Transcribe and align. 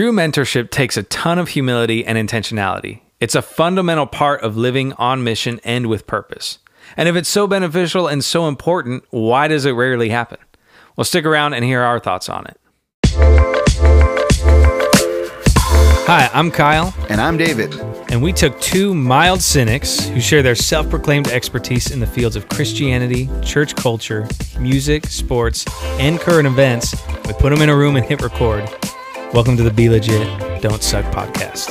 True 0.00 0.12
mentorship 0.12 0.70
takes 0.70 0.96
a 0.96 1.02
ton 1.02 1.38
of 1.38 1.50
humility 1.50 2.06
and 2.06 2.16
intentionality. 2.16 3.02
It's 3.20 3.34
a 3.34 3.42
fundamental 3.42 4.06
part 4.06 4.40
of 4.40 4.56
living 4.56 4.94
on 4.94 5.22
mission 5.22 5.60
and 5.62 5.88
with 5.88 6.06
purpose. 6.06 6.56
And 6.96 7.06
if 7.06 7.16
it's 7.16 7.28
so 7.28 7.46
beneficial 7.46 8.08
and 8.08 8.24
so 8.24 8.48
important, 8.48 9.04
why 9.10 9.46
does 9.46 9.66
it 9.66 9.72
rarely 9.72 10.08
happen? 10.08 10.38
Well, 10.96 11.04
stick 11.04 11.26
around 11.26 11.52
and 11.52 11.66
hear 11.66 11.82
our 11.82 12.00
thoughts 12.00 12.30
on 12.30 12.46
it. 12.46 12.58
Hi, 16.06 16.30
I'm 16.32 16.50
Kyle, 16.50 16.94
And 17.10 17.20
I'm 17.20 17.36
David. 17.36 17.78
and 18.08 18.22
we 18.22 18.32
took 18.32 18.58
two 18.58 18.94
mild 18.94 19.42
cynics 19.42 20.06
who 20.06 20.18
share 20.18 20.42
their 20.42 20.54
self 20.54 20.88
proclaimed 20.88 21.28
expertise 21.28 21.90
in 21.90 22.00
the 22.00 22.06
fields 22.06 22.36
of 22.36 22.48
Christianity, 22.48 23.28
church 23.44 23.76
culture, 23.76 24.26
music, 24.58 25.08
sports, 25.08 25.66
and 26.00 26.18
current 26.18 26.46
events. 26.46 26.96
We 27.26 27.34
put 27.34 27.50
them 27.50 27.60
in 27.60 27.68
a 27.68 27.76
room 27.76 27.96
and 27.96 28.06
hit 28.06 28.22
record. 28.22 28.66
Welcome 29.32 29.56
to 29.58 29.62
the 29.62 29.70
Be 29.70 29.88
Legit, 29.88 30.26
Don't 30.60 30.82
Suck 30.82 31.04
podcast. 31.14 31.70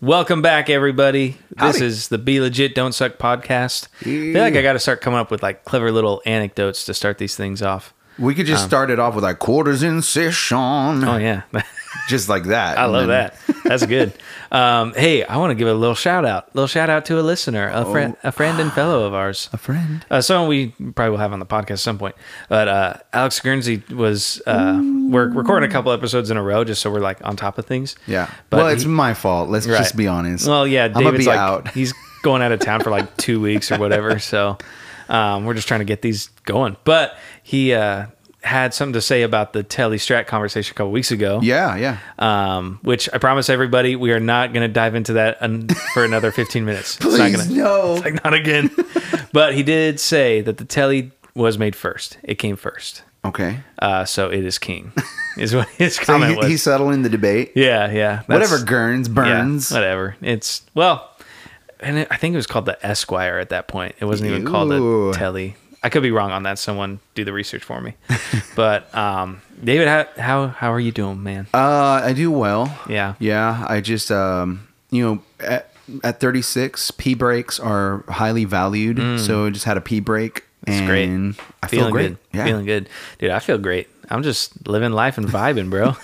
Welcome 0.00 0.40
back, 0.40 0.70
everybody. 0.70 1.36
This 1.50 1.58
Howdy. 1.58 1.84
is 1.84 2.08
the 2.08 2.16
Be 2.16 2.40
Legit, 2.40 2.74
Don't 2.74 2.92
Suck 2.94 3.18
podcast. 3.18 3.88
I 4.00 4.04
feel 4.04 4.40
like 4.40 4.56
I 4.56 4.62
got 4.62 4.72
to 4.72 4.78
start 4.78 5.02
coming 5.02 5.20
up 5.20 5.30
with 5.30 5.42
like 5.42 5.66
clever 5.66 5.92
little 5.92 6.22
anecdotes 6.24 6.86
to 6.86 6.94
start 6.94 7.18
these 7.18 7.36
things 7.36 7.60
off. 7.60 7.92
We 8.18 8.34
could 8.34 8.46
just 8.46 8.62
um, 8.62 8.70
start 8.70 8.90
it 8.90 8.98
off 8.98 9.14
with 9.14 9.24
like 9.24 9.38
quarters 9.38 9.82
in 9.82 10.00
session. 10.00 10.56
Oh, 10.56 11.18
yeah. 11.18 11.42
Just 12.08 12.28
like 12.28 12.44
that. 12.44 12.78
I 12.78 12.84
And 12.84 12.92
love 12.92 13.06
then- 13.08 13.30
that. 13.46 13.56
That's 13.64 13.86
good. 13.86 14.12
Um, 14.52 14.94
hey, 14.94 15.24
I 15.24 15.38
want 15.38 15.50
to 15.50 15.56
give 15.56 15.66
a 15.66 15.74
little 15.74 15.96
shout 15.96 16.24
out. 16.24 16.54
little 16.54 16.68
shout 16.68 16.88
out 16.88 17.06
to 17.06 17.18
a 17.18 17.22
listener, 17.22 17.68
a 17.74 17.84
friend, 17.84 18.16
a 18.22 18.30
friend 18.30 18.60
and 18.60 18.72
fellow 18.72 19.02
of 19.02 19.12
ours. 19.12 19.48
A 19.52 19.56
friend. 19.56 20.06
Uh, 20.08 20.20
someone 20.20 20.48
we 20.48 20.68
probably 20.68 21.10
will 21.10 21.16
have 21.18 21.32
on 21.32 21.40
the 21.40 21.46
podcast 21.46 21.70
at 21.72 21.78
some 21.80 21.98
point. 21.98 22.14
But 22.48 22.68
uh, 22.68 22.94
Alex 23.12 23.40
Guernsey 23.40 23.82
was. 23.90 24.40
Uh, 24.46 24.80
we're 25.10 25.26
recording 25.28 25.68
a 25.68 25.72
couple 25.72 25.90
episodes 25.90 26.30
in 26.30 26.36
a 26.36 26.42
row 26.42 26.62
just 26.62 26.82
so 26.82 26.90
we're 26.92 27.00
like 27.00 27.18
on 27.26 27.34
top 27.34 27.58
of 27.58 27.66
things. 27.66 27.96
Yeah. 28.06 28.30
But 28.48 28.58
well, 28.58 28.68
it's 28.68 28.84
he- 28.84 28.88
my 28.88 29.12
fault. 29.12 29.50
Let's 29.50 29.66
Right. 29.66 29.78
just 29.78 29.96
be 29.96 30.06
honest. 30.06 30.46
Well, 30.46 30.68
yeah, 30.68 30.84
I'm 30.84 30.92
gonna 30.92 31.06
David's 31.06 31.24
be 31.24 31.30
like 31.30 31.38
out. 31.40 31.68
he's 31.72 31.92
going 32.22 32.40
out 32.40 32.52
of 32.52 32.60
town 32.60 32.80
for 32.80 32.90
like 32.90 33.16
two 33.16 33.40
weeks 33.40 33.72
or 33.72 33.78
whatever. 33.80 34.20
So 34.20 34.56
um, 35.08 35.46
we're 35.46 35.54
just 35.54 35.66
trying 35.66 35.80
to 35.80 35.84
get 35.84 36.00
these 36.00 36.28
going. 36.44 36.76
But 36.84 37.16
he 37.42 37.74
uh, 37.74 38.06
had 38.44 38.74
something 38.74 38.92
to 38.92 39.00
say 39.00 39.22
about 39.22 39.52
the 39.52 39.62
Tele 39.62 39.96
Strat 39.96 40.26
conversation 40.26 40.72
a 40.72 40.74
couple 40.76 40.92
weeks 40.92 41.10
ago. 41.10 41.40
Yeah, 41.42 41.76
yeah. 41.76 41.98
um, 42.18 42.78
which 42.82 43.08
I 43.12 43.18
promise 43.18 43.48
everybody 43.48 43.96
we 43.96 44.12
are 44.12 44.20
not 44.20 44.52
going 44.52 44.66
to 44.66 44.72
dive 44.72 44.94
into 44.94 45.14
that 45.14 45.38
un- 45.42 45.68
for 45.94 46.04
another 46.04 46.30
15 46.30 46.64
minutes. 46.64 46.96
It's 46.96 47.04
not 47.04 47.16
Please, 47.16 47.36
gonna, 47.48 47.50
no. 47.54 47.94
it's 47.94 48.04
like 48.04 48.22
not 48.22 48.34
again. 48.34 48.70
but 49.32 49.54
he 49.54 49.62
did 49.62 49.98
say 49.98 50.40
that 50.42 50.58
the 50.58 50.64
Tele 50.64 51.10
was 51.34 51.58
made 51.58 51.74
first. 51.74 52.18
It 52.22 52.36
came 52.36 52.56
first. 52.56 53.02
Okay. 53.24 53.60
Uh, 53.78 54.04
so 54.04 54.28
it 54.30 54.44
is 54.44 54.58
king, 54.58 54.92
is 55.38 55.54
what 55.54 55.66
his 55.70 55.96
So 55.96 56.04
comment 56.04 56.32
he, 56.32 56.36
was. 56.36 56.46
he's 56.48 56.62
settling 56.62 57.00
the 57.02 57.08
debate. 57.08 57.52
yeah, 57.54 57.90
yeah. 57.90 58.22
Whatever 58.26 58.58
Gurns, 58.58 59.08
yeah, 59.08 59.14
burns. 59.14 59.70
whatever. 59.72 60.14
It's 60.20 60.60
well, 60.74 61.10
and 61.80 61.98
it, 62.00 62.08
I 62.10 62.16
think 62.18 62.34
it 62.34 62.36
was 62.36 62.46
called 62.46 62.66
the 62.66 62.84
Esquire 62.86 63.38
at 63.38 63.48
that 63.48 63.66
point. 63.66 63.94
It 63.98 64.04
wasn't 64.04 64.30
even 64.30 64.44
called 64.44 64.70
the 64.70 65.14
Tele. 65.18 65.56
I 65.84 65.90
could 65.90 66.02
be 66.02 66.10
wrong 66.10 66.30
on 66.32 66.42
that. 66.44 66.58
Someone 66.58 66.98
do 67.14 67.24
the 67.24 67.32
research 67.32 67.62
for 67.62 67.80
me. 67.80 67.94
but 68.56 68.92
um, 68.94 69.42
David, 69.62 69.86
how, 69.86 70.06
how 70.16 70.46
how 70.48 70.72
are 70.72 70.80
you 70.80 70.90
doing, 70.90 71.22
man? 71.22 71.46
Uh, 71.54 72.00
I 72.02 72.12
do 72.14 72.30
well. 72.30 72.76
Yeah. 72.88 73.14
Yeah. 73.20 73.64
I 73.68 73.80
just, 73.82 74.10
um, 74.10 74.66
you 74.90 75.04
know, 75.04 75.22
at, 75.40 75.70
at 76.02 76.18
36, 76.20 76.90
pee 76.92 77.14
breaks 77.14 77.60
are 77.60 78.02
highly 78.08 78.44
valued. 78.46 79.20
So 79.20 79.44
I 79.46 79.50
just 79.50 79.66
had 79.66 79.76
a 79.76 79.82
pee 79.82 80.00
break. 80.00 80.44
It's 80.66 80.80
great. 80.86 81.10
I 81.62 81.66
feel 81.66 81.80
Feeling 81.80 81.92
great. 81.92 82.08
good. 82.08 82.18
Yeah. 82.32 82.44
Feeling 82.46 82.64
good. 82.64 82.88
Dude, 83.18 83.30
I 83.30 83.38
feel 83.38 83.58
great. 83.58 83.88
I'm 84.10 84.22
just 84.22 84.66
living 84.68 84.92
life 84.92 85.18
and 85.18 85.26
vibing, 85.26 85.70
bro. 85.70 85.94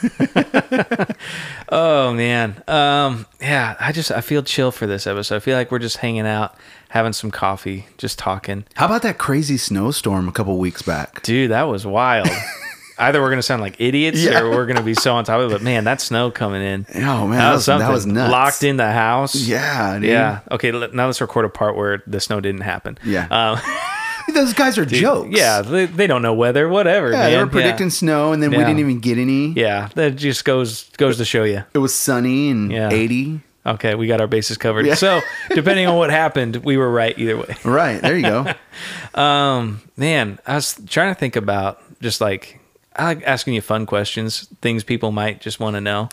oh 1.69 2.13
man. 2.15 2.63
Um 2.69 3.27
yeah, 3.41 3.77
I 3.81 3.93
just 3.93 4.11
I 4.11 4.21
feel 4.21 4.43
chill 4.43 4.71
for 4.71 4.87
this 4.87 5.07
episode. 5.07 5.37
I 5.37 5.41
feel 5.41 5.57
like 5.57 5.71
we're 5.71 5.79
just 5.79 5.99
hanging 5.99 6.27
out, 6.27 6.55
having 6.89 7.13
some 7.13 7.31
coffee, 7.31 7.87
just 7.99 8.19
talking. 8.19 8.65
How 8.75 8.87
about 8.87 9.03
that 9.03 9.19
crazy 9.19 9.57
snowstorm 9.57 10.29
a 10.29 10.33
couple 10.33 10.57
weeks 10.59 10.83
back? 10.83 11.23
Dude, 11.23 11.51
that 11.51 11.65
was 11.65 11.87
wild. 11.87 12.29
Either 12.99 13.23
we're 13.23 13.31
gonna 13.31 13.41
sound 13.43 13.63
like 13.63 13.81
idiots 13.81 14.23
Yeah. 14.23 14.41
or 14.43 14.51
we're 14.51 14.67
gonna 14.67 14.83
be 14.83 14.93
so 14.95 15.15
on 15.15 15.25
top 15.25 15.41
of 15.41 15.51
it. 15.51 15.55
But 15.55 15.63
man, 15.63 15.85
that 15.85 16.03
snow 16.03 16.31
coming 16.31 16.61
in. 16.63 16.87
Oh, 16.97 17.27
man, 17.27 17.39
that 17.39 17.53
was- 17.53 17.67
that 17.67 17.91
was 17.91 18.05
nuts. 18.05 18.31
Locked 18.31 18.63
in 18.63 18.77
the 18.77 18.93
house. 18.93 19.35
Yeah, 19.35 19.95
dude. 19.99 20.09
Yeah. 20.11 20.41
Okay, 20.51 20.71
now 20.71 21.07
let's 21.07 21.21
record 21.23 21.47
a 21.47 21.49
part 21.49 21.77
where 21.77 22.03
the 22.07 22.21
snow 22.21 22.41
didn't 22.41 22.61
happen. 22.61 22.99
Yeah. 23.03 23.27
Um, 23.31 23.59
Those 24.35 24.53
guys 24.55 24.79
are 24.79 24.85
jokes. 24.85 25.29
yeah, 25.37 25.63
they, 25.63 25.87
they 25.87 26.07
don't 26.07 26.23
know 26.23 26.35
weather, 26.35 26.69
whatever. 26.69 27.11
Yeah, 27.11 27.19
man. 27.19 27.31
they 27.33 27.39
were 27.39 27.47
predicting 27.47 27.91
snow, 27.91 28.33
and 28.33 28.43
then 28.43 28.51
we 28.51 28.59
didn't 28.59 28.79
even 28.79 29.01
get 29.01 29.19
any. 29.19 29.49
Yeah, 29.53 29.89
that 29.95 30.17
just 30.17 30.45
goes 30.45 30.89
goes 30.97 31.17
to 31.19 31.25
show 31.25 31.45
you. 31.45 31.65
It 31.75 31.79
was 31.79 31.95
sunny 31.95 32.51
and 32.51 32.71
Yeah. 32.73 32.91
80. 32.91 33.41
Okay, 33.67 33.95
we 33.95 34.07
got 34.07 34.21
our 34.23 34.27
bases 34.27 34.57
covered. 34.57 34.87
Yeah. 34.87 34.95
So, 34.95 35.21
depending 35.55 35.87
on 35.87 35.97
what 35.97 36.11
happened, 36.11 36.57
we 36.65 36.79
were 36.79 36.91
right 36.91 37.17
either 37.19 37.37
way. 37.37 37.55
Right, 37.65 38.01
there 38.01 38.17
you 38.17 38.23
go. 38.23 38.53
Um, 39.21 39.83
man, 39.97 40.39
I 40.47 40.55
was 40.55 40.81
trying 40.89 41.13
to 41.13 41.19
think 41.19 41.37
about 41.37 41.83
just 42.01 42.21
like 42.21 42.59
I 42.97 43.05
like 43.05 43.23
asking 43.25 43.55
you 43.55 43.61
fun 43.61 43.85
questions, 43.87 44.49
things 44.63 44.85
people 44.85 45.11
might 45.13 45.41
just 45.41 45.61
want 45.61 45.75
to 45.77 45.81
know. 45.81 46.09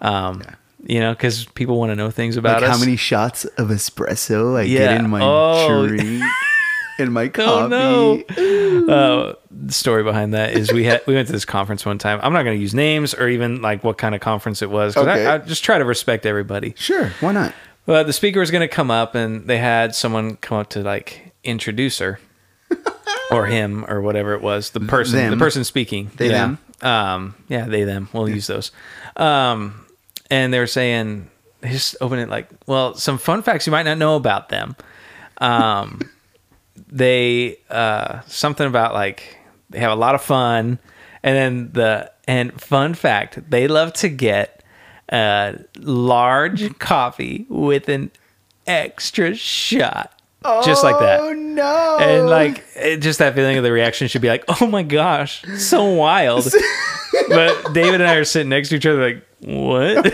Um, 0.00 0.42
you 0.86 1.00
know, 1.00 1.12
because 1.14 1.46
people 1.46 1.78
want 1.78 1.90
to 1.90 1.96
know 1.96 2.10
things 2.10 2.36
about 2.36 2.60
like 2.60 2.70
us. 2.70 2.76
how 2.76 2.84
many 2.84 2.96
shots 2.96 3.44
of 3.46 3.68
espresso 3.68 4.56
I 4.58 4.62
Yeah. 4.62 4.78
get 4.80 5.00
in 5.00 5.08
my 5.10 5.20
Oh. 5.22 5.86
drink, 5.88 6.22
in 6.98 7.12
my 7.12 7.30
Oh 7.38 7.66
no! 7.68 8.20
uh, 8.88 9.34
the 9.50 9.72
story 9.72 10.02
behind 10.02 10.34
that 10.34 10.52
is 10.52 10.72
we 10.72 10.84
had 10.84 11.02
we 11.06 11.14
went 11.14 11.26
to 11.28 11.32
this 11.32 11.44
conference 11.44 11.84
one 11.86 11.98
time. 11.98 12.20
I'm 12.22 12.32
not 12.32 12.42
going 12.44 12.56
to 12.56 12.60
use 12.60 12.74
names 12.74 13.14
or 13.14 13.28
even 13.28 13.62
like 13.62 13.82
what 13.84 13.98
kind 13.98 14.14
of 14.14 14.20
conference 14.20 14.62
it 14.62 14.70
was 14.70 14.94
because 14.94 15.08
Okay. 15.08 15.26
I, 15.26 15.34
I 15.34 15.38
just 15.38 15.64
try 15.64 15.78
to 15.78 15.84
respect 15.84 16.26
everybody. 16.26 16.74
Sure, 16.76 17.08
why 17.20 17.32
not? 17.32 17.54
Well, 17.86 18.04
the 18.04 18.12
speaker 18.14 18.40
was 18.40 18.50
going 18.50 18.66
to 18.66 18.74
come 18.74 18.90
up, 18.90 19.14
and 19.14 19.46
they 19.46 19.58
had 19.58 19.94
someone 19.94 20.36
come 20.36 20.58
up 20.58 20.70
to 20.70 20.80
like 20.82 21.32
introduce 21.44 21.98
her, 21.98 22.18
or 23.30 23.46
him, 23.46 23.84
or 23.88 24.00
whatever 24.00 24.32
it 24.34 24.40
was. 24.40 24.70
The 24.70 24.80
person, 24.80 25.18
Them. 25.18 25.30
the 25.30 25.36
person 25.36 25.64
speaking. 25.64 26.10
They, 26.16 26.30
yeah. 26.30 26.32
them. 26.32 26.58
Um, 26.80 27.34
yeah, 27.48 27.66
they 27.66 27.84
them. 27.84 28.08
We'll 28.12 28.28
use 28.28 28.46
those. 28.46 28.72
Um, 29.16 29.84
and 30.30 30.52
they 30.52 30.58
were 30.58 30.66
saying, 30.66 31.30
they 31.60 31.70
just 31.70 31.96
open 32.00 32.18
it 32.18 32.28
like, 32.30 32.48
well, 32.66 32.94
some 32.94 33.18
fun 33.18 33.42
facts 33.42 33.66
you 33.66 33.70
might 33.70 33.84
not 33.84 33.98
know 33.98 34.16
about 34.16 34.48
them. 34.48 34.76
Um, 35.38 36.00
they 36.94 37.58
uh 37.70 38.20
something 38.26 38.66
about 38.66 38.94
like 38.94 39.38
they 39.68 39.80
have 39.80 39.92
a 39.92 39.96
lot 39.96 40.14
of 40.14 40.22
fun, 40.22 40.78
and 41.22 41.36
then 41.36 41.70
the 41.72 42.10
and 42.26 42.58
fun 42.58 42.94
fact 42.94 43.50
they 43.50 43.68
love 43.68 43.92
to 43.94 44.08
get 44.08 44.62
a 45.10 45.58
large 45.78 46.78
coffee 46.78 47.44
with 47.48 47.88
an 47.88 48.10
extra 48.66 49.34
shot. 49.34 50.10
Just 50.62 50.84
like 50.84 50.98
that. 50.98 51.20
Oh 51.20 51.32
no! 51.32 51.96
And 51.98 52.28
like 52.28 52.62
it, 52.76 52.98
just 52.98 53.18
that 53.18 53.34
feeling 53.34 53.56
of 53.56 53.64
the 53.64 53.72
reaction 53.72 54.08
should 54.08 54.20
be 54.20 54.28
like, 54.28 54.44
oh 54.60 54.66
my 54.66 54.82
gosh, 54.82 55.42
so 55.56 55.84
wild. 55.84 56.46
but 57.28 57.72
David 57.72 58.02
and 58.02 58.10
I 58.10 58.16
are 58.16 58.24
sitting 58.24 58.50
next 58.50 58.68
to 58.68 58.76
each 58.76 58.84
other 58.84 59.02
like, 59.02 59.24
what? 59.40 60.04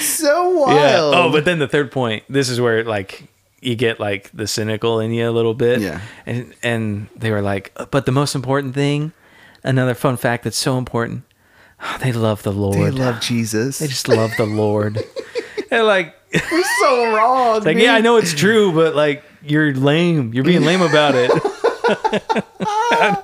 so 0.00 0.68
yeah. 0.68 1.00
wild. 1.00 1.14
Oh, 1.14 1.32
but 1.32 1.46
then 1.46 1.60
the 1.60 1.68
third 1.68 1.90
point, 1.90 2.24
this 2.28 2.50
is 2.50 2.60
where 2.60 2.84
like 2.84 3.26
you 3.62 3.74
get 3.76 3.98
like 4.00 4.30
the 4.34 4.46
cynical 4.46 5.00
in 5.00 5.12
you 5.12 5.28
a 5.28 5.30
little 5.30 5.54
bit. 5.54 5.80
Yeah. 5.80 6.00
And 6.26 6.54
and 6.62 7.08
they 7.16 7.30
were 7.30 7.40
like, 7.42 7.72
uh, 7.76 7.86
but 7.90 8.04
the 8.06 8.12
most 8.12 8.34
important 8.34 8.74
thing, 8.74 9.12
another 9.62 9.94
fun 9.94 10.16
fact 10.16 10.44
that's 10.44 10.58
so 10.58 10.76
important, 10.78 11.22
they 12.00 12.12
love 12.12 12.42
the 12.42 12.52
Lord. 12.52 12.76
they 12.76 12.90
love 12.90 13.20
Jesus. 13.20 13.78
They 13.78 13.86
just 13.86 14.08
love 14.08 14.32
the 14.36 14.46
Lord. 14.46 14.98
and 15.70 15.86
like 15.86 16.14
We're 16.34 16.64
so 16.80 17.16
wrong. 17.16 17.62
like 17.62 17.78
yeah, 17.78 17.94
I 17.94 18.00
know 18.00 18.16
it's 18.16 18.34
true, 18.34 18.72
but 18.72 18.94
like 18.94 19.22
you're 19.44 19.74
lame. 19.74 20.34
You're 20.34 20.44
being 20.44 20.64
lame 20.64 20.82
about 20.82 21.14
it. 21.14 21.30
Oh, 23.04 23.22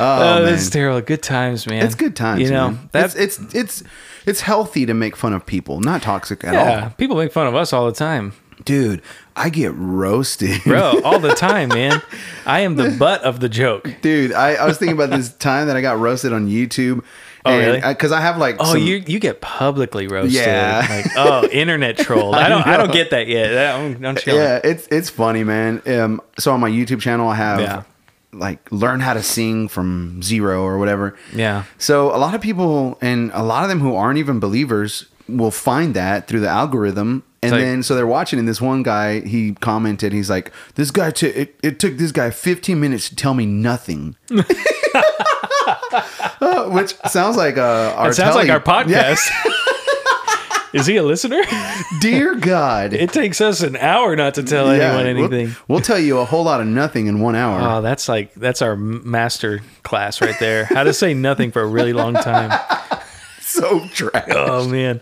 Oh, 0.00 0.34
man. 0.36 0.44
that's 0.44 0.70
terrible. 0.70 1.00
Good 1.00 1.22
times, 1.22 1.66
man. 1.66 1.84
It's 1.84 1.94
good 1.94 2.14
times. 2.16 2.40
You 2.40 2.50
know, 2.50 2.70
man. 2.70 2.88
that's 2.92 3.14
it's, 3.14 3.38
it's 3.38 3.54
it's 3.54 3.82
it's 4.26 4.40
healthy 4.40 4.86
to 4.86 4.94
make 4.94 5.16
fun 5.16 5.32
of 5.32 5.44
people, 5.44 5.80
not 5.80 6.02
toxic 6.02 6.44
at 6.44 6.54
all. 6.54 6.64
yeah. 6.64 6.88
People 6.90 7.16
make 7.16 7.32
fun 7.32 7.46
of 7.46 7.54
us 7.54 7.72
all 7.72 7.86
the 7.86 7.92
time. 7.92 8.32
Dude, 8.64 9.02
I 9.38 9.48
get 9.50 9.72
roasted. 9.74 10.62
bro. 10.64 11.00
All 11.02 11.18
the 11.18 11.34
time, 11.34 11.68
man. 11.70 12.02
I 12.46 12.60
am 12.60 12.76
the 12.76 12.90
butt 12.98 13.22
of 13.22 13.40
the 13.40 13.48
joke. 13.48 13.90
Dude, 14.02 14.32
I, 14.32 14.54
I 14.54 14.66
was 14.66 14.78
thinking 14.78 14.96
about 14.96 15.10
this 15.16 15.32
time 15.38 15.66
that 15.68 15.76
I 15.76 15.80
got 15.80 15.98
roasted 15.98 16.32
on 16.32 16.48
YouTube. 16.48 17.04
Oh, 17.44 17.56
really? 17.56 17.80
Because 17.80 18.12
I 18.12 18.20
have 18.20 18.36
like 18.36 18.56
Oh, 18.58 18.72
some- 18.74 18.82
you 18.82 18.96
you 19.06 19.18
get 19.18 19.40
publicly 19.40 20.06
roasted. 20.08 20.32
Yeah. 20.34 20.86
Like, 20.90 21.06
oh, 21.16 21.48
internet 21.48 21.96
trolled. 21.96 22.34
I 22.34 22.48
don't 22.48 22.66
I, 22.66 22.76
don't 22.76 22.92
get 22.92 23.10
that 23.10 23.26
yet. 23.28 23.74
I'm, 23.76 24.04
I'm 24.04 24.16
chilling. 24.16 24.40
yeah, 24.42 24.60
it's 24.62 24.86
it's 24.88 25.08
funny, 25.08 25.44
man. 25.44 25.80
Um, 25.86 26.20
so 26.38 26.52
on 26.52 26.60
my 26.60 26.68
YouTube 26.70 27.00
channel, 27.00 27.28
I 27.28 27.36
have 27.36 27.60
Yeah. 27.60 27.82
like 28.32 28.70
learn 28.72 29.00
how 29.00 29.14
to 29.14 29.22
sing 29.22 29.68
from 29.68 30.20
zero 30.22 30.62
or 30.62 30.78
whatever. 30.78 31.16
Yeah. 31.34 31.64
So 31.78 32.14
a 32.14 32.18
lot 32.18 32.34
of 32.34 32.40
people 32.42 32.98
and 33.00 33.30
a 33.32 33.42
lot 33.42 33.62
of 33.62 33.68
them 33.70 33.80
who 33.80 33.94
aren't 33.94 34.18
even 34.18 34.40
believers 34.40 35.06
will 35.28 35.50
find 35.52 35.94
that 35.94 36.26
through 36.28 36.40
the 36.40 36.48
algorithm 36.48 37.22
And 37.42 37.52
like- 37.52 37.60
then 37.60 37.82
so 37.84 37.94
they're 37.94 38.06
watching, 38.06 38.38
and 38.40 38.48
this 38.48 38.60
one 38.60 38.82
guy 38.82 39.20
he 39.20 39.52
commented, 39.54 40.12
he's 40.12 40.28
like, 40.28 40.52
"This 40.74 40.90
guy 40.90 41.10
took 41.12 41.36
it, 41.36 41.54
it 41.62 41.78
took 41.78 41.96
this 41.96 42.10
guy 42.12 42.30
15 42.30 42.80
minutes 42.80 43.08
to 43.10 43.14
tell 43.16 43.34
me 43.34 43.46
nothing," 43.46 44.16
Uh, 46.40 46.68
which 46.70 46.94
sounds 47.08 47.36
like 47.36 47.58
uh, 47.58 47.94
our 47.96 48.10
It 48.10 48.14
sounds 48.14 48.34
like 48.36 48.48
our 48.48 48.62
Yeah. 48.86 49.14
podcast. 49.14 49.28
Is 50.74 50.86
he 50.86 50.96
a 50.96 51.02
listener? 51.02 51.40
Dear 52.00 52.34
God, 52.34 52.92
It 52.92 53.10
takes 53.12 53.40
us 53.40 53.62
an 53.62 53.74
hour 53.76 54.14
not 54.16 54.34
to 54.34 54.42
tell 54.42 54.66
Yeah, 54.76 54.98
anyone 54.98 55.16
we'll- 55.16 55.32
anything. 55.34 55.56
We'll, 55.66 55.80
tell 55.80 55.98
you 55.98 56.18
a 56.18 56.24
whole 56.26 56.44
lot 56.44 56.60
of 56.60 56.66
nothing 56.66 57.06
in 57.06 57.20
one 57.20 57.34
hour. 57.36 57.60
Oh, 57.78 57.80
that's 57.82 58.08
like 58.08 58.34
that's 58.34 58.60
our 58.62 58.76
master 58.76 59.60
class 59.82 60.20
right 60.20 60.38
there. 60.38 60.64
How 60.66 60.84
to 60.84 60.92
say 60.92 61.14
nothing 61.14 61.52
for 61.52 61.62
a 61.62 61.66
really 61.66 61.92
long 61.94 62.14
time. 62.14 62.50
so 63.40 63.86
trash. 63.88 64.28
Oh 64.30 64.68
man, 64.68 65.00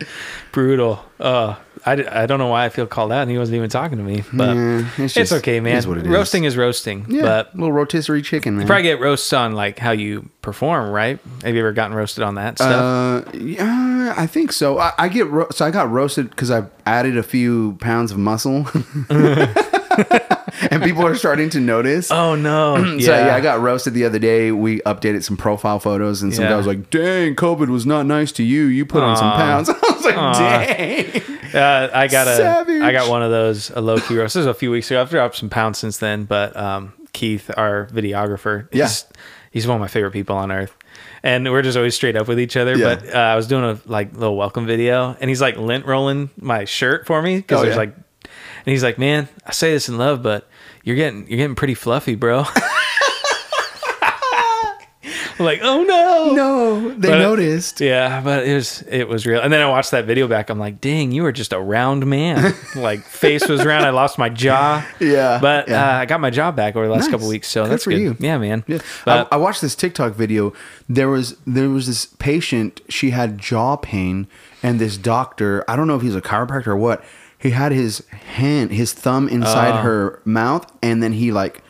brutal. 0.53 1.05
Uh, 1.19 1.57
I, 1.87 2.23
I 2.23 2.27
don't 2.27 2.39
know 2.41 2.49
why 2.49 2.65
I 2.65 2.69
feel 2.69 2.87
called 2.87 3.13
out, 3.13 3.23
and 3.23 3.31
he 3.31 3.39
wasn't 3.39 3.57
even 3.57 3.71
talking 3.71 3.97
to 3.99 4.05
me. 4.05 4.25
But 4.33 4.57
Yeah, 4.57 4.89
it's, 4.99 5.17
it's 5.17 5.33
okay, 5.33 5.61
man. 5.61 5.75
it 5.77 5.79
is. 5.79 5.87
roasting 5.87 6.45
is 6.45 6.57
roasting. 6.57 7.07
yeah, 7.09 7.23
But 7.23 7.55
little 7.55 7.73
rotisserie 7.73 8.23
chicken, 8.23 8.57
man. 8.57 8.67
probably 8.67 8.83
get 8.83 8.99
roasts 9.01 9.33
on 9.33 9.53
like 9.55 9.79
how 9.79 9.93
you 9.93 10.29
perform, 10.43 10.91
right? 10.91 11.19
Have 11.45 11.55
you 11.55 11.61
ever 11.61 11.73
gotten 11.73 11.97
roasted 11.97 12.25
on 12.25 12.35
that 12.35 12.59
stuff? 12.59 13.27
Uh, 13.29 13.31
yeah, 13.39 14.15
I 14.17 14.27
think 14.27 14.53
so. 14.53 14.79
I, 14.79 14.93
I 14.99 15.09
get 15.09 15.29
ro- 15.31 15.49
so 15.53 15.65
I 15.65 15.71
got 15.71 15.91
roasted 15.91 16.31
because 16.31 16.51
I've 16.51 16.69
added 16.85 17.17
a 17.17 17.23
few 17.23 17.79
pounds 17.81 18.11
of 18.11 18.19
muscle, 18.19 18.65
and 20.71 20.83
people 20.83 21.07
are 21.07 21.15
starting 21.15 21.51
to 21.51 21.61
notice. 21.61 22.11
oh 22.11 22.35
no! 22.35 22.77
yeah, 22.99 23.07
So 23.07 23.13
yeah, 23.27 23.35
I 23.35 23.41
got 23.41 23.61
roasted 23.61 23.95
the 23.95 24.05
other 24.05 24.19
day. 24.19 24.53
We 24.53 24.81
updated 24.81 25.23
some 25.25 25.37
profile 25.37 25.79
photos, 25.79 26.23
and 26.23 26.35
some 26.35 26.45
Yeah. 26.45 26.51
guy 26.51 26.57
was 26.57 26.67
like, 26.67 26.91
"Dang, 26.91 27.35
COVID 27.37 27.69
was 27.69 27.87
not 27.87 28.07
nice 28.07 28.33
to 28.33 28.43
you. 28.43 28.65
You 28.65 28.87
put 28.87 29.03
on 29.03 29.17
some 29.17 29.33
pounds." 29.33 29.69
I 29.71 29.75
was 29.93 30.05
like, 30.05 30.15
"Dang." 30.15 31.23
Uh, 31.55 31.91
I 31.95 32.09
got 32.09 32.27
a, 32.29 32.37
Savage. 32.37 32.83
I 32.83 32.93
got 32.93 33.09
one 33.09 33.23
of 33.23 33.31
those 33.31 33.71
a 33.71 33.81
low 33.81 33.99
key 33.99 34.17
roast. 34.17 34.35
This 34.35 34.41
was 34.41 34.47
a 34.47 34.55
few 34.55 34.71
weeks 34.71 34.91
ago. 34.91 35.01
I've 35.01 35.11
dropped 35.11 35.37
some 35.37 35.49
pounds 35.49 35.79
since 35.79 35.99
then, 35.99 36.25
but 36.25 36.57
um, 36.57 36.93
Keith, 37.13 37.51
our 37.57 37.87
videographer, 37.93 38.69
Yeah. 38.73 38.85
he's, 38.85 39.05
he's 39.53 39.67
one 39.67 39.77
of 39.77 39.81
my 39.81 39.89
favorite 39.89 40.11
people 40.11 40.37
on 40.37 40.51
earth, 40.53 40.77
and 41.23 41.51
we're 41.51 41.63
just 41.63 41.77
always 41.77 41.95
straight 41.95 42.17
up 42.17 42.29
with 42.29 42.39
each 42.41 42.57
other. 42.57 42.77
Yeah. 42.77 42.97
But 42.97 43.15
uh, 43.15 43.19
I 43.19 43.37
was 43.37 43.47
doing 43.47 43.65
a 43.65 43.79
like 43.87 44.13
little 44.13 44.37
welcome 44.37 44.67
video, 44.67 45.17
and 45.21 45.31
he's 45.31 45.41
like 45.41 45.57
lint 45.57 45.87
rolling 45.87 46.31
my 46.39 46.65
shirt 46.67 47.07
for 47.07 47.23
me 47.23 47.37
because 47.37 47.61
Oh, 47.61 47.63
there's 47.63 47.75
yeah. 47.75 47.81
like, 47.81 47.95
and 48.67 48.73
he's 48.73 48.83
like, 48.83 48.99
"Man, 48.99 49.29
I 49.47 49.53
say 49.53 49.73
this 49.73 49.89
in 49.89 49.97
love, 49.97 50.23
but 50.23 50.49
you're 50.85 50.97
getting 50.97 51.27
you're 51.29 51.39
getting 51.39 51.55
pretty 51.57 51.75
fluffy, 51.75 52.15
bro." 52.17 52.45
I'm 55.39 55.45
like, 55.45 55.61
oh 55.63 55.83
no, 55.85 56.33
No, 56.33 56.95
they 56.95 57.11
But- 57.11 57.19
noticed. 57.19 57.83
yeah, 57.83 58.23
but 58.23 58.45
it 58.47 58.55
was 58.55 58.81
it 58.91 59.07
was 59.07 59.27
real. 59.27 59.39
And 59.43 59.53
then 59.53 59.61
I 59.61 59.69
watched 59.69 59.91
that 59.91 60.07
video 60.07 60.27
back. 60.27 60.49
I'm 60.49 60.59
like, 60.59 60.81
dang, 60.81 61.13
you 61.13 61.23
were 61.25 61.31
just 61.31 61.53
a 61.53 61.61
round 61.61 62.07
man. 62.07 62.55
like 62.75 63.01
face 63.03 63.47
was 63.47 63.63
round. 63.63 63.85
I 63.85 63.91
lost 63.91 64.17
my 64.19 64.31
jaw. 64.31 64.83
Yeah, 64.99 65.39
but 65.41 65.69
yeah. 65.69 65.91
Uh, 65.97 65.99
I 65.99 66.07
got 66.07 66.21
my 66.21 66.31
jaw 66.31 66.53
back 66.53 66.75
over 66.75 66.87
the 66.87 66.93
last 66.93 67.03
Nice. 67.03 67.11
couple 67.11 67.29
weeks. 67.29 67.49
So 67.49 67.65
Good 67.65 67.73
that's 67.73 67.85
for 67.85 67.91
good. 67.91 68.01
you. 68.01 68.17
Yeah, 68.19 68.39
man. 68.39 68.65
Yeah, 68.67 68.79
But, 69.05 69.29
I, 69.31 69.35
I 69.35 69.39
watched 69.39 69.61
this 69.61 69.75
TikTok 69.77 70.15
video. 70.15 70.55
There 70.89 71.11
was 71.11 71.37
there 71.47 71.69
was 71.69 71.87
this 71.87 72.07
patient. 72.07 72.81
She 72.89 73.11
had 73.11 73.37
jaw 73.37 73.77
pain, 73.77 74.29
and 74.63 74.81
this 74.81 74.97
doctor. 74.97 75.67
I 75.69 75.77
don't 75.77 75.87
know 75.87 75.97
if 75.97 76.03
he's 76.03 76.17
a 76.17 76.23
chiropractor 76.23 76.69
or 76.69 76.77
what. 76.77 77.05
He 77.47 77.53
had 77.53 77.73
his 77.73 78.05
hand, 78.11 78.73
his 78.73 78.93
thumb 78.93 79.29
inside 79.29 79.79
Oh. 79.79 79.83
her 79.83 80.23
mouth, 80.25 80.71
and 80.83 81.03
then 81.03 81.13
he 81.13 81.31
like 81.33 81.63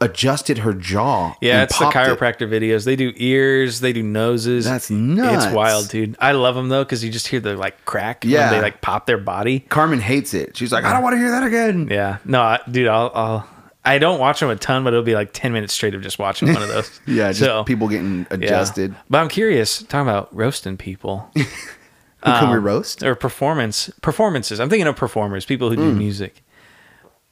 adjusted 0.00 0.58
her 0.58 0.72
jaw. 0.74 1.34
yeah, 1.40 1.62
it's 1.62 1.78
the 1.78 1.84
popped 1.84 1.96
it. 1.96 2.18
chiropractor 2.18 2.48
videos. 2.48 2.84
They 2.84 2.96
do 2.96 3.12
ears. 3.16 3.80
They 3.80 3.92
do 3.92 4.02
noses. 4.02 4.64
That's 4.64 4.90
nuts. 4.90 5.46
It's 5.46 5.54
wild, 5.54 5.88
dude. 5.88 6.16
I 6.18 6.32
love 6.32 6.54
them 6.56 6.68
though 6.68 6.84
because 6.84 7.02
you 7.04 7.10
just 7.10 7.28
hear 7.28 7.40
the 7.40 7.56
like 7.56 7.84
crack 7.84 8.24
Yeah. 8.24 8.50
when 8.50 8.58
they 8.58 8.62
like 8.62 8.80
pop 8.82 9.06
their 9.06 9.18
body. 9.18 9.60
Carmen 9.60 10.00
hates 10.00 10.34
it. 10.34 10.56
She's 10.56 10.72
like, 10.72 10.84
I 10.84 10.92
don't 10.92 11.02
want 11.02 11.14
to 11.14 11.18
hear 11.18 11.30
that 11.30 11.44
again. 11.44 11.88
Yeah. 11.90 12.18
No, 12.24 12.40
I, 12.42 12.60
dude. 12.70 12.88
I'll, 12.88 13.10
I'll. 13.14 13.48
I 13.86 13.98
don't 13.98 14.18
watch 14.18 14.40
them 14.40 14.48
a 14.48 14.56
ton, 14.56 14.82
but 14.82 14.94
it'll 14.94 15.04
be 15.04 15.14
like 15.14 15.30
ten 15.32 15.52
minutes 15.52 15.74
straight 15.74 15.94
of 15.94 16.00
just 16.02 16.18
watching 16.18 16.52
one 16.52 16.62
of 16.62 16.68
those. 16.68 17.00
Yeah, 17.06 17.28
just 17.28 17.40
So, 17.40 17.64
people 17.64 17.86
getting 17.88 18.20
yeah. 18.30 18.34
adjusted. 18.36 18.94
But 19.10 19.18
I'm 19.18 19.28
curious. 19.28 19.78
Talking 19.82 20.08
about 20.08 20.34
roasting 20.34 20.76
people. 20.76 21.30
Who 22.24 22.30
can 22.32 22.50
we 22.50 22.56
Um, 22.56 22.64
roast? 22.64 23.02
or 23.02 23.14
performance 23.14 23.90
performances. 24.00 24.58
I'm 24.60 24.68
thinking 24.70 24.86
of 24.86 24.96
performers, 24.96 25.44
people 25.44 25.68
who 25.70 25.76
do 25.76 25.92
music. 25.92 26.42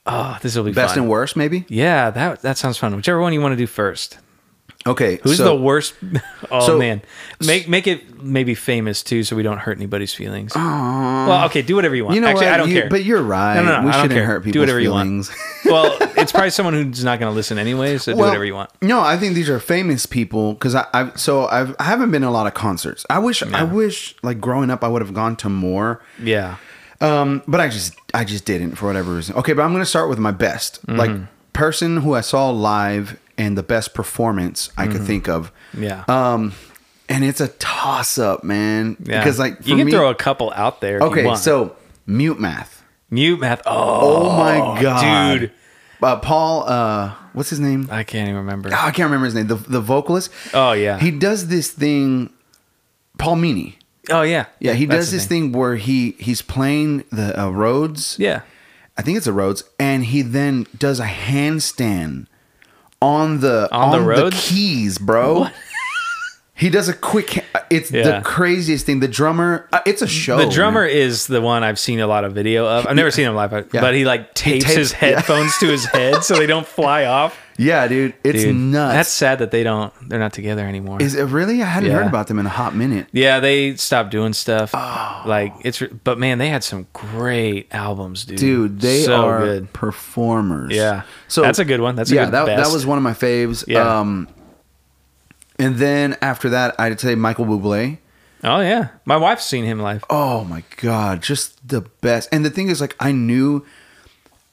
Oh, 0.05 0.37
this 0.43 0.57
will 0.57 0.65
be 0.65 0.73
Mm. 0.73 0.75
Best 0.75 0.95
fun. 0.95 1.03
and 1.05 1.11
worst, 1.11 1.37
maybe. 1.37 1.65
Yeah, 1.69 2.11
that 2.11 2.43
that 2.43 2.59
sounds 2.59 2.77
fun. 2.77 2.95
Whichever 2.97 3.21
one 3.21 3.33
you 3.33 3.41
want 3.41 3.53
to 3.53 3.57
do 3.57 3.67
first. 3.67 4.19
Okay, 4.87 5.21
Who's 5.23 5.37
so- 5.39 5.45
the 5.45 5.55
worst? 5.55 5.95
Oh 6.51 6.67
so- 6.67 6.79
man, 6.79 7.01
make 7.47 7.69
make 7.69 7.87
it 7.87 8.21
maybe 8.23 8.55
famous 8.55 9.03
too, 9.03 9.23
so 9.25 9.35
we 9.37 9.43
don't 9.43 9.59
hurt 9.59 9.79
anybody's 9.79 10.13
feelings. 10.13 10.55
well, 10.55 11.47
okay, 11.47 11.63
do 11.63 11.77
whatever 11.77 11.95
you 11.95 12.05
want. 12.05 12.15
You 12.17 12.21
know 12.21 12.27
Actually, 12.29 12.47
what? 12.47 12.55
I 12.55 12.57
don't 12.59 12.69
You- 12.71 12.81
care. 12.83 12.91
But 12.91 13.05
you're 13.05 13.23
right. 13.23 13.55
No, 13.55 13.63
no, 13.65 13.81
no, 13.81 13.87
we 13.87 13.93
I 13.93 14.03
shouldn't 14.03 14.13
care. 14.19 14.27
hurt 14.27 14.41
Do 14.41 14.45
people's 14.51 14.61
whatever 14.63 14.81
you 14.81 14.91
want. 14.91 15.31
well, 15.65 15.97
it's 16.19 16.33
probably 16.33 16.51
someone 16.51 16.75
who's 16.75 17.05
not 17.05 17.21
going 17.21 17.31
to 17.31 17.35
listen 17.35 17.59
anyway. 17.59 17.97
So 17.99 18.13
do 18.13 18.19
whatever 18.19 18.45
you 18.45 18.55
want. 18.55 18.71
No, 18.83 19.01
I 19.01 19.17
think 19.17 19.35
these 19.35 19.49
are 19.49 19.59
famous 19.61 20.05
people 20.05 20.55
because 20.55 20.75
I, 20.75 20.87
I've 20.93 21.19
so 21.19 21.47
I've 21.47 21.75
I 21.79 21.85
haven't 21.85 22.11
been 22.11 22.23
to 22.23 22.29
a 22.29 22.31
lot 22.31 22.47
of 22.47 22.55
concerts. 22.55 23.07
I 23.09 23.19
wish 23.21 23.43
I 23.43 23.63
wish 23.65 24.15
like 24.23 24.41
growing 24.41 24.69
up 24.71 24.83
I 24.85 24.89
would 24.89 25.01
have 25.03 25.15
gone 25.15 25.37
to 25.37 25.49
more. 25.49 26.03
Yeah. 26.23 26.57
Um, 27.01 27.43
but 27.49 27.61
I 27.61 27.69
just 27.69 27.95
I 28.13 28.25
just 28.25 28.45
didn't 28.45 28.75
for 28.77 28.87
whatever 28.87 29.15
reason. 29.15 29.37
Okay, 29.37 29.53
but 29.55 29.63
I'm 29.63 29.73
gonna 29.73 29.87
start 29.87 30.09
with 30.11 30.19
my 30.19 30.33
best 30.33 30.85
Mm-hmm. 30.87 30.99
like 30.99 31.11
person 31.53 31.99
who 31.99 32.15
I 32.15 32.21
saw 32.21 32.51
live 32.51 33.19
and 33.43 33.59
the 33.59 33.63
best 33.63 33.93
performance 33.95 34.71
I 34.77 34.85
Mm-hmm. 34.85 34.93
could 34.93 35.07
think 35.07 35.29
of. 35.29 35.51
Yeah. 35.77 36.05
Um, 36.09 36.53
and 37.09 37.25
it's 37.25 37.41
a 37.41 37.49
toss 37.49 38.17
up, 38.19 38.45
man. 38.45 38.97
yeah. 39.03 39.19
Because 39.21 39.39
like 39.39 39.67
you 39.67 39.77
can 39.77 39.87
me- 39.87 39.93
throw 39.93 40.09
a 40.11 40.15
couple 40.15 40.53
out 40.55 40.81
there. 40.81 41.01
Okay, 41.01 41.35
so 41.35 41.77
MuteMath. 42.09 42.69
mute 43.11 43.41
math. 43.41 43.63
Oh, 43.67 44.31
Oh 44.31 44.37
my 44.39 44.81
god, 44.83 45.41
dude. 45.41 45.53
Uh, 46.03 46.17
Paul, 46.19 46.65
uh, 46.69 47.15
what's 47.33 47.51
his 47.51 47.61
name? 47.61 47.89
I 47.91 48.03
can't 48.03 48.29
even 48.29 48.39
remember. 48.45 48.71
Oh, 48.73 48.75
I 48.77 48.91
can't 48.91 49.07
remember 49.11 49.27
his 49.27 49.35
name. 49.35 49.47
The 49.49 49.55
the 49.57 49.81
vocalist. 49.81 50.31
Oh 50.55 50.73
yeah. 50.73 50.99
He 50.99 51.11
does 51.11 51.49
this 51.49 51.71
thing. 51.71 52.31
Paul 53.19 53.37
Meany. 53.37 53.79
oh 54.11 54.23
yeah. 54.23 54.47
Yeah, 54.59 54.73
he 54.75 54.87
That's 54.87 54.99
does 55.07 55.11
this 55.13 55.27
thing. 55.27 55.53
where 55.53 55.77
he 55.77 56.13
he's 56.19 56.43
playing 56.43 57.05
the 57.13 57.29
uh, 57.41 57.51
Rhodes. 57.51 58.17
Yeah. 58.19 58.41
I 58.97 59.03
think 59.03 59.17
it's 59.17 59.27
a 59.29 59.33
Rhodes, 59.33 59.63
and 59.79 60.05
he 60.05 60.23
then 60.23 60.67
does 60.77 60.99
a 61.01 61.07
handstand 61.07 62.27
on 63.03 63.41
the 63.41 63.69
On 63.73 63.91
the 63.93 64.01
Rhodes? 64.01 64.49
keys, 64.49 64.99
bro. 64.99 65.47
He 66.55 66.71
does 66.71 66.89
a 66.89 66.93
quick. 66.95 67.45
It's 67.71 67.91
Yeah. 67.91 68.19
the 68.19 68.25
craziest 68.25 68.87
thing. 68.87 69.01
The 69.01 69.09
drummer. 69.09 69.67
Uh, 69.73 69.81
it's 69.87 70.01
a 70.03 70.07
show. 70.07 70.37
The 70.37 70.47
drummer 70.49 70.83
man. 70.87 70.91
is 70.97 71.27
the 71.27 71.41
one 71.41 71.65
I've 71.65 71.79
seen 71.79 71.99
a 71.99 72.07
lot 72.07 72.25
of 72.25 72.35
video 72.35 72.67
of. 72.67 72.87
I've 72.87 72.95
never 72.95 73.11
seen 73.11 73.27
him 73.27 73.35
live, 73.35 73.51
but 73.73 73.95
he 73.95 74.05
like 74.05 74.35
tapes, 74.35 74.67
tapes- 74.67 74.77
his 74.77 74.93
yeah. 74.93 74.99
headphones 74.99 75.57
to 75.59 75.67
his 75.67 75.87
head 75.87 76.23
so 76.23 76.37
they 76.37 76.47
don't 76.47 76.67
fly 76.67 77.07
off. 77.07 77.37
Yeah, 77.59 77.87
dude. 77.89 78.15
It's 78.25 78.43
Dude, 78.45 78.57
nuts. 78.57 78.95
That's 78.95 79.09
sad 79.11 79.39
that 79.41 79.51
they 79.51 79.63
don't. 79.63 79.93
They're 80.09 80.19
not 80.19 80.33
together 80.33 80.67
anymore. 80.67 81.01
Is 81.03 81.15
it 81.15 81.25
really? 81.25 81.63
I 81.63 81.67
hadn't 81.67 81.91
Yeah. 81.91 81.97
heard 81.97 82.07
about 82.07 82.27
them 82.27 82.39
in 82.39 82.47
a 82.47 82.51
hot 82.51 82.75
minute. 82.75 83.07
yeah, 83.13 83.41
they 83.41 83.77
stopped 83.77 84.11
doing 84.11 84.33
stuff. 84.33 84.71
Oh. 84.75 85.23
Like 85.27 85.53
it's, 85.65 85.83
but 86.05 86.19
man, 86.19 86.39
they 86.39 86.49
had 86.49 86.65
some 86.65 86.87
great 86.93 87.69
albums, 87.73 88.25
dude. 88.25 88.39
Dude, 88.39 88.81
they 88.81 89.03
so 89.03 89.27
are 89.27 89.41
good. 89.41 89.73
performers. 89.73 90.73
Yeah. 90.75 91.03
So 91.29 91.43
That's 91.43 91.59
a 91.59 91.65
good 91.65 91.81
one. 91.81 91.95
That's 91.97 92.11
a 92.11 92.15
yeah, 92.15 92.31
that, 92.31 92.47
that 92.47 92.73
was 92.73 92.85
one 92.87 92.99
of 92.99 93.05
my 93.05 93.13
faves. 93.15 93.65
Yeah. 93.67 94.01
Um, 94.01 94.29
and 95.59 95.77
then 95.77 96.17
after 96.23 96.49
that, 96.51 96.75
I'd 96.79 96.99
say 97.01 97.15
Michael 97.15 97.45
Bublé. 97.47 97.99
Oh 98.45 98.59
yeah, 98.61 98.89
my 99.05 99.17
wife's 99.17 99.45
seen 99.47 99.65
him 99.65 99.79
live. 99.79 100.05
Oh 100.11 100.43
my 100.45 100.65
god, 100.79 101.23
just 101.23 101.69
the 101.69 101.83
best. 102.01 102.29
And 102.33 102.45
the 102.45 102.51
thing 102.51 102.69
is, 102.69 102.81
like, 102.81 102.97
I 102.99 103.13
knew 103.13 103.65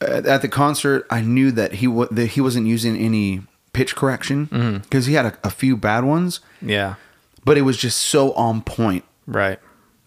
uh, 0.02 0.22
at 0.26 0.42
the 0.42 0.48
concert, 0.48 1.06
I 1.10 1.20
knew 1.20 1.50
that 1.52 1.74
he 1.74 1.86
wa- 1.86 2.08
that 2.10 2.26
he 2.28 2.40
wasn't 2.40 2.66
using 2.66 2.96
any 2.96 3.42
pitch 3.72 3.94
correction 3.96 4.46
Mm-hmm. 4.48 4.78
because 4.78 5.06
he 5.06 5.14
had 5.14 5.26
a, 5.26 5.38
a 5.44 5.50
few 5.50 5.76
bad 5.76 6.04
ones, 6.04 6.40
Yeah, 6.60 6.94
but 7.44 7.56
it 7.58 7.62
was 7.62 7.76
just 7.76 7.98
so 7.98 8.32
on 8.32 8.62
point. 8.62 9.04
right. 9.26 9.58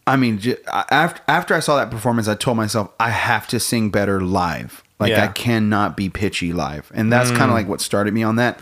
I 0.05 0.17
mean, 0.17 0.37
j- 0.37 0.57
after 0.67 1.21
after 1.29 1.53
I 1.53 1.59
saw 1.61 1.77
that 1.77 1.89
performance, 1.89 2.27
I 2.27 2.35
told 2.35 2.57
myself 2.57 2.91
I 2.99 3.09
have 3.11 3.47
to 3.47 3.59
sing 3.59 3.89
better 3.89 4.19
live. 4.19 4.83
Like 4.99 5.11
Yeah. 5.11 5.23
I 5.23 5.27
cannot 5.29 5.95
be 5.95 6.09
pitchy 6.09 6.51
live, 6.51 6.91
and 6.93 7.11
that's 7.11 7.29
kind 7.31 7.43
of 7.43 7.51
like 7.51 7.67
what 7.69 7.79
started 7.79 8.13
me 8.13 8.21
on 8.23 8.35
that. 8.35 8.59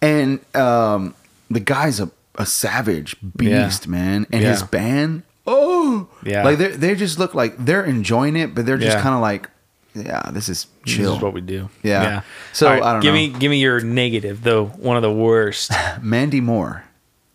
And 0.00 0.40
um, 0.56 1.14
the 1.50 1.60
guy's 1.60 2.00
a, 2.00 2.10
a 2.36 2.46
savage 2.46 3.16
beast, 3.36 3.86
man, 3.86 4.26
and 4.32 4.42
his 4.42 4.62
band, 4.62 5.22
oh, 5.46 6.08
Yeah. 6.24 6.42
like 6.42 6.56
they 6.58 6.68
they 6.68 6.94
just 6.94 7.18
look 7.18 7.34
like 7.34 7.54
they're 7.58 7.84
enjoying 7.84 8.36
it, 8.36 8.54
but 8.54 8.64
they're 8.64 8.78
just 8.78 8.96
Yeah. 8.96 9.02
kind 9.02 9.14
of 9.14 9.20
like, 9.20 9.48
yeah, 9.94 10.30
this 10.32 10.48
is 10.48 10.66
This 10.84 10.94
chill. 10.96 11.16
is 11.16 11.22
what 11.22 11.32
we 11.34 11.40
do. 11.40 11.68
Yeah. 11.82 12.22
So, 12.52 12.66
All 12.68 12.72
right, 12.74 12.82
I 12.82 12.92
don't 12.92 13.02
give 13.02 13.14
know. 13.14 13.20
me 13.20 13.28
give 13.28 13.50
me 13.50 13.58
your 13.60 13.80
negative 13.80 14.42
though. 14.42 14.66
One 14.66 14.96
of 14.96 15.02
the 15.02 15.12
worst. 15.12 15.70
Mandy 16.02 16.40
Moore. 16.40 16.84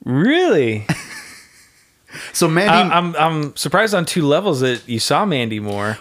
really? 0.04 0.86
So 2.34 2.48
Mandy, 2.48 2.72
I, 2.74 2.98
I'm 2.98 3.16
I'm 3.16 3.56
surprised 3.56 3.94
on 3.94 4.06
two 4.06 4.26
levels 4.26 4.62
that 4.62 4.88
you 4.88 4.98
saw 5.00 5.26
Mandy 5.26 5.60
Moore. 5.60 5.98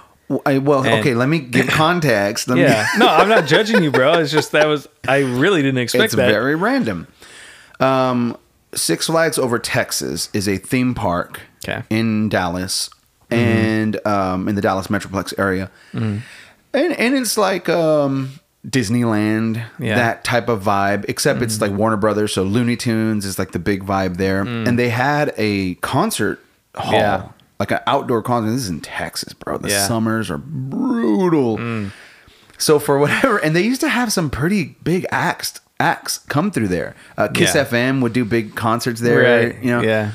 I- 0.46 0.58
well, 0.58 0.82
and- 0.84 1.00
okay, 1.00 1.14
let 1.14 1.28
me 1.28 1.38
give 1.56 1.66
context. 1.68 2.48
Let 2.48 2.54
me- 2.56 2.62
Yeah. 2.62 2.86
No, 2.96 3.06
I'm 3.08 3.28
not 3.28 3.46
judging 3.46 3.82
you, 3.82 3.90
bro. 3.90 4.14
It's 4.20 4.30
just 4.32 4.52
that 4.52 4.66
was 4.66 4.88
I 5.06 5.18
really 5.18 5.62
didn't 5.62 5.78
expect 5.78 6.04
it's 6.04 6.14
that. 6.16 6.30
very 6.30 6.54
random. 6.54 7.06
Um, 7.80 8.36
Six 8.74 9.06
Flags 9.06 9.36
Over 9.38 9.58
Texas 9.58 10.30
is 10.32 10.48
a 10.48 10.58
theme 10.58 10.94
park 10.94 11.40
Okay. 11.66 11.82
in 11.90 12.28
Dallas. 12.28 12.88
and 13.30 14.04
um, 14.06 14.48
in 14.48 14.54
the 14.54 14.62
Dallas 14.62 14.86
Metroplex 14.86 15.34
area, 15.38 15.70
and 16.74 16.92
and 16.98 17.14
it's 17.14 17.36
like 17.38 17.68
um, 17.68 18.40
Disneyland, 18.66 19.64
Yeah. 19.78 19.96
that 19.96 20.24
type 20.24 20.48
of 20.48 20.62
vibe. 20.62 21.04
Except 21.08 21.42
it's 21.42 21.60
like 21.60 21.72
Warner 21.72 21.96
Brothers, 21.96 22.32
so 22.34 22.42
Looney 22.42 22.76
Tunes 22.76 23.24
is 23.24 23.38
like 23.38 23.52
the 23.52 23.58
big 23.58 23.84
vibe 23.84 24.16
there, 24.16 24.40
and 24.42 24.78
they 24.78 24.88
had 24.90 25.32
a 25.36 25.74
concert 25.76 26.40
hall. 26.74 26.92
Yeah. 26.92 27.28
Like 27.58 27.70
an 27.70 27.80
outdoor 27.86 28.22
concert. 28.22 28.50
This 28.50 28.62
is 28.64 28.68
in 28.68 28.80
Texas, 28.80 29.32
bro. 29.32 29.56
The 29.58 29.70
Yeah. 29.70 29.86
summers 29.86 30.30
are 30.30 30.36
brutal. 30.38 31.88
So 32.58 32.78
for 32.78 32.98
whatever, 32.98 33.38
and 33.38 33.54
they 33.56 33.62
used 33.62 33.80
to 33.82 33.88
have 33.88 34.12
some 34.12 34.28
pretty 34.30 34.76
big 34.82 35.06
acts 35.10 35.60
acts 35.78 36.18
come 36.28 36.50
through 36.50 36.68
there. 36.68 36.94
Uh, 37.18 37.28
Kiss. 37.28 37.52
FM 37.54 38.00
would 38.00 38.12
do 38.14 38.24
big 38.24 38.54
concerts 38.54 39.00
there. 39.00 39.54
You 39.62 39.70
know, 39.70 39.82
yeah. 39.82 40.12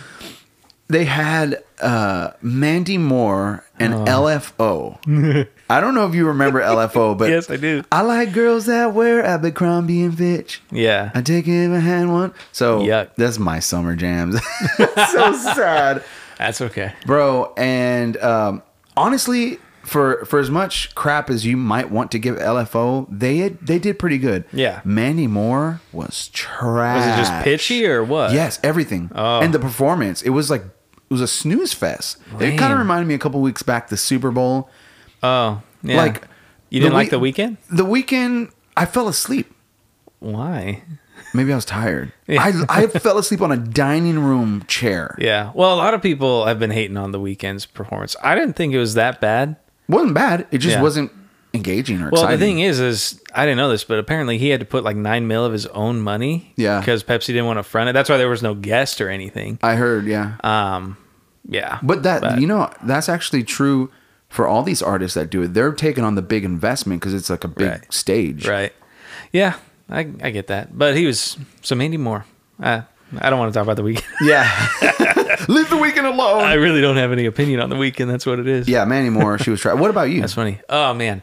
they 0.88 1.05
had 1.05 1.63
uh, 1.81 2.31
Mandy 2.41 2.98
Moore 2.98 3.63
and 3.79 3.93
Oh. 3.93 4.05
LFO. 4.05 5.48
I 5.71 5.79
don't 5.79 5.95
know 5.95 6.05
if 6.07 6.13
you 6.13 6.27
remember 6.27 6.59
LFO, 6.61 7.17
but 7.17 7.29
Yes, 7.29 7.49
I 7.49 7.55
do. 7.57 7.83
I 7.91 8.01
like 8.01 8.33
girls 8.33 8.65
that 8.65 8.93
wear 8.93 9.23
Abercrombie 9.23 10.03
and 10.03 10.17
Fitch. 10.17 10.61
Yeah. 10.71 11.11
I 11.13 11.21
take 11.21 11.47
it 11.47 11.65
if 11.65 11.71
I 11.71 11.79
had 11.79 12.07
one. 12.09 12.33
So 12.51 12.81
Yuck. 12.81 13.11
that's 13.15 13.39
my 13.39 13.59
summer 13.59 13.95
jams. 13.95 14.35
so 15.11 15.33
sad, 15.33 16.03
That's 16.37 16.59
okay. 16.61 16.93
bro. 17.05 17.53
And 17.55 18.17
um, 18.17 18.63
honestly, 18.97 19.59
for 19.83 20.25
for 20.25 20.39
as 20.39 20.49
much 20.51 20.93
crap 20.93 21.29
as 21.29 21.45
you 21.45 21.57
might 21.57 21.89
want 21.89 22.11
to 22.11 22.19
give 22.19 22.35
LFO, 22.35 23.07
they 23.09 23.49
they 23.49 23.79
did 23.79 23.97
pretty 23.97 24.17
good. 24.17 24.43
Yeah. 24.51 24.81
Mandy 24.83 25.25
Moore 25.27 25.81
was 25.91 26.27
trash. 26.29 27.05
Was 27.05 27.05
it 27.15 27.21
just 27.31 27.43
pitchy 27.43 27.85
or 27.87 28.03
what? 28.03 28.31
Yes, 28.33 28.59
everything. 28.63 29.09
Oh. 29.15 29.39
And 29.39 29.53
the 29.53 29.59
performance, 29.59 30.21
it 30.21 30.29
was 30.31 30.49
like 30.51 30.63
it 30.63 31.13
was 31.13 31.21
a 31.21 31.27
snooze 31.27 31.73
fest. 31.73 32.17
It 32.39 32.57
kind 32.57 32.71
of 32.73 32.79
reminded 32.79 33.07
me 33.07 33.13
a 33.15 33.19
couple 33.19 33.41
weeks 33.41 33.63
back 33.63 33.87
the 33.89 33.97
Super 33.97 34.31
Bowl. 34.31 34.69
Oh, 35.23 35.61
yeah. 35.83 35.97
Like 35.97 36.23
you 36.69 36.79
didn't 36.79 36.91
the 36.93 36.97
like 36.97 37.11
wee- 37.11 37.31
the 37.31 37.41
Weeknd? 37.43 37.57
The 37.69 37.85
Weeknd, 37.85 38.51
I 38.77 38.85
fell 38.85 39.07
asleep. 39.07 39.53
Why? 40.19 40.83
Maybe 41.33 41.51
I 41.51 41.55
was 41.55 41.65
tired. 41.65 42.11
Yeah. 42.27 42.41
I 42.69 42.81
I 42.83 42.87
fell 42.99 43.17
asleep 43.17 43.41
on 43.41 43.51
a 43.51 43.57
dining 43.57 44.19
room 44.19 44.63
chair. 44.67 45.15
Yeah. 45.17 45.51
Well, 45.55 45.73
a 45.73 45.77
lot 45.77 45.93
of 45.93 46.01
people 46.01 46.45
have 46.45 46.59
been 46.59 46.71
hating 46.71 46.97
on 46.97 47.11
the 47.11 47.19
Weeknd's 47.19 47.65
performance. 47.65 48.15
I 48.21 48.35
didn't 48.35 48.53
think 48.53 48.73
it 48.73 48.79
was 48.79 48.95
that 48.95 49.21
bad. 49.21 49.55
wasn't 49.87 50.13
bad. 50.13 50.47
It 50.51 50.57
just 50.59 50.75
Yeah. 50.77 50.81
wasn't 50.81 51.11
engaging 51.53 51.97
or 52.01 52.09
Well, 52.09 52.23
exciting. 52.23 52.39
the 52.39 52.45
thing 52.45 52.59
is, 52.59 52.79
is 52.79 53.21
I 53.35 53.45
didn't 53.45 53.57
know 53.57 53.69
this, 53.69 53.83
but 53.83 53.99
apparently 53.99 54.37
he 54.37 54.49
had 54.49 54.59
to 54.61 54.65
put 54.65 54.83
like 54.83 54.95
nine 54.95 55.27
mil 55.27 55.45
of 55.45 55.53
his 55.53 55.65
own 55.67 55.99
money. 56.01 56.53
Yeah. 56.57 56.79
Because 56.79 57.03
Pepsi 57.03 57.27
didn't 57.27 57.45
want 57.45 57.59
to 57.59 57.63
front 57.63 57.89
it. 57.89 57.93
That's 57.93 58.09
why 58.09 58.17
there 58.17 58.29
was 58.29 58.41
no 58.43 58.53
guest 58.53 58.99
or 59.01 59.09
anything. 59.09 59.57
I 59.61 59.75
heard, 59.75 60.05
yeah. 60.05 60.33
Um, 60.43 60.97
yeah. 61.47 61.79
But 61.81 62.03
that 62.03 62.39
you 62.39 62.47
know 62.47 62.69
that's 62.83 63.09
actually 63.09 63.43
true 63.43 63.89
for 64.31 64.47
all 64.47 64.63
these 64.63 64.81
artists 64.81 65.13
that 65.13 65.29
do 65.29 65.43
it. 65.43 65.53
They're 65.53 65.71
taking 65.73 66.03
on 66.03 66.15
the 66.15 66.21
big 66.23 66.43
investment 66.43 67.01
because 67.01 67.13
it's 67.13 67.29
like 67.29 67.43
a 67.43 67.47
big 67.47 67.69
Right. 67.69 67.93
stage. 67.93 68.47
Right. 68.47 68.73
Yeah, 69.31 69.55
I 69.89 70.07
I 70.23 70.31
get 70.31 70.47
that. 70.47 70.75
But 70.77 70.95
he 70.97 71.05
was 71.05 71.38
so 71.61 71.75
Mandy 71.75 71.97
Moore. 71.97 72.25
Uh, 72.61 72.81
I 73.19 73.29
don't 73.29 73.38
want 73.39 73.53
to 73.53 73.57
talk 73.59 73.63
about 73.67 73.75
the 73.75 73.83
Weeknd. 73.83 74.03
Yeah. 74.21 74.47
Leave 75.47 75.69
the 75.69 75.75
Weeknd 75.75 76.05
alone. 76.05 76.43
I 76.43 76.53
really 76.53 76.81
don't 76.81 76.97
have 76.97 77.11
any 77.11 77.25
opinion 77.25 77.59
on 77.59 77.69
the 77.69 77.75
Weeknd. 77.75 78.07
That's 78.07 78.25
what 78.25 78.39
it 78.39 78.47
is. 78.47 78.67
yeah, 78.67 78.85
Mandy 78.85 79.09
Moore. 79.09 79.38
She 79.38 79.50
was 79.50 79.59
trying. 79.59 79.79
What 79.79 79.89
about 79.89 80.09
you? 80.09 80.21
That's 80.21 80.33
funny. 80.33 80.59
Oh 80.69 80.93
man, 80.93 81.21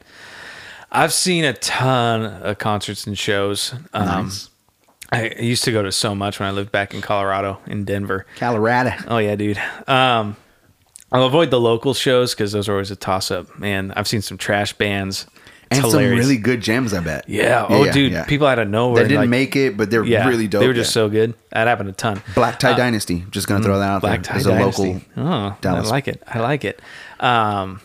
I've 0.92 1.12
seen 1.12 1.44
a 1.44 1.52
ton 1.54 2.24
of 2.24 2.58
concerts 2.58 3.06
and 3.06 3.16
shows. 3.18 3.74
Um, 3.94 4.24
Nice. 4.24 4.50
I 5.10 5.34
used 5.40 5.64
to 5.64 5.72
go 5.72 5.82
to 5.82 5.90
so 5.92 6.14
much 6.14 6.38
when 6.38 6.48
I 6.48 6.52
lived 6.52 6.70
back 6.70 6.92
in 6.92 7.00
Colorado, 7.00 7.60
in 7.66 7.84
Denver. 7.86 8.26
Colorado. 8.36 8.92
Oh 9.06 9.16
yeah, 9.18 9.36
dude. 9.36 9.58
Um, 9.86 10.36
I'll 11.10 11.24
avoid 11.24 11.50
the 11.50 11.60
local 11.60 11.94
shows 11.94 12.34
because 12.34 12.52
those 12.52 12.68
are 12.68 12.72
always 12.72 12.90
a 12.90 12.96
toss 12.96 13.30
up. 13.30 13.58
Man, 13.58 13.92
I've 13.96 14.06
seen 14.08 14.20
some 14.22 14.36
trash 14.38 14.72
bands. 14.74 15.26
It's 15.70 15.78
And 15.80 15.86
hilarious. 15.86 16.10
some 16.22 16.28
really 16.30 16.40
good 16.40 16.60
gems, 16.62 16.94
I 16.94 17.00
bet. 17.00 17.24
yeah. 17.28 17.66
Oh, 17.68 17.84
yeah, 17.84 17.92
dude. 17.92 18.12
yeah. 18.12 18.24
People 18.24 18.46
out 18.46 18.58
of 18.58 18.68
nowhere. 18.68 19.02
that 19.02 19.08
didn't 19.08 19.20
like- 19.22 19.28
make 19.30 19.54
it, 19.56 19.76
but 19.76 19.90
they're 19.90 20.04
Yeah, 20.04 20.26
really 20.26 20.48
dope. 20.48 20.60
They 20.60 20.66
were 20.66 20.72
just 20.74 20.90
yeah. 20.90 20.94
so 20.94 21.08
good. 21.10 21.34
That 21.52 21.66
happened 21.66 21.90
a 21.90 21.92
ton. 21.92 22.22
Black 22.34 22.58
Tie 22.58 22.74
Dynasty. 22.74 23.24
Just 23.30 23.48
gonna 23.48 23.62
throw 23.62 23.78
that 23.78 23.88
out 23.90 24.00
Black 24.00 24.22
there 24.22 24.32
Tie 24.32 24.36
as 24.38 24.46
a 24.46 24.50
Dynasty. 24.50 25.04
local. 25.16 25.32
Oh, 25.32 25.56
Dallas. 25.60 25.88
I 25.88 25.90
like 25.90 26.08
it. 26.08 26.22
I 26.26 26.38
like 26.40 26.64
it. 26.64 26.80
Um, 27.20 27.80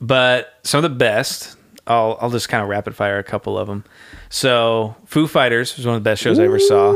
but 0.00 0.54
some 0.62 0.82
of 0.82 0.90
the 0.90 0.96
best. 0.96 1.56
I'll 1.86 2.16
I'll 2.20 2.30
just 2.30 2.48
kind 2.48 2.62
of 2.62 2.68
rapid 2.68 2.94
fire 2.94 3.18
a 3.18 3.24
couple 3.24 3.58
of 3.58 3.66
them. 3.66 3.84
So 4.28 4.94
Foo 5.06 5.26
Fighters 5.26 5.76
was 5.76 5.86
one 5.86 5.96
of 5.96 6.02
the 6.04 6.08
best 6.08 6.22
shows 6.22 6.38
I 6.38 6.44
ever 6.44 6.58
saw. 6.60 6.92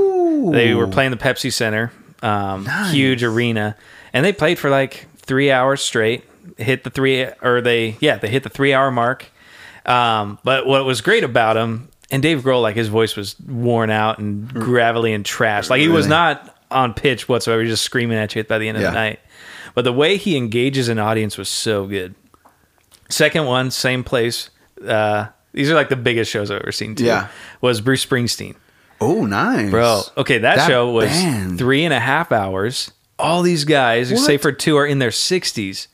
They 0.53 0.73
were 0.75 0.87
playing 0.87 1.11
the 1.11 1.17
Pepsi 1.17 1.53
Center, 1.53 1.91
um, 2.23 2.67
huge 2.93 3.25
arena, 3.25 3.77
and 4.13 4.25
they 4.25 4.33
played 4.33 4.59
for 4.59 4.71
like 4.71 5.07
three 5.25 5.51
hours 5.51 5.83
straight. 5.83 6.25
Hit 6.59 6.85
the 6.85 6.91
three 6.91 7.27
or 7.43 7.61
they 7.61 7.97
yeah 8.01 8.17
they 8.19 8.29
hit 8.29 8.43
the 8.43 8.49
three 8.51 8.73
hour 8.75 8.91
mark. 8.91 9.27
Um, 9.87 10.39
but 10.45 10.67
what 10.67 10.85
was 10.85 11.01
great 11.01 11.25
about 11.25 11.57
him 11.57 11.89
and 12.11 12.23
Dave 12.23 12.43
Grohl, 12.43 12.63
like 12.63 12.77
his 12.77 12.89
voice 12.89 13.17
was 13.17 13.39
worn 13.41 13.91
out 13.91 14.19
and 14.19 14.49
gravelly 14.53 15.13
and 15.13 15.25
trash. 15.25 15.69
Like 15.71 15.81
he 15.81 15.89
was 15.89 16.07
not 16.07 16.57
on 16.71 16.95
pitch 16.95 17.29
whatsoever. 17.29 17.61
He 17.63 17.69
was 17.69 17.79
just 17.79 17.85
screaming 17.85 18.17
at 18.19 18.35
you 18.35 18.45
by 18.45 18.59
the 18.59 18.69
end 18.69 18.77
of 18.77 18.83
Yeah. 18.83 18.91
the 18.91 18.95
night. 18.95 19.21
But 19.75 19.83
the 19.83 19.93
way 19.93 20.17
he 20.17 20.37
engages 20.37 20.89
an 20.89 20.99
audience 20.99 21.37
was 21.37 21.49
so 21.49 21.87
good. 21.87 22.15
Second 23.09 23.47
one, 23.47 23.71
same 23.71 24.05
place. 24.05 24.51
Uh, 24.87 25.27
these 25.53 25.71
are 25.71 25.75
like 25.75 25.89
the 25.89 25.97
biggest 25.97 26.31
shows 26.31 26.51
I've 26.51 26.61
ever 26.63 26.73
seen 26.73 26.95
too. 26.95 27.05
Yeah. 27.05 27.29
Was 27.61 27.81
Bruce 27.81 28.05
Springsteen. 28.05 28.55
Oh, 29.01 29.27
nice, 29.27 29.71
Bro, 29.71 30.03
okay, 30.17 30.39
that, 30.39 30.57
That 30.57 30.69
show 30.69 30.91
was 30.91 31.09
band. 31.11 31.59
three 31.59 31.85
and 31.85 31.93
a 31.93 32.01
half 32.01 32.33
hours. 32.33 32.91
All 33.25 33.43
these 33.43 33.65
guys, 33.65 34.13
What? 34.13 34.21
save 34.21 34.43
for 34.43 34.53
two, 34.53 34.77
are 34.77 34.87
in 34.87 34.99
their 34.99 35.11
60s, 35.11 35.87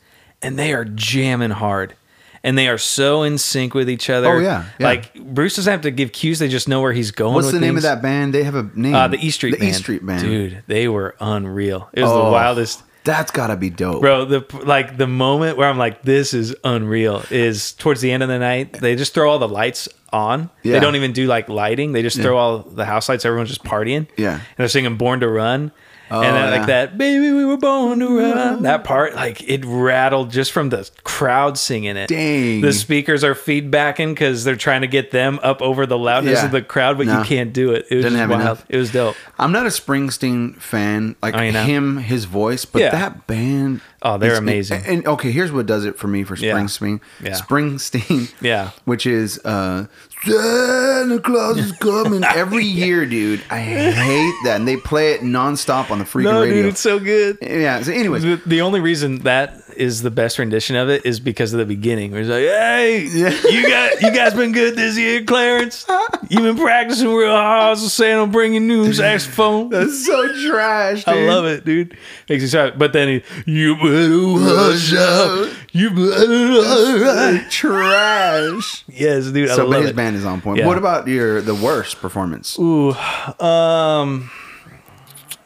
and 0.43 0.59
they 0.59 0.73
are 0.73 0.85
jamming 0.85 1.51
hard. 1.51 1.95
And 2.43 2.57
they 2.57 2.69
are 2.69 2.79
so 2.79 3.23
in 3.23 3.37
sync 3.37 3.75
with 3.75 3.91
each 3.91 4.09
other. 4.09 4.27
Oh, 4.29 4.39
yeah, 4.39 4.65
yeah. 4.79 4.87
Like, 4.87 5.15
Bruce 5.15 5.57
doesn't 5.57 5.71
have 5.71 5.83
to 5.83 5.91
give 5.91 6.13
cues, 6.13 6.39
they 6.39 6.49
just 6.49 6.69
know 6.69 6.81
where 6.81 6.93
he's 6.95 7.11
going. 7.11 7.35
What's 7.35 7.47
with 7.49 7.55
the 7.57 7.61
name 7.61 7.77
of 7.77 7.83
that 7.83 8.01
band? 8.01 8.33
They 8.33 8.45
have 8.45 8.55
a 8.55 8.71
name. 8.75 8.95
Uh, 8.95 9.09
the 9.09 9.19
E 9.19 9.31
Street 9.31 9.51
the 9.53 9.59
Band. 9.59 9.71
E 9.71 9.75
Street 9.75 10.07
Band. 10.07 10.23
Dude, 10.23 10.63
they 10.67 10.89
were 10.89 11.17
unreal. 11.21 11.91
It 11.93 12.01
was 12.03 12.11
the 12.11 12.17
Oh, 12.17 12.33
wildest. 12.33 12.83
That's 13.05 13.31
gotta 13.31 13.57
be 13.57 13.71
dope, 13.71 14.03
Bro, 14.03 14.27
the 14.27 14.45
like 14.65 14.99
the 14.99 15.07
moment 15.07 15.57
where 15.57 15.67
I'm 15.69 15.79
like, 15.79 16.03
this 16.03 16.35
is 16.35 16.55
unreal 16.65 17.23
is 17.31 17.73
towards 17.73 18.03
the 18.03 18.13
end 18.13 18.23
of 18.23 18.29
the 18.29 18.39
night. 18.39 18.75
They 18.75 18.95
just 18.95 19.15
throw 19.15 19.31
all 19.31 19.39
the 19.39 19.49
lights 19.49 19.89
on. 20.13 20.51
Yeah. 20.63 20.75
They 20.75 20.81
don't 20.81 20.97
even 20.97 21.13
do 21.15 21.27
like 21.27 21.49
lighting. 21.49 21.93
They 21.93 22.03
just 22.03 22.21
throw 22.21 22.37
all 22.37 22.59
the 22.59 22.85
house 22.85 23.09
lights. 23.09 23.25
Everyone's 23.25 23.49
just 23.49 23.65
partying. 23.65 24.07
Yeah. 24.19 24.35
And 24.35 24.43
they're 24.59 24.69
singing 24.69 24.97
"Born 24.97 25.21
to 25.21 25.29
Run." 25.29 25.73
Oh, 26.11 26.21
and 26.23 26.35
then 26.37 26.45
oh, 26.45 26.51
yeah. 26.51 26.57
like 26.59 26.67
that, 26.67 26.99
baby, 26.99 27.33
we 27.33 27.45
were 27.45 27.57
born 27.57 28.01
to 28.01 28.19
run. 28.19 28.63
That 28.65 28.85
part, 28.85 29.15
like 29.15 29.43
it 29.49 29.65
rattled 29.65 30.31
just 30.31 30.53
from 30.53 30.69
the 30.71 30.89
crowd 31.05 31.57
singing 31.59 31.97
it. 31.97 32.09
Dang. 32.09 32.61
The 32.61 32.73
speakers 32.73 33.23
are 33.23 33.35
feedbacking 33.35 34.09
because 34.15 34.45
they're 34.45 34.57
trying 34.57 34.81
to 34.81 34.87
get 34.89 35.11
them 35.11 35.39
up 35.43 35.63
over 35.63 35.87
the 35.87 35.99
loudness 35.99 36.39
Yeah. 36.41 36.47
of 36.47 36.51
the 36.53 36.63
crowd, 36.63 36.99
but 36.99 37.07
No. 37.07 37.19
you 37.19 37.25
can't 37.25 37.53
do 37.53 37.73
it. 37.73 37.87
It 37.91 37.97
was 37.97 38.05
Didn't 38.05 38.19
have 38.19 38.31
wild. 38.31 38.41
enough. 38.43 38.65
It 38.69 38.77
was 38.77 38.91
dope. 38.93 39.17
I'm 39.39 39.53
not 39.53 39.67
a 39.67 39.71
Springsteen 39.71 40.61
fan, 40.61 41.17
like 41.23 41.35
Oh, 41.35 41.39
him, 41.41 41.99
his 41.99 42.25
voice, 42.25 42.65
but 42.65 42.83
Yeah. 42.83 42.91
that 42.91 43.27
band. 43.27 43.81
Oh, 44.03 44.17
they're 44.19 44.33
is- 44.33 44.39
amazing. 44.39 44.79
And, 44.79 44.87
and, 44.87 45.07
okay, 45.09 45.31
here's 45.31 45.53
what 45.53 45.67
does 45.67 45.85
it 45.85 45.99
for 45.99 46.09
me 46.09 46.25
for 46.25 46.35
Yeah. 46.37 46.55
Springsteen. 46.55 47.01
Yeah. 47.23 47.33
Springsteen. 47.33 48.33
Yeah. 48.41 48.71
Which 48.87 49.07
is 49.07 49.39
uh, 49.45 49.87
Santa 50.25 51.21
Claus 51.21 51.59
is 51.59 51.73
coming 51.73 52.25
every 52.35 52.65
year, 52.65 53.05
dude. 53.07 53.43
I 53.51 53.59
hate 53.61 54.35
that, 54.45 54.57
and 54.57 54.67
they 54.69 54.77
play 54.77 55.13
it 55.13 55.21
nonstop 55.21 55.91
on 55.91 55.99
the 55.99 56.05
freaking 56.05 56.25
No, 56.25 56.41
radio. 56.43 56.55
dude, 56.57 56.67
it's 56.67 56.81
so 56.81 56.99
good. 56.99 57.39
yeah. 57.43 57.83
So, 57.83 57.93
anyways, 57.93 58.23
The, 58.23 58.41
the 58.47 58.61
only 58.63 58.81
reason 58.81 59.19
that 59.21 59.60
is 59.81 60.03
the 60.03 60.11
best 60.11 60.39
rendition 60.39 60.77
of 60.77 60.89
it 60.91 61.05
is 61.07 61.19
because 61.19 61.53
of 61.53 61.59
the 61.59 61.65
beginning. 61.67 62.13
Where 62.13 62.21
it's 62.21 62.29
like, 62.31 62.45
"Hey, 62.45 63.07
you 63.51 63.69
got 63.69 64.01
you 64.03 64.13
guys 64.15 64.35
been 64.35 64.53
good 64.53 64.77
this 64.77 64.97
year, 64.99 65.25
Clarence. 65.25 65.87
You've 66.29 66.43
been 66.43 66.57
practicing 66.59 67.13
real 67.13 67.31
hard, 67.33 67.79
so 67.79 67.89
saying 67.89 68.19
I'm 68.19 68.31
bringing 68.31 68.69
new 68.69 68.93
saxophone. 68.93 69.71
that's 69.71 70.07
so 70.07 70.49
trash. 70.49 71.05
Dude. 71.05 71.15
I 71.15 71.27
love 71.27 71.45
it, 71.47 71.65
dude. 71.65 71.97
Makes 72.29 72.43
me 72.43 72.49
sad. 72.49 72.79
But 72.79 72.93
then 72.93 73.09
he, 73.09 73.51
you 73.53 73.75
better 73.75 74.45
hush 74.45 74.93
up. 74.95 75.53
You 75.73 75.91
better. 75.91 77.49
Trash. 77.51 78.85
yes, 78.89 79.27
dude. 79.31 79.51
I 79.51 79.55
So, 79.57 79.63
but 79.65 79.71
love 79.71 79.81
his 79.83 79.91
it. 79.91 79.97
band 79.97 80.17
is 80.17 80.25
on 80.25 80.41
point. 80.41 80.59
Yeah. 80.59 80.67
What 80.67 80.79
about 80.79 81.09
your 81.09 81.41
the 81.41 81.55
worst 81.55 82.01
performance? 82.01 82.59
Ooh, 82.59 82.93
um, 83.41 84.31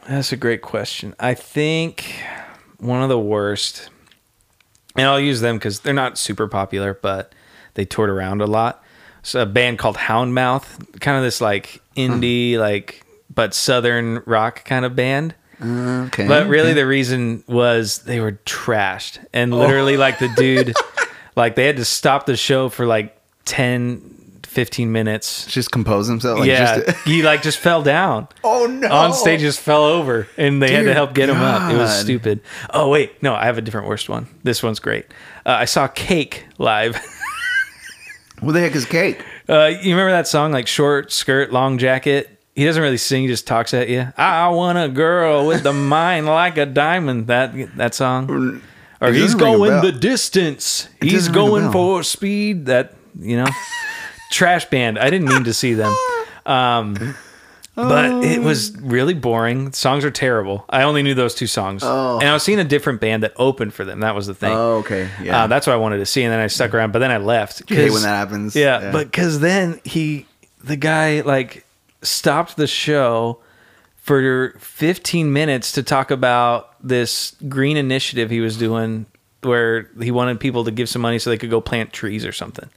that's 0.07 0.31
a 0.31 0.37
great 0.37 0.61
question. 0.61 1.15
I 1.19 1.33
think 1.33 2.13
one 2.77 3.01
of 3.01 3.09
the 3.09 3.19
worst, 3.19 3.89
and 4.95 5.07
I'll 5.07 5.19
use 5.19 5.41
them 5.41 5.57
because 5.57 5.81
they're 5.81 5.93
not 5.93 6.17
super 6.17 6.47
popular, 6.47 6.93
but 6.93 7.33
they 7.73 7.85
toured 7.85 8.09
around 8.09 8.41
a 8.41 8.47
lot. 8.47 8.83
So 9.23 9.41
a 9.41 9.45
band 9.45 9.79
called 9.79 9.97
Houndmouth, 9.97 10.99
kind 11.01 11.17
of 11.17 11.23
this 11.23 11.41
like 11.41 11.81
indie, 11.95 12.53
hmm. 12.53 12.59
like 12.59 13.05
but 13.33 13.53
southern 13.53 14.21
rock 14.25 14.65
kind 14.65 14.85
of 14.85 14.95
band. 14.95 15.35
Okay. 15.61 16.27
But 16.27 16.47
really, 16.47 16.71
okay. 16.71 16.73
the 16.73 16.87
reason 16.87 17.43
was 17.47 17.99
they 17.99 18.19
were 18.19 18.33
trashed, 18.45 19.25
and 19.33 19.53
literally, 19.53 19.95
oh. 19.95 19.99
like 19.99 20.19
the 20.19 20.29
dude, 20.35 20.75
like 21.35 21.55
they 21.55 21.65
had 21.65 21.77
to 21.77 21.85
stop 21.85 22.25
the 22.25 22.35
show 22.35 22.69
for 22.69 22.85
like 22.85 23.17
10, 23.45 24.14
15 24.55 24.91
minutes. 24.91 25.45
Just 25.47 25.71
compose 25.71 26.07
himself. 26.07 26.39
Like 26.39 26.47
yeah, 26.47 26.79
Just, 26.79 26.97
he 27.05 27.21
like 27.21 27.41
just 27.43 27.59
fell 27.59 27.83
down. 27.83 28.27
oh 28.43 28.65
no! 28.65 28.89
On 28.89 29.13
stage, 29.13 29.41
just 29.41 29.59
fell 29.59 29.83
over, 29.83 30.27
and 30.37 30.61
they 30.61 30.71
had 30.71 30.79
to 30.79 30.85
Dear 30.85 30.93
help 30.93 31.13
get 31.13 31.29
him 31.29 31.37
up. 31.37 31.71
It 31.71 31.77
was 31.77 31.93
stupid. 31.99 32.41
Oh 32.71 32.89
wait, 32.89 33.21
no, 33.21 33.35
I 33.35 33.45
have 33.45 33.57
a 33.57 33.61
different 33.61 33.87
worst 33.87 34.09
one. 34.09 34.27
This 34.43 34.63
one's 34.63 34.79
great. 34.79 35.05
Uh, 35.45 35.51
I 35.51 35.65
saw 35.65 35.87
Cake 35.87 36.45
live. 36.57 36.97
What 38.41 38.51
the 38.51 38.59
heck 38.59 38.75
is 38.75 38.85
cake? 38.85 39.23
Uh, 39.47 39.71
you 39.81 39.91
remember 39.91 40.11
that 40.11 40.27
song, 40.27 40.51
like 40.51 40.67
short 40.67 41.11
skirt, 41.11 41.53
long 41.53 41.77
jacket? 41.77 42.29
He 42.53 42.65
doesn't 42.65 42.81
really 42.81 42.97
sing; 42.97 43.23
he 43.23 43.27
just 43.27 43.47
talks 43.47 43.73
at 43.73 43.89
you. 43.89 44.11
I 44.17 44.49
want 44.49 44.77
a 44.77 44.89
girl 44.89 45.47
with 45.47 45.65
a 45.65 45.73
mind 45.73 46.25
like 46.25 46.57
a 46.57 46.65
diamond. 46.65 47.27
That 47.27 47.53
that 47.77 47.95
song. 47.95 48.61
Or 49.01 49.09
It 49.09 49.15
he's 49.15 49.33
doesn't 49.33 49.39
ring 49.39 49.53
a 49.53 49.57
going 49.57 49.81
the 49.81 49.91
distance. 49.91 50.89
He's 51.01 51.27
ring 51.27 51.31
a 51.31 51.33
going 51.33 51.71
for 51.71 52.03
speed. 52.03 52.65
That 52.65 52.93
you 53.19 53.37
know, 53.37 53.47
trash 54.35 54.65
band. 54.65 54.99
I 54.99 55.09
didn't 55.09 55.27
mean 55.29 55.43
to 55.45 55.53
see 55.53 55.73
them. 55.73 55.93
Um, 56.47 57.15
but 57.73 58.23
it 58.23 58.39
was 58.43 58.77
really 58.79 59.15
boring. 59.15 59.73
Songs 59.73 60.05
are 60.05 60.11
terrible. 60.11 60.63
I 60.69 60.83
only 60.83 61.01
knew 61.01 61.15
those 61.15 61.33
two 61.33 61.47
songs, 61.47 61.81
Oh. 61.83 62.19
and 62.19 62.29
I 62.29 62.33
was 62.33 62.43
seeing 62.43 62.59
a 62.59 62.63
different 62.63 63.01
band 63.01 63.23
that 63.23 63.33
opened 63.35 63.73
for 63.73 63.83
them. 63.83 64.01
That 64.01 64.13
was 64.13 64.27
the 64.27 64.35
thing. 64.35 64.51
Oh, 64.53 64.75
okay. 64.75 65.09
Yeah. 65.23 65.45
Uh, 65.45 65.47
that's 65.47 65.65
what 65.65 65.73
I 65.73 65.77
wanted 65.77 65.97
to 65.97 66.05
see, 66.05 66.21
and 66.21 66.31
then 66.31 66.39
I 66.39 66.45
stuck 66.45 66.75
around. 66.75 66.93
But 66.93 66.99
then 66.99 67.09
I 67.09 67.17
left. 67.17 67.67
Hate 67.67 67.91
when 67.91 68.03
that 68.03 68.09
happens. 68.09 68.55
yeah, 68.55 68.91
but 68.91 69.07
because 69.07 69.39
then 69.39 69.81
he, 69.83 70.27
the 70.63 70.75
guy, 70.77 71.21
like 71.21 71.65
stopped 72.03 72.55
the 72.57 72.67
show 72.67 73.39
for 73.97 74.53
15 74.59 75.33
minutes 75.33 75.71
to 75.71 75.81
talk 75.81 76.11
about 76.11 76.75
this 76.87 77.35
green 77.49 77.75
initiative 77.75 78.29
he 78.29 78.39
was 78.39 78.55
doing, 78.55 79.07
where 79.41 79.89
he 79.99 80.11
wanted 80.11 80.39
people 80.39 80.63
to 80.65 80.71
give 80.71 80.87
some 80.89 81.01
money 81.01 81.17
so 81.17 81.31
they 81.31 81.39
could 81.39 81.49
go 81.49 81.59
plant 81.59 81.91
trees 81.91 82.23
or 82.23 82.31
something. 82.31 82.69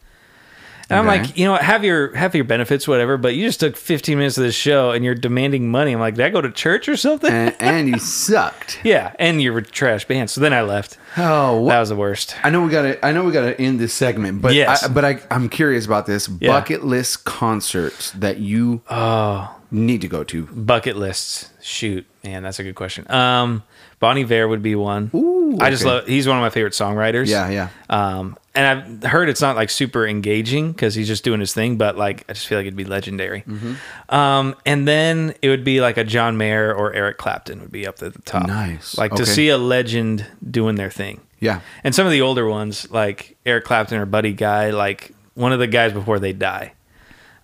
And 0.90 0.99
I'm 0.99 1.07
like, 1.07 1.37
you 1.37 1.45
know, 1.45 1.52
what, 1.52 1.62
have 1.62 1.85
your 1.85 2.14
have 2.14 2.35
your 2.35 2.45
benefits, 2.45 2.88
whatever. 2.88 3.18
But 3.18 3.35
you 3.35 3.45
just 3.47 3.61
took 3.61 3.76
15 3.76 4.16
minutes 4.16 4.38
of 4.38 4.45
this 4.45 4.54
show 4.54 4.90
and 4.92 5.04
you're 5.04 5.14
demanding 5.14 5.71
money. 5.71 5.92
I'm 5.92 6.00
like, 6.00 6.14
did 6.14 6.25
I 6.25 6.30
go 6.30 6.40
to 6.40 6.50
church 6.50 6.88
or 6.88 6.97
something? 6.97 7.30
and, 7.30 7.54
and 7.61 7.88
you 7.88 7.99
sucked. 7.99 8.80
yeah, 8.85 9.12
and 9.18 9.42
you 9.42 9.52
were 9.52 9.59
a 9.59 9.62
trash 9.62 10.07
band. 10.07 10.30
So 10.30 10.40
then 10.40 10.54
I 10.54 10.62
left. 10.62 10.97
Oh, 11.18 11.61
what? 11.61 11.73
That 11.73 11.80
was 11.80 11.88
the 11.90 11.97
worst. 11.97 12.37
I 12.42 12.49
know 12.50 12.62
we 12.62 12.71
got 12.71 12.83
to. 12.83 13.04
I 13.04 13.12
know 13.12 13.25
we 13.25 13.33
got 13.33 13.42
to 13.42 13.61
end 13.61 13.78
this 13.80 13.92
segment, 13.92 14.40
but 14.40 14.54
Yes. 14.54 14.85
I, 14.85 14.88
but 14.88 15.04
I, 15.04 15.21
I'm 15.30 15.49
curious 15.50 15.85
about 15.85 16.07
this 16.07 16.28
Yeah. 16.40 16.52
bucket 16.52 16.85
list 16.85 17.25
concerts 17.26 18.12
that 18.12 18.38
you 18.38 18.80
Oh, 18.88 19.54
need 19.71 20.01
to 20.03 20.09
go 20.09 20.25
to. 20.25 20.47
bucket 20.47 20.97
lists. 20.97 21.51
Shoot, 21.61 22.07
man, 22.25 22.43
that's 22.43 22.59
a 22.59 22.63
good 22.63 22.75
question. 22.75 23.11
Um, 23.11 23.63
Bon 24.01 24.17
Iver 24.17 24.49
would 24.49 24.63
be 24.63 24.75
one. 24.75 25.11
Ooh, 25.15 25.59
I 25.61 25.71
just 25.71 25.85
okay. 25.85 25.93
love. 25.93 26.07
He's 26.07 26.27
one 26.27 26.37
of 26.37 26.43
my 26.43 26.51
favorite 26.51 26.73
songwriters. 26.73 27.29
Yeah, 27.29 27.51
yeah. 27.51 27.69
Um, 27.91 28.37
and 28.55 29.03
I've 29.05 29.11
heard 29.11 29.29
it's 29.29 29.41
not 29.41 29.57
like 29.57 29.71
super 29.71 30.07
engaging 30.07 30.73
because 30.73 30.95
he's 30.95 31.07
just 31.07 31.25
doing 31.25 31.41
his 31.41 31.53
thing, 31.53 31.77
but 31.77 31.97
like 31.97 32.25
I 32.29 32.33
just 32.33 32.47
feel 32.47 32.59
like 32.59 32.67
it'd 32.67 32.77
be 32.77 32.85
legendary. 32.85 33.43
Mm-hmm. 33.43 34.15
Um, 34.15 34.57
and 34.67 34.87
then 34.87 35.35
it 35.43 35.49
would 35.49 35.65
be 35.65 35.81
like 35.81 35.97
a 35.97 36.05
John 36.05 36.37
Mayer 36.37 36.75
or 36.75 36.93
Eric 36.93 37.19
Clapton 37.19 37.61
would 37.61 37.73
be 37.73 37.87
up 37.87 38.03
at 38.03 38.15
the 38.15 38.23
top. 38.23 38.47
Nice. 38.47 38.99
Like 38.99 39.15
to 39.15 39.27
see 39.27 39.49
a 39.49 39.59
legend 39.59 40.27
doing 40.49 40.77
their 40.77 40.91
thing. 40.91 41.21
Yeah. 41.41 41.61
And 41.85 41.95
some 41.95 42.07
of 42.07 42.13
the 42.13 42.23
older 42.23 42.49
ones, 42.49 42.91
like 42.91 43.37
Eric 43.47 43.65
Clapton 43.65 43.99
or 43.99 44.07
Buddy 44.07 44.33
Guy, 44.33 44.71
like 44.71 45.13
one 45.35 45.53
of 45.53 45.61
the 45.61 45.69
guys 45.69 45.93
before 45.93 46.19
they 46.19 46.33
die. 46.33 46.73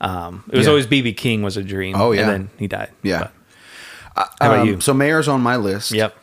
Um, 0.04 0.44
it 0.50 0.56
was 0.56 0.66
Yeah. 0.66 0.70
always 0.70 0.86
BB 0.86 1.16
King 1.16 1.42
was 1.42 1.56
a 1.56 1.62
dream. 1.62 1.96
Oh, 1.96 2.12
yeah. 2.12 2.22
and 2.22 2.30
then 2.30 2.50
he 2.58 2.66
died. 2.66 2.90
Yeah. 3.02 3.28
But 4.14 4.30
how 4.40 4.46
about 4.52 4.58
Um, 4.60 4.68
you? 4.68 4.80
So 4.80 4.92
Mayer's 4.94 5.28
on 5.28 5.40
my 5.40 5.56
list. 5.56 5.90
Yep. 5.92 6.14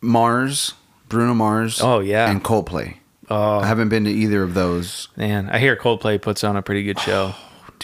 Mars, 0.00 0.74
Bruno 1.08 1.34
Mars. 1.34 1.80
Oh, 1.82 2.00
yeah. 2.00 2.30
and 2.30 2.42
Coldplay. 2.42 2.96
Oh 3.30 3.60
I 3.60 3.66
haven't 3.66 3.88
been 3.88 4.04
to 4.04 4.10
either 4.10 4.42
of 4.42 4.52
those. 4.54 5.08
man, 5.16 5.48
I 5.50 5.58
hear 5.58 5.74
Coldplay 5.76 6.20
puts 6.20 6.44
on 6.44 6.56
a 6.56 6.62
pretty 6.62 6.82
good 6.82 6.98
show. 6.98 7.34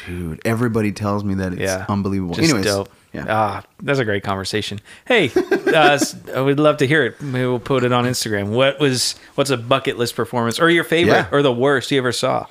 Dude, 0.06 0.40
everybody 0.44 0.92
tells 0.92 1.24
me 1.24 1.34
that 1.34 1.52
it's 1.54 1.62
yeah, 1.62 1.86
unbelievable. 1.88 2.34
Just 2.34 2.50
Anyways, 2.50 2.66
dope. 2.66 2.90
yeah. 3.14 3.24
Ah, 3.28 3.62
that's 3.82 3.98
a 3.98 4.04
great 4.04 4.22
conversation. 4.22 4.78
Hey, 5.06 5.30
uh, 5.74 5.98
I 6.34 6.40
would 6.40 6.60
love 6.60 6.76
to 6.78 6.86
hear 6.86 7.04
it. 7.06 7.20
Maybe 7.22 7.46
we'll 7.46 7.58
put 7.60 7.82
it 7.84 7.92
on 7.92 8.04
Instagram. 8.04 8.48
What 8.48 8.78
was 8.78 9.14
what's 9.36 9.50
a 9.50 9.56
bucket 9.56 9.96
list 9.96 10.14
performance 10.16 10.60
or 10.60 10.68
your 10.70 10.84
favorite 10.84 11.14
Yeah. 11.14 11.28
or 11.32 11.40
the 11.42 11.52
worst 11.52 11.90
you 11.90 11.98
ever 11.98 12.12
saw? 12.12 12.46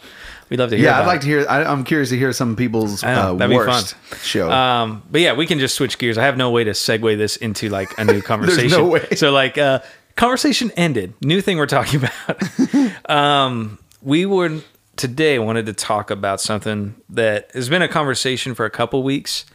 We'd 0.49 0.59
love 0.59 0.69
to 0.69 0.77
hear. 0.77 0.85
yeah, 0.85 1.01
I'd 1.01 1.07
like 1.07 1.19
it. 1.19 1.23
to 1.23 1.27
hear. 1.27 1.45
I, 1.49 1.63
I'm 1.65 1.83
curious 1.83 2.09
to 2.09 2.17
hear 2.17 2.31
some 2.31 2.55
people's 2.55 3.03
know, 3.03 3.37
uh, 3.39 3.47
worst 3.49 3.95
show. 4.23 4.49
Um, 4.49 5.03
but 5.11 5.21
yeah, 5.21 5.33
we 5.33 5.45
can 5.45 5.59
just 5.59 5.75
switch 5.75 5.97
gears. 5.97 6.17
I 6.17 6.23
have 6.23 6.37
no 6.37 6.51
way 6.51 6.63
to 6.63 6.71
segue 6.71 7.17
this 7.17 7.35
into 7.37 7.69
like 7.69 7.89
a 7.97 8.05
new 8.05 8.21
conversation. 8.23 8.77
No 8.77 8.87
way. 8.87 9.07
So 9.15 9.31
like, 9.31 9.57
uh, 9.57 9.79
conversation 10.15 10.71
ended. 10.77 11.13
New 11.21 11.41
thing 11.41 11.57
we're 11.57 11.65
talking 11.65 12.01
about. 12.27 13.09
um, 13.09 13.77
we 14.01 14.25
were 14.25 14.61
today 14.95 15.37
wanted 15.39 15.65
to 15.67 15.73
talk 15.73 16.09
about 16.11 16.41
something 16.41 16.95
that 17.09 17.51
has 17.53 17.69
been 17.69 17.81
a 17.81 17.87
conversation 17.87 18.55
for 18.55 18.65
a 18.65 18.69
couple 18.69 19.03
weeks. 19.03 19.45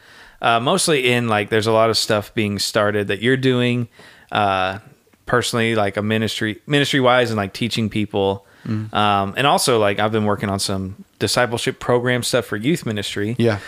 Uh, 0.41 0.59
mostly 0.59 1.11
in 1.11 1.27
like, 1.27 1.49
there's 1.49 1.67
a 1.67 1.71
lot 1.71 1.89
of 1.89 1.97
stuff 1.97 2.33
being 2.33 2.59
started 2.59 3.07
that 3.07 3.21
you're 3.21 3.37
doing, 3.37 3.87
uh, 4.31 4.79
personally, 5.25 5.73
like 5.73 5.95
a 5.95 6.01
ministry, 6.01 6.59
ministry 6.67 6.99
wise, 6.99 7.29
and 7.31 7.37
like 7.37 7.53
teaching 7.53 7.89
people. 7.89 8.45
Um, 8.65 9.33
and 9.37 9.45
also 9.47 9.79
like 9.79 9.99
I've 9.99 10.11
been 10.11 10.25
working 10.25 10.49
on 10.49 10.59
some 10.59 11.03
discipleship 11.19 11.79
program 11.79 12.23
stuff 12.23 12.45
for 12.45 12.57
youth 12.57 12.85
ministry. 12.85 13.35
yeah. 13.37 13.59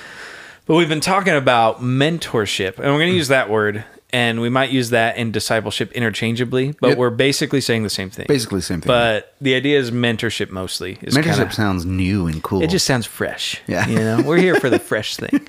But 0.68 0.76
we've 0.78 0.90
been 0.90 1.00
talking 1.02 1.36
about 1.36 1.82
mentorship, 1.82 2.78
and 2.80 2.86
we're 2.86 2.98
going 2.98 3.12
to 3.12 3.16
use 3.16 3.28
that 3.28 3.52
word, 3.52 3.84
and 4.12 4.42
we 4.42 4.50
might 4.50 4.72
use 4.72 4.90
that 4.90 5.16
in 5.16 5.32
discipleship 5.32 5.92
interchangeably, 5.92 6.74
but 6.82 6.88
Yep. 6.90 6.98
we're 6.98 7.10
basically 7.12 7.62
saying 7.62 7.84
the 7.84 7.90
same 7.92 8.10
thing. 8.10 8.26
Basically, 8.28 8.62
same 8.62 8.82
thing. 8.82 8.88
But 8.88 9.36
the 9.40 9.54
idea 9.54 9.78
is 9.78 9.92
mentorship 9.92 10.50
mostly. 10.50 10.98
Is 11.04 11.16
mentorship 11.16 11.24
kinda- 11.36 11.52
sounds 11.54 11.86
new 11.86 12.26
and 12.26 12.42
cool. 12.42 12.64
it 12.64 12.72
just 12.72 12.88
sounds 12.88 13.06
fresh. 13.06 13.62
Yeah. 13.68 13.88
You 13.88 14.00
know, 14.00 14.22
we're 14.26 14.38
here 14.40 14.56
for 14.56 14.72
the 14.72 14.80
fresh 14.92 15.18
thing. 15.18 15.46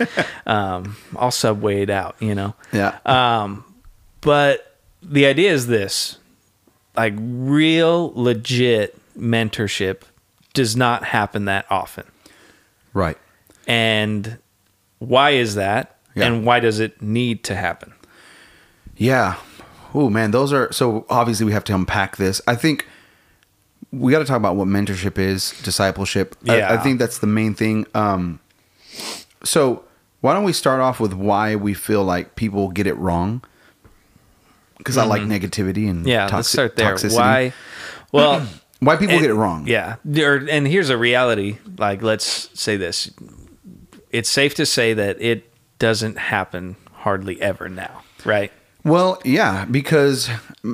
Um, 0.46 0.96
I'll 1.16 1.30
subway 1.30 1.80
it 1.80 1.88
out, 1.88 2.16
you 2.20 2.34
know. 2.34 2.54
yeah. 2.72 2.98
Um, 3.06 3.64
but 4.20 4.76
the 5.02 5.24
idea 5.24 5.50
is 5.52 5.66
this 5.66 6.18
like 6.94 7.14
real, 7.18 8.12
legit 8.14 8.98
mentorship 9.18 10.02
does 10.54 10.76
not 10.76 11.04
happen 11.04 11.44
that 11.46 11.66
often. 11.70 12.04
right. 12.92 13.18
And 13.68 14.38
why 15.00 15.30
is 15.30 15.56
that? 15.56 15.96
Yeah. 16.14 16.26
And 16.26 16.46
why 16.46 16.60
does 16.60 16.78
it 16.80 17.02
need 17.02 17.42
to 17.44 17.54
happen? 17.56 17.92
Yeah. 18.96 19.36
Oh 19.92 20.08
man, 20.08 20.30
those 20.30 20.52
are 20.52 20.70
so 20.72 21.04
obviously 21.10 21.44
we 21.46 21.52
have 21.52 21.64
to 21.64 21.74
unpack 21.74 22.16
this. 22.16 22.40
I 22.46 22.54
think 22.54 22.86
we 23.92 24.12
got 24.12 24.20
to 24.20 24.24
talk 24.24 24.36
about 24.36 24.56
what 24.56 24.68
mentorship 24.68 25.18
is, 25.18 25.52
discipleship. 25.62 26.36
I- 26.48 26.62
I, 26.62 26.76
think 26.78 26.98
that's 26.98 27.18
the 27.18 27.26
main 27.26 27.54
thing. 27.54 27.86
Um, 27.94 28.40
so 29.42 29.84
why 30.20 30.32
don't 30.34 30.44
we 30.44 30.52
start 30.52 30.80
off 30.80 31.00
with 31.00 31.12
why 31.12 31.56
we 31.56 31.74
feel 31.74 32.04
like 32.04 32.36
people 32.36 32.68
get 32.70 32.86
it 32.86 32.96
wrong? 32.96 33.42
Because 34.78 34.96
I 34.96 35.04
like 35.04 35.22
negativity 35.22 35.88
and 35.90 36.00
Mm-hmm. 36.00 36.08
Yeah, 36.08 36.28
let's 36.32 36.48
start 36.50 36.76
there. 36.76 36.94
toxicity. 36.94 37.16
Why? 37.16 37.52
Well, 38.12 38.46
Why 38.80 38.96
people 38.96 39.14
and- 39.14 39.22
get 39.22 39.30
it 39.30 39.34
wrong? 39.34 39.66
Yeah. 39.66 39.96
Or, 40.18 40.36
and 40.50 40.66
here's 40.66 40.90
a 40.90 40.96
reality. 40.98 41.58
Like, 41.78 42.02
let's 42.02 42.48
say 42.58 42.76
this. 42.76 43.10
It's 44.10 44.28
safe 44.30 44.54
to 44.56 44.66
say 44.66 44.94
that 44.94 45.20
it 45.20 45.50
doesn't 45.78 46.18
happen 46.18 46.76
hardly 46.92 47.40
ever 47.40 47.68
now, 47.68 48.02
right? 48.24 48.52
Well, 48.84 49.20
yeah, 49.24 49.64
because 49.64 50.28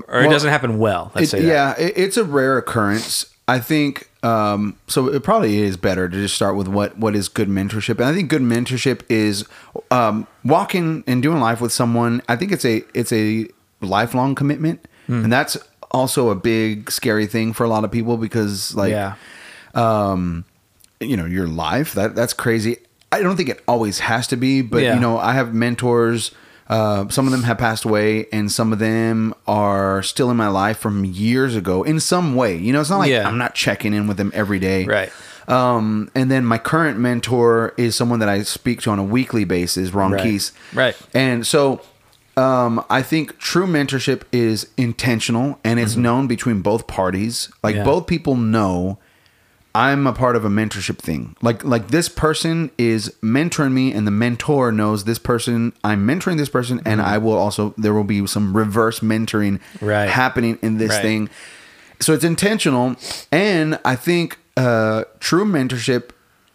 Or 0.08 0.22
it 0.22 0.28
doesn't 0.28 0.50
happen 0.50 0.78
well. 0.78 1.10
Let's 1.14 1.28
It- 1.28 1.30
say 1.30 1.40
that. 1.42 1.46
yeah, 1.48 1.74
it, 1.78 1.92
it's 1.96 2.16
a 2.16 2.24
rare 2.24 2.58
occurrence. 2.58 3.26
I 3.48 3.58
think 3.58 4.08
um, 4.22 4.76
so. 4.86 5.08
It 5.08 5.24
probably 5.24 5.58
is 5.58 5.76
better 5.76 6.08
to 6.08 6.16
just 6.16 6.34
start 6.36 6.54
with 6.56 6.68
what 6.68 6.96
what 6.96 7.16
is 7.16 7.28
good 7.28 7.48
mentorship, 7.48 7.96
and 7.98 8.04
I 8.04 8.14
think 8.14 8.30
good 8.30 8.40
mentorship 8.42 9.00
is 9.08 9.44
um, 9.90 10.28
walking 10.44 11.02
and 11.08 11.20
doing 11.22 11.40
life 11.40 11.60
with 11.60 11.72
someone. 11.72 12.22
I 12.28 12.36
think 12.36 12.52
it's 12.52 12.64
a 12.64 12.82
it's 12.94 13.12
a 13.12 13.48
lifelong 13.80 14.36
commitment, 14.36 14.86
Hmm. 15.08 15.24
and 15.24 15.32
that's 15.32 15.56
also 15.92 16.30
a 16.30 16.34
big 16.34 16.90
scary 16.90 17.26
thing 17.26 17.52
for 17.52 17.64
a 17.64 17.68
lot 17.68 17.84
of 17.84 17.90
people 17.90 18.16
because 18.16 18.74
like 18.74 18.90
yeah. 18.90 19.14
um, 19.74 20.44
you 21.00 21.16
know, 21.16 21.26
your 21.26 21.46
life. 21.46 21.94
That 21.94 22.14
that's 22.14 22.32
crazy. 22.32 22.78
I 23.10 23.20
don't 23.20 23.36
think 23.36 23.48
it 23.50 23.62
always 23.68 23.98
has 24.00 24.26
to 24.28 24.36
be, 24.36 24.62
but 24.62 24.82
Yeah. 24.82 24.94
you 24.94 25.00
know, 25.00 25.18
I 25.18 25.34
have 25.34 25.52
mentors. 25.52 26.30
Uh, 26.68 27.06
some 27.10 27.26
of 27.26 27.32
them 27.32 27.42
have 27.42 27.58
passed 27.58 27.84
away, 27.84 28.26
and 28.32 28.50
some 28.50 28.72
of 28.72 28.78
them 28.78 29.34
are 29.46 30.02
still 30.02 30.30
in 30.30 30.36
my 30.36 30.48
life 30.48 30.78
from 30.78 31.04
years 31.04 31.54
ago 31.54 31.82
in 31.82 32.00
some 32.00 32.34
way. 32.34 32.56
You 32.56 32.72
know, 32.72 32.80
it's 32.80 32.88
not 32.88 32.98
like 32.98 33.10
Yeah. 33.10 33.28
I'm 33.28 33.36
not 33.36 33.54
checking 33.54 33.92
in 33.92 34.06
with 34.06 34.16
them 34.16 34.32
every 34.34 34.58
day. 34.58 34.86
Right. 34.86 35.12
Um, 35.48 36.10
and 36.14 36.30
then 36.30 36.46
my 36.46 36.56
current 36.56 36.98
mentor 36.98 37.74
is 37.76 37.94
someone 37.96 38.20
that 38.20 38.28
I 38.28 38.42
speak 38.44 38.80
to 38.82 38.90
on 38.90 38.98
a 38.98 39.04
weekly 39.04 39.44
basis, 39.44 39.92
Ron 39.92 40.12
Right. 40.12 40.22
Keys. 40.22 40.52
Right. 40.72 40.96
And 41.12 41.46
so 41.46 41.82
um, 42.36 42.84
I 42.88 43.02
think 43.02 43.38
true 43.38 43.66
mentorship 43.66 44.22
is 44.32 44.68
intentional 44.76 45.58
and 45.64 45.78
it's 45.78 45.96
known 45.96 46.26
between 46.26 46.60
both 46.62 46.86
parties. 46.86 47.50
Like 47.62 47.74
Mm-hmm. 47.74 47.78
Yeah. 47.80 47.92
both 47.92 48.06
people 48.06 48.36
know 48.36 48.98
I'm 49.74 50.06
a 50.06 50.12
part 50.12 50.36
of 50.36 50.44
a 50.44 50.48
mentorship 50.50 50.98
thing. 50.98 51.34
Like 51.42 51.64
like 51.64 51.88
this 51.88 52.08
person 52.08 52.70
is 52.78 53.14
mentoring 53.22 53.72
me 53.72 53.92
and 53.92 54.06
the 54.06 54.10
mentor 54.10 54.70
knows 54.72 55.04
this 55.04 55.18
person 55.18 55.72
I'm 55.84 56.06
mentoring 56.06 56.36
this 56.36 56.48
person 56.50 56.80
and 56.84 57.00
I 57.02 57.16
will 57.18 57.36
also 57.38 57.72
there 57.78 57.94
will 57.94 58.04
be 58.04 58.26
some 58.26 58.56
reverse 58.56 59.00
mentoring 59.00 59.58
Mm-hmm. 59.76 59.86
Right. 59.86 60.08
happening 60.10 60.58
in 60.62 60.78
this 60.78 60.90
Right. 60.90 61.02
thing. 61.02 61.30
So 62.00 62.12
it's 62.14 62.24
intentional 62.24 62.96
and 63.30 63.78
I 63.84 63.96
think 63.96 64.38
uh 64.56 65.04
true 65.20 65.44
mentorship 65.46 66.10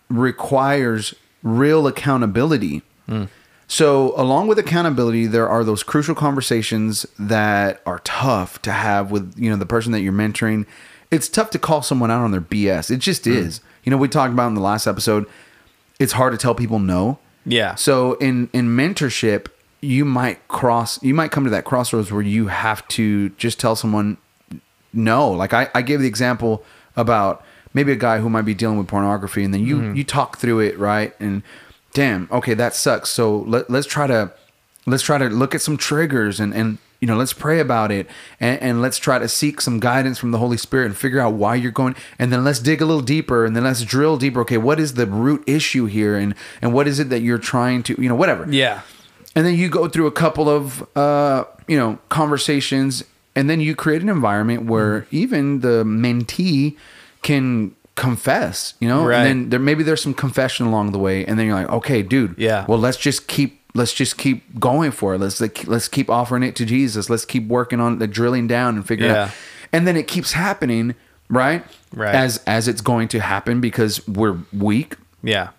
requires 0.10 1.13
real 1.44 1.88
accountability. 1.88 2.82
So, 3.69 4.13
along 4.15 4.47
with 4.47 4.58
accountability, 4.60 5.27
there 5.27 5.47
are 5.49 5.63
those 5.63 5.84
crucial 5.84 6.15
conversations 6.15 7.06
that 7.19 7.82
are 7.86 7.99
tough 7.99 8.62
to 8.62 8.71
have 8.71 9.12
with 9.12 9.34
you 9.38 9.49
know 9.49 9.58
the 9.58 9.65
person 9.65 9.91
that 9.91 9.99
you're 10.01 10.13
mentoring. 10.13 10.65
It's 11.12 11.27
tough 11.30 11.49
to 11.51 11.60
call 11.60 11.82
someone 11.82 12.10
out 12.12 12.23
on 12.23 12.32
their 12.32 12.41
BS. 12.41 12.89
It 12.91 12.97
just 12.97 13.27
is. 13.27 13.62
You 13.84 13.91
know, 13.91 13.97
we 13.97 14.08
talked 14.10 14.34
about 14.34 14.47
in 14.47 14.56
the 14.56 14.62
last 14.62 14.88
episode. 14.88 15.25
It's 15.99 16.13
hard 16.13 16.32
to 16.34 16.38
tell 16.38 16.53
people 16.56 16.80
no. 16.80 17.19
Yeah. 17.45 17.75
So 17.75 18.13
in 18.15 18.49
in 18.53 18.67
mentorship, 18.75 19.47
you 19.82 20.06
might 20.06 20.45
cross. 20.47 21.01
You 21.03 21.13
might 21.13 21.32
come 21.32 21.43
to 21.43 21.49
that 21.49 21.65
crossroads 21.65 22.12
where 22.12 22.21
you 22.21 22.47
have 22.47 22.88
to 22.89 23.30
just 23.32 23.60
tell 23.60 23.75
someone 23.75 24.17
no. 24.93 25.30
Like 25.30 25.53
I, 25.53 25.69
I 25.75 25.82
gave 25.82 25.99
the 25.99 26.08
example 26.08 26.63
about 26.95 27.43
maybe 27.73 27.91
a 27.91 27.95
guy 27.97 28.19
who 28.19 28.30
might 28.30 28.43
be 28.43 28.53
dealing 28.53 28.77
with 28.77 28.88
pornography, 28.88 29.43
and 29.43 29.53
then 29.53 29.65
you 29.65 29.77
Mm-hmm. 29.77 29.95
you 29.95 30.03
talk 30.06 30.38
through 30.38 30.60
it, 30.62 30.77
right? 30.80 31.13
And 31.19 31.43
damn, 31.97 32.27
okay, 32.31 32.53
that 32.53 32.75
sucks. 32.75 33.10
So 33.10 33.23
let, 33.53 33.69
let's 33.69 33.88
try 33.88 34.05
to 34.07 34.31
let's 34.86 35.03
try 35.03 35.17
to 35.17 35.27
look 35.41 35.55
at 35.55 35.62
some 35.62 35.77
triggers 35.77 36.39
and 36.39 36.53
and 36.53 36.77
you 37.01 37.07
know 37.07 37.17
let's 37.17 37.33
pray 37.33 37.60
about 37.60 37.91
it 37.91 38.05
and, 38.39 38.62
and 38.62 38.81
let's 38.83 38.97
try 39.07 39.17
to 39.19 39.27
seek 39.27 39.60
some 39.62 39.79
guidance 39.79 40.17
from 40.21 40.31
the 40.31 40.38
Holy 40.38 40.57
Spirit 40.57 40.86
and 40.86 40.95
figure 40.95 41.19
out 41.19 41.33
why 41.33 41.53
you're 41.55 41.71
going 41.81 41.95
and 42.19 42.31
then 42.31 42.43
let's 42.43 42.60
dig 42.60 42.81
a 42.81 42.86
little 42.86 43.01
deeper 43.15 43.45
and 43.45 43.55
then 43.55 43.63
let's 43.63 43.83
drill 43.83 44.15
deeper. 44.17 44.41
Okay, 44.41 44.57
what 44.69 44.79
is 44.79 44.93
the 44.93 45.05
root 45.07 45.41
issue 45.47 45.86
here 45.88 46.15
and 46.21 46.33
and 46.62 46.71
what 46.75 46.88
is 46.88 46.99
it 46.99 47.10
that 47.10 47.21
you're 47.21 47.38
trying 47.53 47.81
to 47.83 47.95
you 48.01 48.07
know 48.10 48.15
whatever 48.15 48.45
Yeah. 48.49 48.81
and 49.36 49.43
then 49.45 49.55
you 49.55 49.67
go 49.69 49.88
through 49.89 50.07
a 50.07 50.12
couple 50.23 50.47
of 50.57 50.86
uh, 50.95 51.45
you 51.67 51.77
know 51.81 51.97
conversations 52.10 53.03
and 53.36 53.49
then 53.49 53.60
you 53.60 53.75
create 53.75 54.01
an 54.03 54.10
environment 54.10 54.65
where 54.73 55.01
Mm-hmm. 55.01 55.15
even 55.23 55.43
the 55.62 55.83
mentee 55.83 56.75
can 57.23 57.75
confess 57.97 58.75
you 58.79 58.88
know 58.88 59.03
Right. 59.03 59.17
and 59.17 59.25
then 59.27 59.49
there 59.49 59.60
maybe 59.60 59.83
there's 59.83 60.01
some 60.01 60.13
confession 60.13 60.65
along 60.67 60.91
the 60.93 60.99
way 60.99 61.25
and 61.25 61.38
then 61.38 61.47
you're 61.47 61.55
like 61.55 61.69
okay 61.69 62.01
dude 62.03 62.36
Yeah. 62.38 62.65
well 62.69 62.77
let's 62.79 62.97
just 62.97 63.27
keep 63.27 63.60
let's 63.73 63.91
just 63.93 64.17
keep 64.17 64.57
going 64.60 64.91
for 64.91 65.15
it 65.15 65.17
let's 65.19 65.41
like, 65.41 65.67
let's 65.67 65.88
keep 65.89 66.10
offering 66.10 66.43
it 66.43 66.55
to 66.57 66.65
jesus 66.65 67.10
let's 67.10 67.25
keep 67.25 67.47
working 67.47 67.79
on 67.81 67.99
the 67.99 68.07
drilling 68.07 68.47
down 68.47 68.75
and 68.75 68.88
figuring 68.88 69.12
Yeah. 69.13 69.23
out 69.25 69.31
and 69.73 69.86
then 69.88 69.97
it 69.97 70.07
keeps 70.07 70.31
happening 70.33 70.95
right 71.29 71.65
Right. 71.93 72.15
as 72.15 72.41
as 72.47 72.67
it's 72.67 72.81
going 72.81 73.07
to 73.10 73.19
happen 73.19 73.60
because 73.60 74.07
we're 74.07 74.38
weak 74.53 74.95
Yeah. 75.23 75.49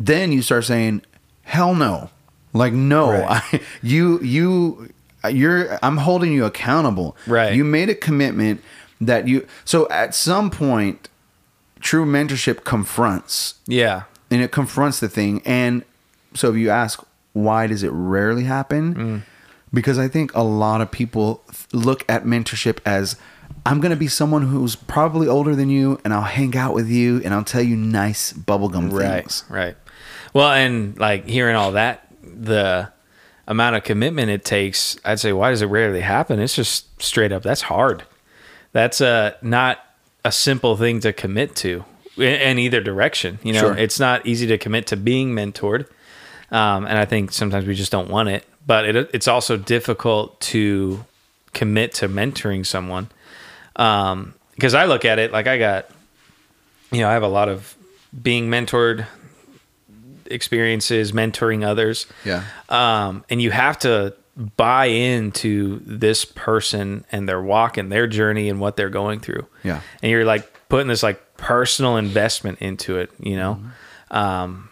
then 0.00 0.32
you 0.32 0.40
start 0.42 0.64
saying 0.64 1.02
hell 1.42 1.74
no 1.74 2.10
like 2.54 2.72
no 2.72 3.10
Right. 3.10 3.42
I, 3.52 3.60
you 3.82 4.20
you 4.20 4.88
you're 5.28 5.78
i'm 5.82 5.96
holding 5.98 6.32
you 6.32 6.44
accountable 6.44 7.16
Right. 7.26 7.52
you 7.54 7.64
made 7.64 7.88
a 7.90 7.94
commitment 7.94 8.62
that 9.00 9.26
you 9.28 9.46
so 9.64 9.88
at 9.90 10.14
some 10.14 10.48
point 10.50 11.08
true 11.80 12.04
mentorship 12.06 12.64
confronts 12.64 13.54
Yeah. 13.66 14.02
and 14.30 14.42
it 14.42 14.50
confronts 14.52 15.00
the 15.00 15.08
thing 15.08 15.42
and 15.44 15.84
so 16.34 16.50
if 16.50 16.56
you 16.56 16.70
ask 16.70 17.02
why 17.32 17.66
does 17.66 17.82
it 17.82 17.90
rarely 17.92 18.44
happen 18.44 18.94
Mm. 18.94 19.22
because 19.72 19.98
i 19.98 20.08
think 20.08 20.34
a 20.34 20.42
lot 20.42 20.80
of 20.80 20.90
people 20.90 21.42
look 21.72 22.04
at 22.08 22.24
mentorship 22.24 22.78
as 22.84 23.16
i'm 23.64 23.80
going 23.80 23.90
to 23.90 23.96
be 23.96 24.08
someone 24.08 24.42
who's 24.48 24.74
probably 24.76 25.28
older 25.28 25.54
than 25.54 25.70
you 25.70 26.00
and 26.04 26.12
i'll 26.12 26.22
hang 26.22 26.56
out 26.56 26.74
with 26.74 26.88
you 26.88 27.20
and 27.24 27.32
i'll 27.34 27.44
tell 27.44 27.62
you 27.62 27.76
nice 27.76 28.32
bubblegum 28.32 28.90
Right. 28.92 29.20
things 29.22 29.44
Right. 29.48 29.76
Well, 30.34 30.50
and 30.52 30.98
like 30.98 31.26
hearing 31.26 31.56
all 31.56 31.72
that, 31.72 32.06
the 32.22 32.92
amount 33.46 33.76
of 33.76 33.82
commitment 33.84 34.30
it 34.30 34.44
takes, 34.44 34.98
I'd 35.02 35.18
say, 35.18 35.32
why 35.32 35.48
does 35.50 35.62
it 35.62 35.66
rarely 35.66 36.02
happen? 36.02 36.38
It's 36.38 36.54
just 36.54 37.00
straight 37.02 37.32
up. 37.32 37.42
That's 37.42 37.62
hard. 37.62 38.04
That's 38.72 39.00
uh, 39.00 39.32
not 39.40 39.78
a 40.28 40.32
simple 40.32 40.76
thing 40.76 41.00
to 41.00 41.12
commit 41.12 41.56
to 41.56 41.84
in, 42.16 42.22
in 42.24 42.58
either 42.58 42.80
direction. 42.80 43.38
You 43.42 43.54
know, 43.54 43.60
Sure. 43.60 43.76
it's 43.76 43.98
not 43.98 44.26
easy 44.26 44.46
to 44.48 44.58
commit 44.58 44.86
to 44.88 44.96
being 44.96 45.34
mentored. 45.34 45.86
Um, 46.50 46.86
and 46.86 46.98
I 46.98 47.04
think 47.06 47.32
sometimes 47.32 47.66
we 47.66 47.74
just 47.74 47.90
don't 47.92 48.08
want 48.10 48.28
it, 48.28 48.44
but 48.66 48.84
it, 48.84 49.10
it's 49.14 49.28
also 49.28 49.56
difficult 49.56 50.38
to 50.52 51.04
commit 51.54 51.94
to 51.94 52.08
mentoring 52.08 52.64
someone. 52.64 53.08
Um, 53.76 54.34
because 54.54 54.74
I 54.74 54.84
look 54.86 55.04
at 55.04 55.18
it 55.18 55.32
like 55.32 55.46
I 55.46 55.56
got, 55.58 55.90
you 56.90 57.00
know, 57.00 57.08
I 57.08 57.12
have 57.12 57.22
a 57.22 57.28
lot 57.28 57.48
of 57.48 57.76
being 58.22 58.48
mentored 58.50 59.06
experiences, 60.26 61.12
mentoring 61.12 61.64
others. 61.64 62.06
Yeah. 62.24 62.42
Um, 62.68 63.24
and 63.30 63.40
you 63.40 63.50
have 63.50 63.78
to 63.80 64.14
buy 64.56 64.86
into 64.86 65.80
this 65.84 66.24
person 66.24 67.04
and 67.10 67.28
their 67.28 67.42
walk 67.42 67.76
and 67.76 67.90
their 67.90 68.06
journey 68.06 68.48
and 68.48 68.60
what 68.60 68.76
they're 68.76 68.88
going 68.88 69.18
through. 69.18 69.46
Yeah. 69.64 69.80
And 70.02 70.10
you're 70.10 70.24
like 70.24 70.68
putting 70.68 70.86
this 70.86 71.02
like 71.02 71.36
personal 71.36 71.96
investment 71.96 72.58
into 72.60 72.98
it, 72.98 73.10
you 73.18 73.36
know? 73.36 73.60
Um, 74.10 74.70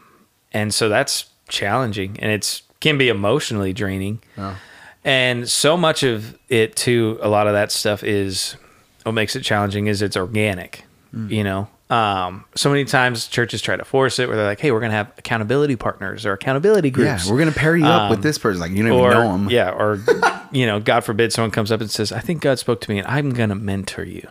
and 0.53 0.73
so 0.73 0.89
that's 0.89 1.27
challenging 1.49 2.17
and 2.21 2.31
it's 2.31 2.63
can 2.81 2.97
be 2.97 3.09
emotionally 3.09 3.73
draining. 3.73 4.21
Oh. 4.39 4.57
And 5.05 5.49
so 5.49 5.77
much 5.77 6.03
of 6.03 6.39
it 6.49 6.77
too, 6.77 7.19
a 7.21 7.29
lot 7.29 7.47
of 7.47 7.53
that 7.53 7.73
stuff 7.73 8.05
is 8.05 8.57
what 9.03 9.13
makes 9.13 9.35
it 9.35 9.43
challenging 9.43 9.89
is 9.89 10.03
it's 10.03 10.17
organic, 10.17 10.85
you 11.29 11.45
know? 11.45 11.69
Um, 11.89 12.45
so 12.57 12.69
many 12.69 12.85
times 12.85 13.29
churches 13.29 13.63
try 13.63 13.77
to 13.77 13.85
force 13.85 14.19
it 14.19 14.27
where 14.27 14.37
they're 14.37 14.47
like, 14.47 14.59
Hey, 14.59 14.73
we're 14.73 14.81
going 14.81 14.91
to 14.91 14.97
have 14.97 15.13
accountability 15.19 15.77
partners 15.77 16.27
or 16.27 16.33
accountability 16.33 16.89
Yeah, 16.89 16.93
groups. 17.15 17.31
we're 17.31 17.39
gonna 17.39 17.53
pair 17.53 17.77
you 17.77 17.87
up 17.87 18.11
with 18.11 18.19
Um, 18.19 18.23
this 18.23 18.39
person. 18.39 18.61
Like 18.61 18.73
you 18.73 18.83
don't 18.83 18.91
or, 18.93 19.07
even 19.11 19.11
know 19.11 19.33
them. 19.33 19.51
yeah. 19.51 19.71
Or, 19.71 20.01
you 20.51 20.67
know, 20.67 20.81
God 20.81 21.05
forbid 21.05 21.33
someone 21.33 21.53
comes 21.53 21.71
up 21.71 21.81
and 21.81 21.89
says, 21.91 22.11
I 22.11 22.19
think 22.19 22.41
God 22.43 22.59
spoke 22.59 22.81
to 22.81 22.91
me 22.91 22.99
and 22.99 23.07
I'm 23.07 23.31
going 23.31 23.51
to 23.51 23.55
mentor 23.55 24.03
you. 24.05 24.27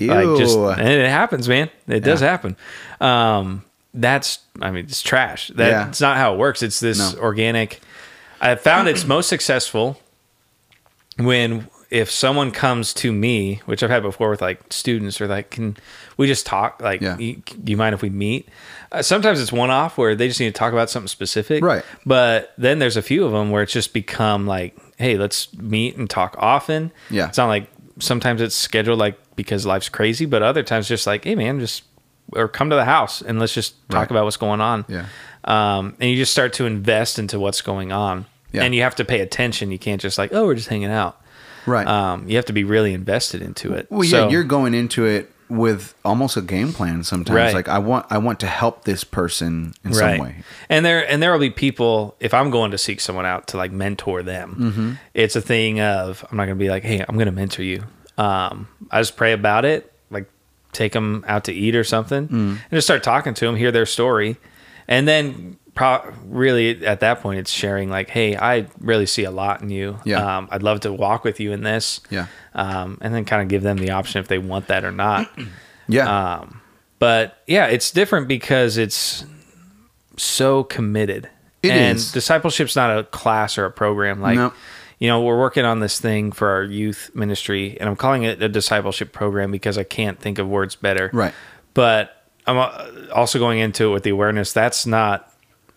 Like 0.00 0.36
just, 0.36 0.56
and 0.58 0.80
it 0.88 1.08
happens, 1.08 1.48
man. 1.48 1.70
It 1.86 2.00
does 2.00 2.20
happen. 2.20 2.56
Um, 3.00 3.62
that's, 3.94 4.40
I 4.60 4.70
mean, 4.72 4.84
it's 4.86 5.00
trash. 5.00 5.50
That's 5.54 6.00
Yeah. 6.00 6.06
not 6.08 6.16
how 6.16 6.34
it 6.34 6.38
works. 6.38 6.62
It's 6.62 6.80
this 6.80 6.98
No. 7.14 7.20
organic. 7.20 7.80
I 8.40 8.54
found 8.56 8.88
it's 8.88 9.06
most 9.06 9.28
successful 9.28 10.00
when 11.18 11.68
if 11.92 12.10
someone 12.10 12.50
comes 12.50 12.94
to 12.94 13.12
me, 13.12 13.60
which 13.66 13.82
I've 13.82 13.90
had 13.90 14.02
before 14.02 14.30
with 14.30 14.40
like 14.40 14.60
students, 14.72 15.20
or 15.20 15.26
like, 15.28 15.50
can 15.50 15.76
we 16.16 16.26
just 16.26 16.46
talk? 16.46 16.80
Like, 16.80 17.02
Yeah. 17.02 17.16
do 17.16 17.36
you 17.66 17.76
mind 17.76 17.94
if 17.94 18.00
we 18.00 18.08
meet? 18.08 18.48
Uh, 18.90 19.02
sometimes 19.02 19.40
it's 19.40 19.52
one 19.52 19.68
off 19.70 19.98
where 19.98 20.14
they 20.14 20.26
just 20.26 20.40
need 20.40 20.46
to 20.46 20.58
talk 20.58 20.72
about 20.72 20.88
something 20.88 21.08
specific, 21.08 21.62
Right. 21.62 21.84
But 22.06 22.54
then 22.56 22.78
there's 22.78 22.96
a 22.96 23.02
few 23.02 23.24
of 23.26 23.32
them 23.32 23.50
where 23.50 23.62
it's 23.62 23.72
just 23.74 23.92
become 23.92 24.46
like, 24.46 24.74
hey, 24.96 25.18
let's 25.18 25.52
meet 25.58 25.96
and 25.98 26.08
talk 26.08 26.34
often. 26.38 26.92
Yeah. 27.10 27.28
it's 27.28 27.36
not 27.38 27.48
like 27.48 27.68
sometimes 27.98 28.40
it's 28.40 28.54
scheduled 28.56 28.98
like 28.98 29.18
because 29.36 29.66
life's 29.66 29.90
crazy, 29.90 30.24
but 30.24 30.42
other 30.42 30.62
times 30.62 30.88
just 30.88 31.06
like, 31.06 31.24
hey, 31.24 31.34
man, 31.34 31.60
just 31.60 31.82
or 32.34 32.48
come 32.48 32.70
to 32.70 32.76
the 32.76 32.86
house 32.86 33.20
and 33.20 33.38
let's 33.38 33.52
just 33.52 33.74
talk 33.90 33.98
Right. 34.00 34.10
about 34.12 34.24
what's 34.24 34.38
going 34.38 34.62
on. 34.62 34.86
Yeah. 34.88 35.04
Um, 35.44 35.94
and 36.00 36.08
you 36.08 36.16
just 36.16 36.32
start 36.32 36.54
to 36.54 36.64
invest 36.64 37.18
into 37.18 37.38
what's 37.38 37.60
going 37.60 37.92
on. 37.92 38.24
Yeah. 38.52 38.62
And 38.64 38.74
you 38.74 38.82
have 38.82 38.94
to 38.96 39.04
pay 39.04 39.20
attention. 39.20 39.70
You 39.70 39.78
can't 39.78 40.00
just 40.00 40.16
like, 40.16 40.32
oh, 40.32 40.46
we're 40.46 40.54
just 40.54 40.68
hanging 40.68 40.90
out. 40.90 41.18
Right. 41.66 41.86
Um, 41.86 42.28
you 42.28 42.36
have 42.36 42.46
to 42.46 42.52
be 42.52 42.64
really 42.64 42.92
invested 42.94 43.42
into 43.42 43.72
it. 43.74 43.86
well, 43.90 44.04
yeah, 44.04 44.10
So- 44.10 44.28
you're 44.30 44.44
going 44.44 44.74
into 44.74 45.04
it 45.06 45.30
with 45.48 45.94
almost 46.02 46.36
a 46.36 46.40
game 46.40 46.72
plan. 46.72 47.02
Sometimes, 47.04 47.36
Right. 47.36 47.54
like 47.54 47.68
I 47.68 47.78
want, 47.78 48.06
I 48.08 48.16
want 48.18 48.40
to 48.40 48.46
help 48.46 48.84
this 48.84 49.04
person 49.04 49.74
in 49.84 49.92
some 49.92 50.18
way. 50.18 50.36
And 50.70 50.84
there 50.84 51.06
and 51.10 51.22
there 51.22 51.30
will 51.30 51.38
be 51.40 51.50
people 51.50 52.16
if 52.20 52.32
I'm 52.32 52.50
going 52.50 52.70
to 52.70 52.78
seek 52.78 53.00
someone 53.00 53.26
out 53.26 53.48
to 53.48 53.58
like 53.58 53.70
mentor 53.70 54.22
them. 54.22 54.56
Mm-hmm. 54.58 54.92
It's 55.12 55.36
a 55.36 55.42
thing 55.42 55.78
of 55.80 56.24
I'm 56.30 56.36
not 56.38 56.46
going 56.46 56.56
to 56.58 56.62
be 56.64 56.70
like, 56.70 56.84
"Hey, 56.84 57.04
I'm 57.06 57.16
going 57.16 57.26
to 57.26 57.32
mentor 57.32 57.62
you." 57.64 57.82
Um, 58.16 58.66
I 58.90 59.00
just 59.00 59.16
pray 59.16 59.32
about 59.32 59.64
it, 59.66 59.92
like 60.10 60.24
take 60.72 60.92
them 60.92 61.22
out 61.28 61.44
to 61.44 61.52
eat 61.52 61.74
or 61.76 61.84
something 61.84 62.28
Mm. 62.28 62.32
and 62.52 62.70
just 62.72 62.86
start 62.86 63.02
talking 63.02 63.34
to 63.34 63.44
them, 63.44 63.56
hear 63.56 63.70
their 63.72 63.84
story. 63.86 64.38
And 64.88 65.06
then 65.06 65.58
pro- 65.74 66.12
really 66.24 66.84
at 66.86 67.00
that 67.00 67.20
point 67.20 67.38
it's 67.40 67.50
sharing 67.52 67.88
like, 67.90 68.08
"Hey, 68.10 68.36
I 68.36 68.66
really 68.80 69.06
see 69.06 69.24
a 69.24 69.30
lot 69.30 69.62
in 69.62 69.70
you. 69.70 69.98
Yeah. 70.04 70.36
Um, 70.38 70.48
I'd 70.50 70.62
love 70.62 70.80
to 70.80 70.92
walk 70.92 71.24
with 71.24 71.40
you 71.40 71.52
in 71.52 71.62
this." 71.62 72.00
Yeah. 72.10 72.26
Um, 72.54 72.98
and 73.00 73.14
then 73.14 73.24
kind 73.24 73.42
of 73.42 73.48
give 73.48 73.62
them 73.62 73.78
the 73.78 73.90
option 73.90 74.20
if 74.20 74.28
they 74.28 74.38
want 74.38 74.68
that 74.68 74.84
or 74.84 74.92
not. 74.92 75.30
Yeah. 75.88 76.36
Um, 76.36 76.60
but 77.00 77.38
yeah, 77.48 77.66
it's 77.66 77.90
different 77.90 78.28
because 78.28 78.78
it's 78.78 79.24
so 80.16 80.62
committed. 80.64 81.28
It 81.62 81.70
and 81.72 81.96
is. 81.96 82.12
discipleship's 82.12 82.76
not 82.76 82.96
a 82.96 83.04
class 83.04 83.58
or 83.58 83.64
a 83.64 83.70
program. 83.70 84.20
Like, 84.20 84.36
No. 84.36 84.52
you 84.98 85.08
know, 85.08 85.20
we're 85.22 85.38
working 85.38 85.64
on 85.64 85.80
this 85.80 86.00
thing 86.00 86.32
for 86.32 86.48
our 86.48 86.62
youth 86.62 87.10
ministry, 87.14 87.76
and 87.80 87.88
I'm 87.88 87.96
calling 87.96 88.22
it 88.22 88.40
a 88.42 88.48
discipleship 88.48 89.12
program 89.12 89.50
because 89.50 89.76
I 89.76 89.84
can't 89.84 90.18
think 90.18 90.38
of 90.38 90.48
words 90.48 90.76
better. 90.76 91.10
Right. 91.12 91.34
But 91.74 92.24
I'm 92.46 92.58
uh, 92.58 93.12
also 93.12 93.38
going 93.38 93.58
into 93.58 93.88
it 93.90 93.92
with 93.92 94.04
the 94.04 94.10
awareness 94.10 94.52
that's 94.52 94.86
not. 94.86 95.31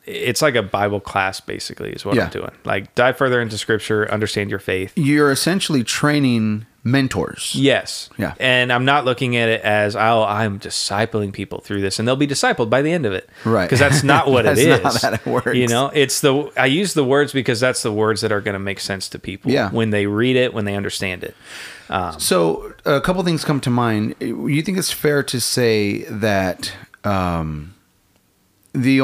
It's 0.05 0.41
like 0.41 0.55
a 0.55 0.61
Bible 0.63 0.99
class, 0.99 1.39
basically, 1.39 1.91
is 1.91 2.05
what 2.05 2.15
Yeah. 2.15 2.25
I'm 2.25 2.29
doing. 2.29 2.51
Like, 2.63 2.93
dive 2.95 3.17
further 3.17 3.41
into 3.41 3.57
Scripture, 3.57 4.09
understand 4.11 4.49
your 4.49 4.59
faith. 4.59 4.93
you're 4.95 5.31
essentially 5.31 5.83
training 5.83 6.65
mentors. 6.83 7.55
Yes. 7.55 8.11
Yeah. 8.17 8.35
And 8.39 8.71
I'm 8.71 8.85
not 8.85 9.05
looking 9.05 9.35
at 9.35 9.49
it 9.49 9.61
as, 9.61 9.95
oh, 9.95 10.23
I'm 10.23 10.59
discipling 10.59 11.33
people 11.33 11.59
through 11.61 11.81
this 11.81 11.97
and 11.97 12.07
they'll 12.07 12.15
be 12.15 12.27
discipled 12.27 12.69
by 12.69 12.83
the 12.83 12.91
end 12.91 13.07
of 13.07 13.13
it. 13.13 13.27
Right. 13.43 13.65
Because 13.65 13.79
that's 13.79 14.03
not 14.03 14.29
what 14.29 14.45
it 14.45 14.59
is. 14.59 14.65
That's 14.83 14.83
not 14.83 15.01
how 15.01 15.09
that 15.09 15.25
works. 15.25 15.55
You 15.57 15.67
know, 15.67 15.89
it's 15.93 16.21
the, 16.21 16.51
I 16.55 16.67
use 16.67 16.93
the 16.93 17.03
words 17.03 17.33
because 17.33 17.59
that's 17.59 17.81
the 17.81 17.91
words 17.91 18.21
that 18.21 18.31
are 18.31 18.41
going 18.41 18.53
to 18.53 18.59
make 18.59 18.79
sense 18.79 19.09
to 19.09 19.19
people 19.19 19.49
Yeah. 19.51 19.71
when 19.71 19.89
they 19.89 20.05
read 20.05 20.35
it, 20.35 20.53
when 20.53 20.65
they 20.65 20.75
understand 20.75 21.23
it. 21.23 21.35
So 22.19 22.73
a 22.85 23.01
couple 23.01 23.23
things 23.23 23.43
come 23.43 23.59
to 23.61 23.69
mind. 23.69 24.15
You 24.19 24.61
think 24.61 24.77
it's 24.77 24.91
fair 24.91 25.23
to 25.23 25.39
say 25.41 26.03
that 26.03 26.71
um, 27.03 27.73
the 28.75 28.99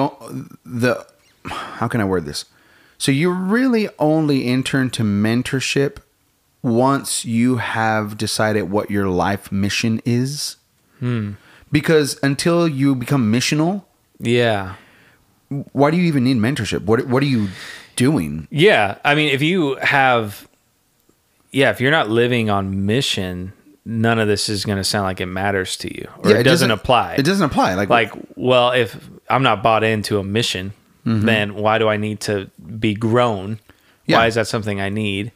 the 0.66 1.06
how 1.46 1.88
can 1.88 2.02
I 2.02 2.06
word 2.06 2.26
this? 2.26 2.46
So 2.98 3.12
you 3.12 3.32
really 3.32 3.90
only 3.98 4.46
enter 4.46 4.80
into 4.82 5.04
mentorship 5.04 5.98
once 6.62 7.26
you 7.26 7.58
have 7.58 8.18
decided 8.18 8.64
what 8.70 8.92
your 8.92 9.08
life 9.08 9.52
mission 9.52 10.02
is. 10.06 10.58
Hmm. 11.00 11.32
Because 11.72 12.20
until 12.22 12.68
you 12.68 12.94
become 12.94 13.32
missional, 13.32 13.84
Yeah. 14.20 14.76
why 15.72 15.90
do 15.90 15.98
you 15.98 16.04
even 16.04 16.24
need 16.24 16.38
mentorship? 16.38 16.84
What 16.84 17.08
what 17.08 17.24
are 17.24 17.28
you 17.28 17.48
doing? 17.96 18.48
Yeah. 18.52 18.98
I 19.04 19.16
mean, 19.16 19.30
if 19.34 19.42
you 19.42 19.76
have, 19.82 20.48
yeah, 21.52 21.72
if 21.72 21.82
you're 21.82 21.92
not 21.92 22.10
living 22.10 22.50
on 22.52 22.86
mission, 22.86 23.54
none 23.84 24.20
of 24.20 24.28
this 24.28 24.48
is 24.48 24.64
going 24.64 24.78
to 24.78 24.84
sound 24.84 25.06
like 25.06 25.20
it 25.20 25.26
matters 25.26 25.76
to 25.78 25.94
you 25.94 26.08
or 26.24 26.30
Yeah, 26.32 26.38
it, 26.38 26.44
doesn't, 26.44 26.70
apply. 26.72 27.16
It 27.16 27.24
doesn't 27.26 27.44
apply. 27.44 27.74
Like 27.74 27.90
like, 27.90 28.14
well, 28.36 28.72
if 28.72 29.10
I'm 29.32 29.44
not 29.44 29.64
bought 29.64 29.84
into 29.84 30.20
a 30.20 30.24
mission, 30.24 30.74
then 31.06 31.56
why 31.56 31.78
do 31.80 31.88
I 31.88 31.98
need 31.98 32.20
to 32.22 32.50
be 32.80 32.94
grown? 32.94 33.60
Yeah. 34.06 34.18
Why 34.18 34.28
is 34.28 34.36
that 34.36 34.48
something 34.48 34.80
I 34.82 34.90
need? 34.90 35.32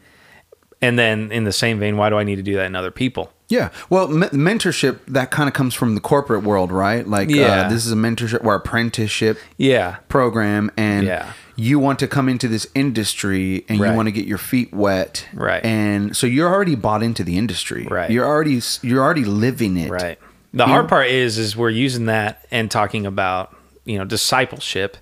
And 0.82 1.00
then 1.00 1.32
in 1.32 1.44
the 1.46 1.52
same 1.54 1.80
vein, 1.80 1.98
why 1.98 2.10
do 2.10 2.18
I 2.18 2.24
need 2.24 2.36
to 2.36 2.44
do 2.44 2.56
that 2.56 2.66
in 2.66 2.76
other 2.76 2.92
people? 2.92 3.32
Yeah. 3.48 3.70
Well, 3.90 4.08
me- 4.08 4.28
mentorship 4.28 5.00
that 5.08 5.32
kind 5.32 5.48
of 5.48 5.54
comes 5.54 5.74
from 5.74 5.96
the 5.96 6.02
corporate 6.02 6.44
world, 6.44 6.72
right? 6.72 7.08
Like, 7.08 7.30
Yeah. 7.30 7.62
uh, 7.66 7.70
this 7.70 7.86
is 7.86 7.92
a 7.92 7.96
mentorship 7.96 8.44
or 8.44 8.56
apprenticeship 8.56 9.38
Yeah. 9.58 9.98
program, 10.10 10.72
and 10.78 11.06
Yeah. 11.08 11.32
you 11.56 11.78
want 11.80 12.00
to 12.00 12.08
come 12.08 12.28
into 12.28 12.48
this 12.48 12.68
industry 12.76 13.64
and 13.70 13.80
Right. 13.80 13.92
you 13.92 13.96
want 13.96 14.08
to 14.08 14.12
get 14.12 14.26
your 14.26 14.38
feet 14.40 14.74
wet, 14.74 15.26
Right. 15.34 15.64
And 15.64 16.16
so 16.18 16.26
you're 16.28 16.52
already 16.52 16.76
bought 16.76 17.02
into 17.04 17.24
the 17.24 17.38
industry, 17.38 17.88
Right. 17.90 18.10
You're 18.10 18.26
already 18.26 18.62
you're 18.82 19.04
already 19.04 19.26
living 19.26 19.78
it, 19.78 19.90
Right. 19.92 20.18
The 20.54 20.66
hard 20.66 20.88
part 20.88 21.08
is 21.08 21.38
is 21.38 21.56
we're 21.56 21.70
using 21.70 22.06
that 22.08 22.46
and 22.52 22.70
talking 22.72 23.06
about, 23.06 23.56
you 23.86 23.98
know, 23.98 24.06
discipleship. 24.06 24.98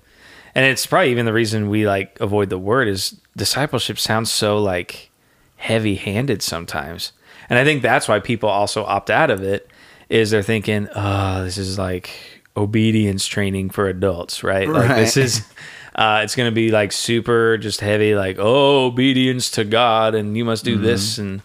And 0.54 0.64
it's 0.64 0.86
probably 0.86 1.10
even 1.10 1.26
the 1.26 1.32
reason 1.32 1.68
we 1.68 1.86
like 1.86 2.18
avoid 2.20 2.48
the 2.48 2.58
word 2.58 2.86
is 2.86 3.20
discipleship 3.36 3.98
sounds 3.98 4.30
so 4.30 4.58
like 4.58 5.10
heavy-handed 5.56 6.42
sometimes. 6.42 7.12
And 7.50 7.58
I 7.58 7.64
think 7.64 7.82
that's 7.82 8.08
why 8.08 8.20
people 8.20 8.48
also 8.48 8.84
opt 8.84 9.10
out 9.10 9.30
of 9.30 9.42
it 9.42 9.68
is 10.08 10.30
they're 10.30 10.42
thinking, 10.42 10.88
"Oh, 10.94 11.44
this 11.44 11.58
is 11.58 11.78
like 11.78 12.10
obedience 12.56 13.26
training 13.26 13.70
for 13.70 13.88
adults, 13.88 14.44
right? 14.44 14.68
Like 14.68 14.94
this 14.96 15.16
is 15.16 15.44
uh, 15.94 16.20
it's 16.22 16.36
going 16.36 16.50
to 16.50 16.54
be 16.54 16.70
like 16.70 16.92
super 16.92 17.58
just 17.58 17.80
heavy 17.80 18.14
like, 18.14 18.36
"Oh, 18.38 18.86
obedience 18.86 19.50
to 19.52 19.64
God 19.64 20.14
and 20.14 20.36
you 20.36 20.44
must 20.44 20.64
do 20.64 20.78
this 20.78 21.18
and 21.18 21.42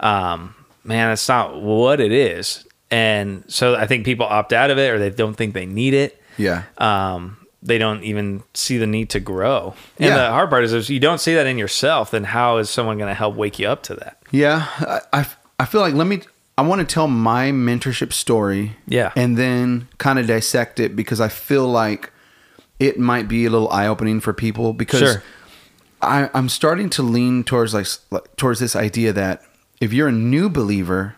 um, 0.00 0.54
man, 0.84 1.10
that's 1.10 1.28
not 1.28 1.60
what 1.60 2.00
it 2.00 2.12
is. 2.12 2.66
And 2.90 3.44
so 3.48 3.74
I 3.74 3.86
think 3.86 4.04
people 4.04 4.26
opt 4.26 4.52
out 4.52 4.70
of 4.70 4.78
it 4.78 4.90
or 4.90 4.98
they 4.98 5.10
don't 5.10 5.34
think 5.34 5.54
they 5.54 5.66
need 5.66 5.94
it. 5.94 6.20
Yeah. 6.36 6.64
Um, 6.78 7.38
they 7.62 7.78
don't 7.78 8.02
even 8.04 8.42
see 8.52 8.76
the 8.76 8.86
need 8.86 9.08
to 9.10 9.20
grow. 9.20 9.74
And 9.98 10.06
Yeah. 10.10 10.16
the 10.18 10.30
hard 10.30 10.50
part 10.50 10.64
is 10.64 10.72
if 10.72 10.90
you 10.90 11.00
don't 11.00 11.18
see 11.18 11.34
that 11.34 11.46
in 11.46 11.56
yourself, 11.56 12.10
then 12.10 12.24
how 12.24 12.58
is 12.58 12.68
someone 12.68 12.98
going 12.98 13.08
to 13.08 13.14
help 13.14 13.36
wake 13.36 13.58
you 13.58 13.66
up 13.68 13.82
to 13.84 13.94
that? 13.94 14.18
Yeah, 14.30 14.66
I, 14.80 15.00
I, 15.20 15.26
I 15.60 15.64
feel 15.64 15.80
like 15.80 15.94
let 15.94 16.06
me. 16.06 16.22
I 16.56 16.62
want 16.62 16.80
to 16.80 16.86
tell 16.94 17.08
my 17.08 17.50
mentorship 17.50 18.12
story. 18.12 18.76
Yeah. 18.86 19.12
and 19.16 19.36
then 19.36 19.88
kind 19.98 20.18
of 20.18 20.26
dissect 20.26 20.78
it 20.78 20.94
because 20.94 21.20
I 21.20 21.28
feel 21.28 21.66
like 21.66 22.12
it 22.78 22.98
might 22.98 23.28
be 23.28 23.44
a 23.46 23.50
little 23.50 23.68
eye 23.70 23.86
opening 23.88 24.20
for 24.20 24.32
people 24.32 24.72
because 24.72 25.00
Sure. 25.00 25.22
I, 26.02 26.28
I'm 26.34 26.48
starting 26.48 26.90
to 26.90 27.02
lean 27.02 27.44
towards 27.44 27.72
like 27.74 27.86
like, 28.10 28.36
towards 28.36 28.60
this 28.60 28.76
idea 28.76 29.12
that 29.14 29.42
if 29.80 29.92
you're 29.92 30.08
a 30.08 30.12
new 30.12 30.48
believer, 30.50 31.16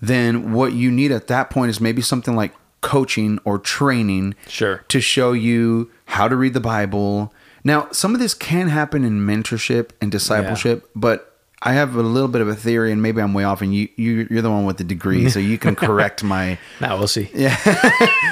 then 0.00 0.52
what 0.52 0.72
you 0.72 0.90
need 0.90 1.10
at 1.10 1.26
that 1.28 1.48
point 1.50 1.70
is 1.70 1.80
maybe 1.80 2.02
something 2.02 2.36
like 2.36 2.52
coaching 2.80 3.38
or 3.44 3.58
training 3.58 4.34
Sure. 4.48 4.84
to 4.88 5.00
show 5.00 5.32
you 5.32 5.90
how 6.06 6.28
to 6.28 6.36
read 6.36 6.54
the 6.54 6.60
Bible. 6.60 7.32
Now, 7.64 7.88
some 7.92 8.14
of 8.14 8.20
this 8.20 8.34
can 8.34 8.68
happen 8.68 9.04
in 9.04 9.20
mentorship 9.26 9.90
and 10.00 10.10
discipleship, 10.10 10.88
but 10.96 11.26
I 11.62 11.74
have 11.74 11.94
a 11.94 12.02
little 12.02 12.28
bit 12.28 12.40
of 12.40 12.48
a 12.48 12.54
theory, 12.54 12.90
and 12.90 13.02
maybe 13.02 13.20
I'm 13.20 13.34
way 13.34 13.44
off, 13.44 13.60
and 13.60 13.74
you, 13.74 13.88
you 13.96 14.26
you're 14.30 14.40
the 14.40 14.50
one 14.50 14.64
with 14.64 14.78
the 14.78 14.84
degree, 14.84 15.28
so 15.28 15.38
you 15.38 15.58
can 15.58 15.76
correct 15.86 16.24
my. 16.24 16.58
Now 16.80 16.96
we'll 16.96 17.06
see. 17.06 17.28
Yeah. 17.34 17.54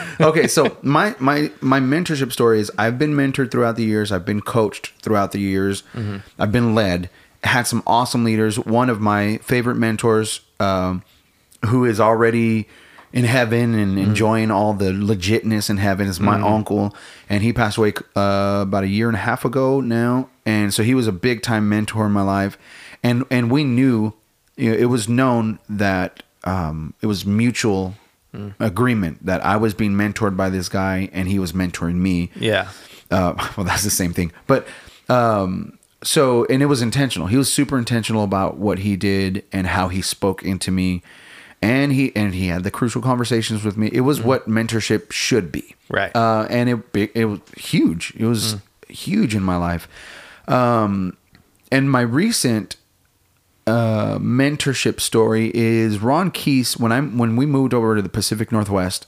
okay, 0.21 0.47
so 0.49 0.79
my 0.81 1.15
my 1.19 1.51
my 1.61 1.79
mentorship 1.79 2.33
story 2.33 2.59
is 2.59 2.71
I've 2.79 2.99
been 2.99 3.13
mentored 3.15 3.51
throughout 3.51 3.77
the 3.77 3.85
years. 3.85 4.11
I've 4.13 4.25
been 4.25 4.41
coached 4.41 4.93
throughout 5.03 5.33
the 5.33 5.41
years. 5.41 5.83
I've 6.39 6.53
been 6.53 6.75
led. 6.75 7.11
Had 7.45 7.67
some 7.67 7.83
awesome 7.87 8.25
leaders. 8.25 8.59
One 8.59 8.89
of 8.89 8.99
my 9.01 9.37
favorite 9.43 9.77
mentors, 9.77 10.41
um, 10.59 11.03
who 11.67 11.85
is 11.85 12.01
already 12.01 12.67
in 13.13 13.25
heaven 13.25 13.75
and 13.75 13.99
enjoying 13.99 14.51
all 14.51 14.75
the 14.75 14.93
legitness 14.93 15.71
in 15.71 15.79
heaven, 15.79 16.09
is 16.09 16.21
my 16.21 16.41
uncle, 16.41 16.95
and 17.29 17.43
he 17.43 17.53
passed 17.53 17.79
away 17.79 17.95
uh, 18.17 18.61
about 18.63 18.85
a 18.85 18.89
year 18.89 19.09
and 19.09 19.17
a 19.17 19.21
half 19.21 19.45
ago 19.45 19.81
now. 19.81 20.29
And 20.45 20.73
so 20.73 20.83
he 20.83 20.95
was 20.95 21.07
a 21.07 21.13
big 21.13 21.43
time 21.43 21.69
mentor 21.69 22.07
in 22.07 22.13
my 22.13 22.23
life, 22.23 22.59
and 23.03 23.25
and 23.31 23.51
we 23.51 23.65
knew, 23.65 24.15
you 24.57 24.71
know, 24.71 24.77
it 24.77 24.87
was 24.87 25.09
known 25.09 25.59
that 25.69 26.23
um, 26.45 26.95
it 27.01 27.07
was 27.07 27.25
mutual 27.27 27.95
agreement 28.61 29.25
that 29.25 29.45
I 29.45 29.57
was 29.57 29.75
being 29.75 29.93
mentored 29.93 30.37
by 30.37 30.51
this 30.51 30.69
guy 30.69 31.09
and 31.13 31.29
he 31.29 31.39
was 31.39 31.53
mentoring 31.53 31.97
me. 31.97 32.31
Yeah. 32.37 32.69
Uh, 33.11 33.35
well, 33.57 33.65
that's 33.65 33.85
the 33.85 33.91
same 33.91 34.13
thing. 34.13 34.33
But 34.47 34.67
um, 35.09 35.79
so, 36.03 36.45
and 36.47 36.63
it 36.63 36.67
was 36.67 36.83
intentional. 36.83 37.29
He 37.29 37.37
was 37.37 37.53
super 37.53 37.79
intentional 37.79 38.23
about 38.23 38.59
what 38.59 38.81
he 38.81 38.97
did 38.97 39.45
and 39.53 39.67
how 39.67 39.89
he 39.89 40.03
spoke 40.03 40.43
into 40.43 40.71
me. 40.71 41.03
And 41.61 41.93
he 41.93 42.15
and 42.15 42.35
he 42.35 42.47
had 42.47 42.63
the 42.63 42.71
crucial 42.71 43.03
conversations 43.03 43.65
with 43.65 43.77
me. 43.77 43.89
It 43.93 44.03
was 44.03 44.21
what 44.23 44.49
mentorship 44.49 45.11
should 45.11 45.51
be, 45.51 45.75
Right. 45.89 46.15
Uh, 46.15 46.47
and 46.49 46.69
it 46.69 46.79
it 46.95 47.11
it 47.15 47.25
was 47.25 47.41
huge. 47.57 48.15
It 48.17 48.27
was 48.27 48.57
huge 48.89 49.35
in 49.35 49.43
my 49.43 49.57
life. 49.57 49.89
Um, 50.47 51.17
and 51.73 51.91
my 51.91 52.01
recent 52.03 52.77
uh, 53.67 54.19
mentorship 54.19 55.01
story 55.01 55.51
is 55.53 55.99
Ron 56.01 56.31
Keese. 56.31 56.79
When 56.79 56.93
I 56.93 57.01
when 57.01 57.35
we 57.37 57.45
moved 57.45 57.75
over 57.75 57.97
to 57.97 58.03
the 58.03 58.09
Pacific 58.09 58.53
Northwest, 58.53 59.07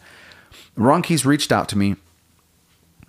Ron 0.77 1.03
Keese 1.03 1.25
reached 1.25 1.53
out 1.53 1.69
to 1.71 1.79
me 1.79 1.97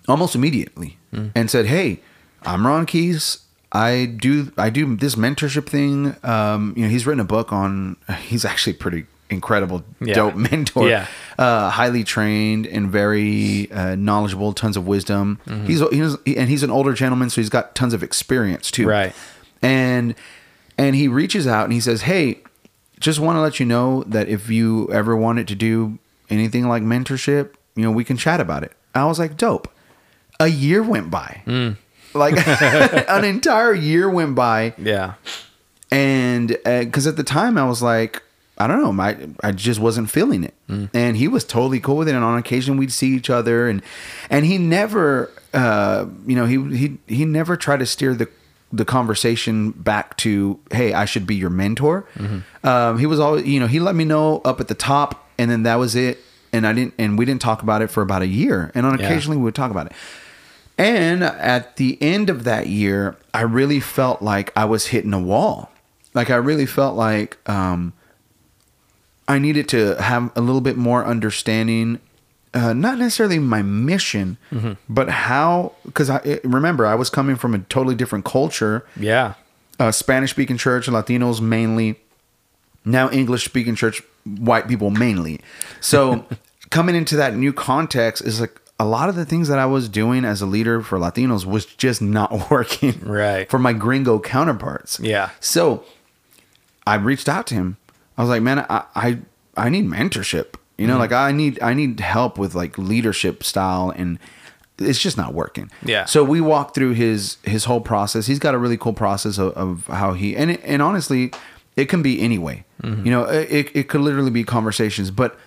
almost 0.08 0.34
immediately 0.34 0.98
and 1.34 1.50
said, 1.50 1.66
"Hey, 1.66 2.00
I'm 2.42 2.66
Ron 2.66 2.86
Keese. 2.86 3.42
I 3.72 4.06
do 4.06 4.52
I 4.56 4.70
do 4.70 4.96
this 4.96 5.14
mentorship 5.14 5.66
thing. 5.66 6.14
Um, 6.22 6.74
you 6.76 6.84
know, 6.84 6.88
he's 6.88 7.06
written 7.06 7.20
a 7.20 7.24
book 7.24 7.52
on. 7.52 7.96
He's 8.22 8.44
actually 8.44 8.74
pretty 8.74 9.06
incredible, 9.32 9.82
Yeah. 10.00 10.14
dope 10.14 10.34
mentor. 10.50 10.88
Yeah. 10.88 11.06
Uh, 11.38 11.70
highly 11.70 12.04
trained 12.04 12.66
and 12.66 12.90
very 12.90 13.70
uh, 13.72 13.96
knowledgeable, 13.96 14.52
tons 14.52 14.76
of 14.76 14.86
wisdom. 14.86 15.40
He's 15.66 15.80
he's 15.90 16.16
and 16.36 16.48
he's 16.48 16.62
an 16.62 16.70
older 16.70 16.92
gentleman, 16.92 17.30
so 17.30 17.40
he's 17.40 17.48
got 17.50 17.74
tons 17.74 17.94
of 17.94 18.02
experience 18.02 18.70
too. 18.70 18.86
Right. 18.86 19.12
And 19.62 20.14
and 20.78 20.94
he 20.94 21.08
reaches 21.08 21.46
out 21.46 21.64
and 21.64 21.72
he 21.72 21.80
says, 21.80 22.02
"Hey, 22.02 22.40
just 23.00 23.18
want 23.18 23.36
to 23.36 23.40
let 23.40 23.58
you 23.58 23.66
know 23.66 24.04
that 24.06 24.28
if 24.28 24.48
you 24.50 24.88
ever 24.92 25.16
wanted 25.16 25.48
to 25.48 25.54
do 25.54 25.98
anything 26.30 26.68
like 26.68 26.82
mentorship, 26.82 27.54
you 27.74 27.82
know, 27.82 27.90
we 27.90 28.04
can 28.04 28.16
chat 28.16 28.40
about 28.40 28.62
it." 28.62 28.72
I 28.94 29.04
was 29.06 29.18
like, 29.18 29.36
"Dope." 29.36 29.68
A 30.40 30.48
year 30.48 30.82
went 30.82 31.10
by. 31.10 31.42
Like 32.14 32.34
an 33.08 33.24
entire 33.24 33.72
year 33.74 34.08
went 34.10 34.34
by 34.34 34.74
Yeah. 34.76 35.14
and 35.90 36.56
because 36.64 37.06
at 37.06 37.16
the 37.16 37.22
time 37.24 37.56
I 37.56 37.64
was 37.66 37.80
like, 37.82 38.22
I 38.62 38.66
don't 38.66 38.82
know, 38.82 38.92
my 38.92 39.16
I 39.42 39.52
just 39.52 39.80
wasn't 39.80 40.10
feeling 40.10 40.44
it, 40.44 40.54
and 40.94 41.16
he 41.16 41.28
was 41.28 41.44
totally 41.44 41.80
cool 41.80 41.96
with 41.98 42.08
it. 42.08 42.14
And 42.14 42.24
on 42.24 42.38
occasion 42.38 42.76
we'd 42.76 42.92
see 42.92 43.08
each 43.14 43.28
other, 43.30 43.68
and 43.68 43.82
and 44.30 44.46
he 44.46 44.56
never, 44.58 45.30
uh, 45.52 46.06
you 46.26 46.34
know, 46.36 46.46
he 46.46 46.76
he 46.76 46.98
he 47.06 47.24
never 47.24 47.56
tried 47.56 47.80
to 47.80 47.86
steer 47.86 48.14
the 48.14 48.28
the 48.72 48.84
conversation 48.86 49.70
back 49.72 50.16
to, 50.16 50.58
hey, 50.70 50.94
I 50.94 51.04
should 51.04 51.26
be 51.26 51.34
your 51.34 51.50
mentor. 51.50 52.06
Um, 52.64 52.98
he 52.98 53.04
was 53.04 53.20
always, 53.20 53.44
you 53.44 53.60
know, 53.60 53.66
he 53.66 53.78
let 53.80 53.94
me 53.94 54.04
know 54.04 54.40
up 54.46 54.60
at 54.60 54.68
the 54.68 54.74
top, 54.74 55.28
and 55.36 55.50
then 55.50 55.64
that 55.64 55.76
was 55.76 55.94
it. 55.94 56.18
And 56.54 56.66
I 56.66 56.72
didn't, 56.72 56.94
and 56.98 57.18
we 57.18 57.24
didn't 57.26 57.40
talk 57.42 57.62
about 57.62 57.82
it 57.82 57.88
for 57.90 58.02
about 58.02 58.22
a 58.22 58.26
year. 58.26 58.70
And 58.74 58.86
on 58.86 58.98
Yeah. 58.98 59.20
we 59.28 59.36
would 59.36 59.54
talk 59.54 59.70
about 59.70 59.86
it. 59.86 59.92
And 60.78 61.22
at 61.22 61.76
the 61.76 61.98
end 62.02 62.30
of 62.30 62.44
that 62.44 62.66
year, 62.66 63.16
I 63.34 63.42
really 63.42 63.80
felt 63.80 64.22
like 64.22 64.52
I 64.56 64.64
was 64.64 64.86
hitting 64.86 65.12
a 65.12 65.20
wall. 65.20 65.70
Like 66.14 66.30
I 66.30 66.36
really 66.36 66.66
felt 66.66 66.96
like 66.96 67.36
um, 67.48 67.92
I 69.28 69.38
needed 69.38 69.68
to 69.70 70.00
have 70.02 70.30
a 70.36 70.40
little 70.40 70.60
bit 70.60 70.76
more 70.76 71.04
understanding, 71.04 72.00
uh, 72.54 72.72
not 72.72 72.98
necessarily 72.98 73.38
my 73.38 73.62
mission, 73.62 74.36
but 74.88 75.08
how. 75.08 75.72
Because 75.84 76.10
I 76.10 76.40
remember 76.44 76.86
I 76.86 76.94
was 76.94 77.08
coming 77.10 77.36
from 77.36 77.54
a 77.54 77.58
totally 77.60 77.94
different 77.94 78.24
culture, 78.24 78.84
Yeah. 78.96 79.34
uh, 79.78 79.90
Spanish 79.92 80.30
speaking 80.30 80.56
church, 80.58 80.86
Latinos 80.88 81.40
mainly. 81.40 81.98
Now 82.84 83.08
English 83.10 83.44
speaking 83.44 83.76
church, 83.76 84.02
white 84.24 84.66
people 84.66 84.90
mainly. 84.90 85.40
So 85.80 86.26
coming 86.70 86.96
into 86.96 87.16
that 87.16 87.36
new 87.36 87.52
context 87.52 88.24
is 88.24 88.40
like 88.40 88.60
a 88.80 88.84
lot 88.84 89.08
of 89.08 89.14
the 89.14 89.24
things 89.24 89.46
that 89.46 89.60
I 89.60 89.66
was 89.66 89.88
doing 89.88 90.24
as 90.24 90.42
a 90.42 90.46
leader 90.46 90.82
for 90.82 90.98
Latinos 90.98 91.44
was 91.46 91.64
just 91.64 92.02
not 92.02 92.32
working 92.50 93.00
Right. 93.04 93.48
for 93.48 93.60
my 93.60 93.72
gringo 93.72 94.18
counterparts. 94.18 94.98
Yeah. 95.00 95.30
So 95.38 95.84
I 96.84 96.96
reached 96.96 97.28
out 97.28 97.46
to 97.48 97.54
him. 97.54 97.76
I 98.16 98.22
was 98.22 98.28
like, 98.28 98.42
man, 98.42 98.60
I 98.68 98.84
I, 98.94 99.18
I 99.56 99.68
need 99.68 99.86
mentorship. 99.86 100.54
You 100.78 100.86
know, 100.86 100.94
mm-hmm. 100.94 101.00
like 101.00 101.12
I 101.12 101.32
need 101.32 101.62
I 101.62 101.74
need 101.74 102.00
help 102.00 102.38
with 102.38 102.54
like 102.54 102.78
leadership 102.78 103.44
style 103.44 103.92
and 103.94 104.18
it's 104.78 104.98
just 104.98 105.16
not 105.16 105.34
working. 105.34 105.70
Yeah. 105.84 106.06
So 106.06 106.24
we 106.24 106.40
walk 106.40 106.74
through 106.74 106.92
his 106.92 107.36
his 107.44 107.64
whole 107.64 107.80
process. 107.80 108.26
He's 108.26 108.38
got 108.38 108.54
a 108.54 108.58
really 108.58 108.76
cool 108.76 108.92
process 108.92 109.38
of, 109.38 109.52
of 109.52 109.86
how 109.86 110.14
he 110.14 110.36
and 110.36 110.52
and 110.62 110.82
honestly, 110.82 111.32
it 111.76 111.86
can 111.86 112.02
be 112.02 112.20
any 112.20 112.38
way. 112.38 112.64
Mm-hmm. 112.82 113.04
You 113.04 113.10
know, 113.12 113.24
it 113.24 113.70
it 113.74 113.88
could 113.88 114.00
literally 114.00 114.30
be 114.30 114.44
conversations. 114.44 115.10
But 115.10 115.38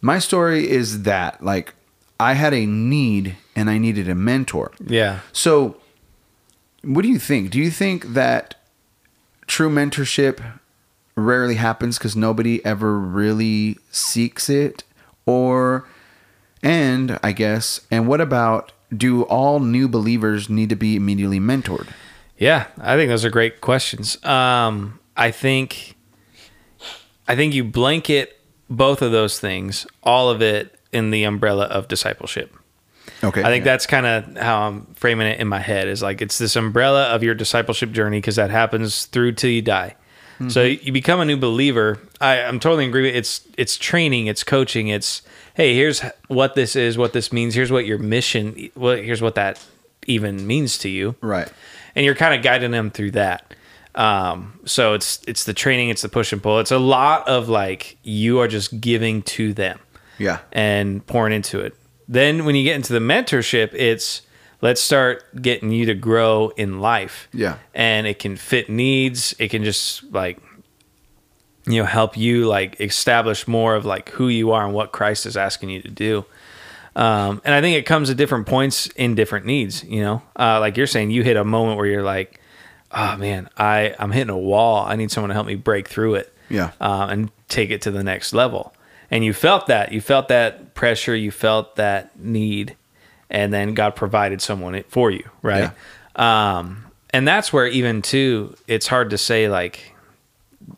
my 0.00 0.18
story 0.18 0.68
is 0.70 1.02
that 1.02 1.42
like 1.42 1.74
I 2.20 2.34
had 2.34 2.54
a 2.54 2.66
need 2.66 3.36
and 3.56 3.68
I 3.68 3.78
needed 3.78 4.08
a 4.08 4.14
mentor. 4.14 4.72
Yeah. 4.84 5.20
So, 5.32 5.76
what 6.82 7.02
do 7.02 7.08
you 7.08 7.18
think? 7.18 7.50
Do 7.50 7.58
you 7.58 7.70
think 7.70 8.14
that 8.14 8.56
true 9.46 9.68
mentorship 9.68 10.40
rarely 11.16 11.54
happens 11.54 11.98
because 11.98 12.16
nobody 12.16 12.64
ever 12.64 12.98
really 12.98 13.78
seeks 13.90 14.48
it? 14.48 14.84
Or, 15.26 15.88
and 16.62 17.18
I 17.22 17.32
guess, 17.32 17.80
and 17.90 18.06
what 18.06 18.20
about 18.20 18.72
do 18.94 19.22
all 19.22 19.60
new 19.60 19.88
believers 19.88 20.48
need 20.50 20.68
to 20.68 20.76
be 20.76 20.96
immediately 20.96 21.40
mentored? 21.40 21.88
Yeah, 22.36 22.66
I 22.78 22.96
think 22.96 23.08
those 23.08 23.24
are 23.24 23.30
great 23.30 23.60
questions. 23.60 24.22
Um, 24.24 24.98
I 25.16 25.30
think, 25.30 25.94
I 27.28 27.36
think 27.36 27.54
you 27.54 27.64
blanket 27.64 28.38
both 28.68 29.02
of 29.02 29.12
those 29.12 29.38
things, 29.38 29.86
all 30.02 30.28
of 30.28 30.42
it 30.42 30.78
in 30.92 31.10
the 31.10 31.24
umbrella 31.24 31.64
of 31.66 31.88
discipleship. 31.88 32.54
Okay. 33.22 33.42
I 33.42 33.46
think 33.46 33.64
that's 33.64 33.86
kind 33.86 34.06
of 34.06 34.36
how 34.36 34.68
I'm 34.68 34.86
framing 34.94 35.26
it 35.26 35.40
in 35.40 35.48
my 35.48 35.60
head 35.60 35.88
is 35.88 36.02
like 36.02 36.20
it's 36.20 36.38
this 36.38 36.56
umbrella 36.56 37.04
of 37.04 37.22
your 37.22 37.34
discipleship 37.34 37.92
journey 37.92 38.18
because 38.18 38.36
that 38.36 38.50
happens 38.50 39.06
through 39.06 39.32
till 39.32 39.50
you 39.50 39.62
die. 39.62 39.96
So 40.48 40.62
you 40.64 40.92
become 40.92 41.20
a 41.20 41.24
new 41.24 41.36
believer. 41.36 41.98
I, 42.20 42.40
I'm 42.42 42.58
totally 42.60 42.86
agree. 42.86 43.02
with 43.02 43.14
It's 43.14 43.46
it's 43.56 43.76
training, 43.76 44.26
it's 44.26 44.42
coaching, 44.44 44.88
it's 44.88 45.22
hey, 45.54 45.74
here's 45.74 46.00
what 46.28 46.54
this 46.54 46.74
is, 46.76 46.98
what 46.98 47.12
this 47.12 47.32
means. 47.32 47.54
Here's 47.54 47.70
what 47.70 47.86
your 47.86 47.98
mission. 47.98 48.70
well, 48.74 48.96
here's 48.96 49.22
what 49.22 49.36
that 49.36 49.64
even 50.06 50.46
means 50.46 50.76
to 50.78 50.88
you 50.90 51.14
right. 51.22 51.50
and 51.94 52.04
you're 52.04 52.14
kind 52.14 52.34
of 52.34 52.42
guiding 52.42 52.72
them 52.72 52.90
through 52.90 53.12
that. 53.12 53.54
Um, 53.94 54.58
so 54.64 54.94
it's 54.94 55.22
it's 55.26 55.44
the 55.44 55.54
training, 55.54 55.88
it's 55.88 56.02
the 56.02 56.08
push 56.08 56.32
and 56.32 56.42
pull. 56.42 56.58
It's 56.58 56.72
a 56.72 56.78
lot 56.78 57.26
of 57.28 57.48
like 57.48 57.96
you 58.02 58.40
are 58.40 58.48
just 58.48 58.80
giving 58.80 59.22
to 59.22 59.54
them 59.54 59.78
Yeah. 60.18 60.40
and 60.52 61.06
pouring 61.06 61.32
into 61.32 61.60
it. 61.60 61.74
Then 62.08 62.44
when 62.44 62.54
you 62.56 62.64
get 62.64 62.74
into 62.74 62.92
the 62.92 62.98
mentorship, 62.98 63.72
it's 63.72 64.22
let's 64.60 64.80
start 64.80 65.24
getting 65.40 65.70
you 65.70 65.86
to 65.86 65.94
grow 65.94 66.50
in 66.56 66.80
life. 66.80 67.28
Yeah. 67.32 67.58
And 67.74 68.06
it 68.06 68.18
can 68.18 68.36
fit 68.36 68.68
needs. 68.68 69.34
It 69.38 69.48
can 69.50 69.64
just 69.64 70.04
like 70.12 70.38
you 71.66 71.80
know 71.80 71.86
help 71.86 72.16
you 72.16 72.46
like 72.46 72.80
establish 72.80 73.48
more 73.48 73.74
of 73.74 73.84
like 73.84 74.10
who 74.10 74.28
you 74.28 74.52
are 74.52 74.64
and 74.64 74.74
what 74.74 74.92
Christ 74.92 75.26
is 75.26 75.36
asking 75.36 75.70
you 75.70 75.82
to 75.82 75.90
do. 75.90 76.24
Um, 76.96 77.42
and 77.44 77.54
I 77.54 77.60
think 77.60 77.76
it 77.76 77.86
comes 77.86 78.08
at 78.10 78.16
different 78.16 78.46
points 78.46 78.86
in 78.88 79.14
different 79.14 79.46
needs. 79.46 79.82
You 79.82 80.02
know, 80.02 80.22
uh, 80.38 80.60
like 80.60 80.76
you're 80.76 80.86
saying, 80.86 81.10
you 81.10 81.22
hit 81.24 81.36
a 81.36 81.44
moment 81.44 81.76
where 81.76 81.86
you're 81.86 82.04
like, 82.04 82.40
"Oh 82.92 83.16
man, 83.16 83.48
I 83.56 83.94
I'm 83.98 84.12
hitting 84.12 84.30
a 84.30 84.38
wall. 84.38 84.84
I 84.84 84.94
need 84.96 85.10
someone 85.10 85.30
to 85.30 85.34
help 85.34 85.46
me 85.46 85.56
break 85.56 85.88
through 85.88 86.14
it." 86.16 86.30
Yeah. 86.50 86.72
uh, 86.80 87.06
and 87.10 87.30
take 87.48 87.70
it 87.70 87.82
to 87.82 87.90
the 87.90 88.04
next 88.04 88.34
level. 88.34 88.74
And 89.10 89.24
you 89.24 89.32
felt 89.32 89.66
that. 89.68 89.92
You 89.92 90.00
felt 90.02 90.28
that 90.28 90.74
pressure. 90.74 91.16
You 91.16 91.30
felt 91.30 91.76
that 91.76 92.18
need. 92.20 92.76
And 93.34 93.52
then 93.52 93.74
God 93.74 93.96
provided 93.96 94.40
someone 94.40 94.76
it 94.76 94.88
for 94.88 95.10
you, 95.10 95.28
right? 95.42 95.72
Um, 96.14 96.84
and 97.10 97.26
that's 97.26 97.52
where, 97.52 97.66
even 97.66 98.00
too, 98.00 98.54
it's 98.68 98.86
hard 98.86 99.10
to 99.10 99.18
say, 99.18 99.48
like, 99.48 99.92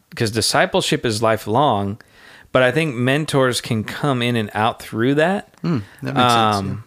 because 0.09 0.31
discipleship 0.31 1.05
is 1.05 1.23
lifelong, 1.23 2.01
but 2.53 2.63
I 2.63 2.73
think 2.73 2.95
mentors 2.95 3.61
can 3.61 3.85
come 3.85 4.23
in 4.23 4.37
and 4.37 4.51
out 4.55 4.81
through 4.81 5.17
that. 5.17 5.51
Hmm, 5.61 5.81
that 6.03 6.15
makes 6.15 6.33
sense, 6.33 6.57
Um, 6.57 6.85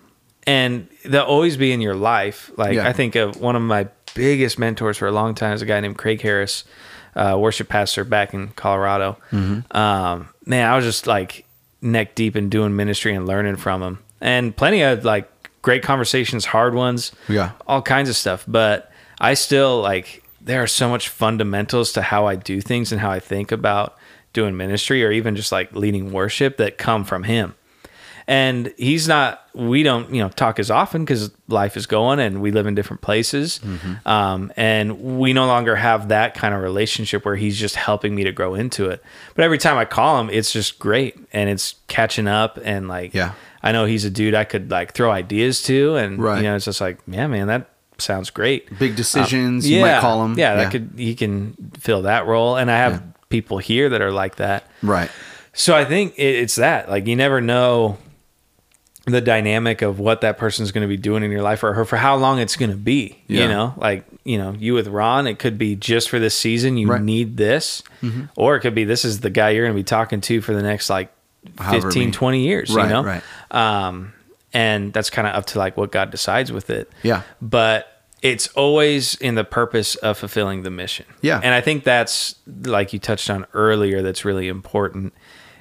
And 0.47 0.87
they'll 1.05 1.21
always 1.21 1.55
be 1.55 1.71
in 1.71 1.81
your 1.81 1.93
life. 1.93 2.49
Like, 2.57 2.73
Yeah. 2.73 2.87
I 2.87 2.93
think 2.93 3.15
of 3.15 3.39
one 3.39 3.55
of 3.55 3.61
my 3.61 3.87
biggest 4.15 4.57
mentors 4.57 4.97
for 4.97 5.07
a 5.07 5.11
long 5.11 5.35
time 5.35 5.53
is 5.53 5.61
a 5.61 5.67
guy 5.67 5.79
named 5.79 5.99
Craig 5.99 6.19
Harris, 6.21 6.63
uh, 7.15 7.35
worship 7.37 7.69
pastor 7.69 8.03
back 8.03 8.33
in 8.33 8.47
Colorado. 8.55 9.19
Mm-hmm. 9.31 9.77
Um, 9.77 10.29
man, 10.47 10.67
I 10.67 10.75
was 10.75 10.85
just 10.85 11.05
like 11.05 11.45
neck 11.79 12.15
deep 12.15 12.35
in 12.35 12.49
doing 12.49 12.75
ministry 12.75 13.13
and 13.13 13.27
learning 13.27 13.57
from 13.57 13.83
him, 13.83 13.99
and 14.19 14.55
plenty 14.55 14.81
of 14.81 15.05
like 15.05 15.29
great 15.61 15.83
conversations, 15.83 16.45
hard 16.45 16.73
ones, 16.73 17.11
Yeah. 17.27 17.51
all 17.67 17.81
kinds 17.81 18.09
of 18.09 18.15
stuff. 18.15 18.43
But 18.47 18.91
I 19.19 19.33
still 19.33 19.81
like 19.81 20.23
there 20.41 20.63
are 20.63 20.67
so 20.67 20.89
much 20.89 21.09
fundamentals 21.09 21.91
to 21.93 22.01
how 22.01 22.25
I 22.25 22.35
do 22.35 22.61
things 22.61 22.91
and 22.91 23.01
how 23.01 23.11
I 23.11 23.19
think 23.19 23.51
about 23.51 23.97
doing 24.33 24.55
ministry 24.55 25.03
or 25.03 25.11
even 25.11 25.35
just 25.35 25.51
like 25.51 25.73
leading 25.75 26.11
worship 26.13 26.57
that 26.57 26.77
come 26.77 27.03
from 27.03 27.23
him. 27.23 27.55
And 28.27 28.71
he's 28.77 29.07
not, 29.07 29.41
we 29.55 29.81
don't, 29.81 30.13
you 30.13 30.21
know, 30.21 30.29
talk 30.29 30.59
as 30.59 30.69
often 30.69 31.03
because 31.03 31.31
life 31.47 31.75
is 31.75 31.87
going 31.87 32.19
and 32.19 32.41
we 32.43 32.51
live 32.51 32.67
in 32.67 32.75
different 32.75 33.01
places. 33.01 33.59
Um, 34.05 34.53
and 34.55 35.19
we 35.19 35.33
no 35.33 35.47
longer 35.47 35.75
have 35.75 36.09
that 36.09 36.35
kind 36.35 36.53
of 36.53 36.61
relationship 36.61 37.25
where 37.25 37.35
he's 37.35 37.57
just 37.57 37.75
helping 37.75 38.13
me 38.13 38.23
to 38.25 38.31
grow 38.31 38.53
into 38.53 38.87
it. 38.89 39.01
But 39.33 39.45
every 39.45 39.57
time 39.57 39.77
I 39.77 39.85
call 39.85 40.19
him, 40.21 40.29
it's 40.29 40.53
just 40.53 40.77
great 40.77 41.17
and 41.33 41.49
it's 41.49 41.73
catching 41.87 42.27
up. 42.27 42.59
And 42.63 42.87
like, 42.87 43.15
Yeah. 43.15 43.31
I 43.61 43.71
know 43.71 43.85
he's 43.85 44.05
a 44.05 44.09
dude 44.09 44.35
I 44.35 44.43
could 44.45 44.71
like 44.71 44.93
throw 44.93 45.11
ideas 45.11 45.61
to. 45.63 45.95
And, 45.95 46.21
Right. 46.21 46.37
you 46.37 46.43
know, 46.43 46.55
it's 46.55 46.65
just 46.65 46.81
like, 46.81 46.99
yeah, 47.07 47.27
man, 47.27 47.47
that 47.47 47.69
sounds 47.97 48.29
great. 48.29 48.77
Big 48.79 48.95
decisions, 48.95 49.69
you 49.69 49.81
might 49.81 49.99
call 49.99 50.23
'em. 50.23 50.37
Yeah, 50.37 50.51
Yeah. 50.51 50.63
that 50.63 50.71
could, 50.71 50.89
he 50.97 51.15
can 51.15 51.55
fill 51.79 52.03
that 52.03 52.25
role. 52.25 52.55
And 52.55 52.71
I 52.71 52.77
have 52.77 52.93
Yeah. 52.93 52.99
people 53.29 53.57
here 53.57 53.89
that 53.89 54.01
are 54.01 54.11
like 54.11 54.37
that. 54.37 54.63
Right. 54.81 55.09
So 55.53 55.75
I 55.75 55.83
think 55.83 56.13
it, 56.17 56.35
it's 56.35 56.55
that 56.55 56.89
like 56.89 57.07
you 57.07 57.15
never 57.17 57.41
know 57.41 57.97
the 59.05 59.21
dynamic 59.21 59.81
of 59.81 59.97
what 59.99 60.21
that 60.21 60.37
person's 60.37 60.71
going 60.71 60.83
to 60.83 60.87
be 60.87 60.97
doing 60.97 61.23
in 61.23 61.31
your 61.31 61.41
life 61.41 61.63
or 61.63 61.73
her 61.73 61.83
for 61.83 61.97
how 61.97 62.15
long 62.15 62.37
it's 62.39 62.55
going 62.55 62.69
to 62.69 62.77
be. 62.77 63.17
Yeah. 63.27 63.43
You 63.43 63.47
know, 63.49 63.73
like 63.77 64.05
you 64.23 64.37
know, 64.37 64.53
you 64.57 64.73
with 64.75 64.87
Ron, 64.87 65.25
it 65.25 65.39
could 65.39 65.57
be 65.57 65.75
just 65.75 66.09
for 66.09 66.19
this 66.19 66.35
season. 66.37 66.77
You 66.77 66.87
Right. 66.87 66.97
Mm-hmm. 66.97 67.05
need 67.05 67.37
this, 67.37 67.81
or 68.35 68.55
it 68.55 68.59
could 68.59 68.75
be 68.75 68.83
this 68.83 69.03
is 69.03 69.21
the 69.21 69.29
guy 69.31 69.49
you're 69.49 69.65
going 69.65 69.75
to 69.75 69.79
be 69.79 69.83
talking 69.83 70.21
to 70.21 70.41
for 70.41 70.53
the 70.53 70.61
next 70.61 70.89
like 70.89 71.11
However 71.57 71.87
15, 71.87 72.01
many- 72.01 72.11
20 72.11 72.41
years. 72.41 72.69
Right, 72.69 72.83
you 72.83 72.89
know, 72.89 73.03
right. 73.03 73.23
Um, 73.51 74.13
and 74.53 74.91
that's 74.93 75.09
kind 75.09 75.27
of 75.27 75.35
up 75.35 75.45
to 75.47 75.59
like 75.59 75.77
what 75.77 75.91
God 75.91 76.11
decides 76.11 76.51
with 76.51 76.69
it. 76.69 76.89
Yeah. 77.03 77.21
but 77.41 77.95
it's 78.21 78.47
always 78.49 79.15
in 79.15 79.35
the 79.35 79.45
purpose 79.45 79.95
of 79.95 80.17
fulfilling 80.17 80.63
the 80.63 80.69
mission. 80.69 81.05
Yeah. 81.21 81.39
And 81.41 81.53
I 81.53 81.61
think 81.61 81.85
that's 81.85 82.35
like 82.63 82.91
you 82.91 82.99
touched 82.99 83.29
on 83.29 83.45
earlier 83.53 84.01
that's 84.01 84.25
really 84.25 84.49
important 84.49 85.13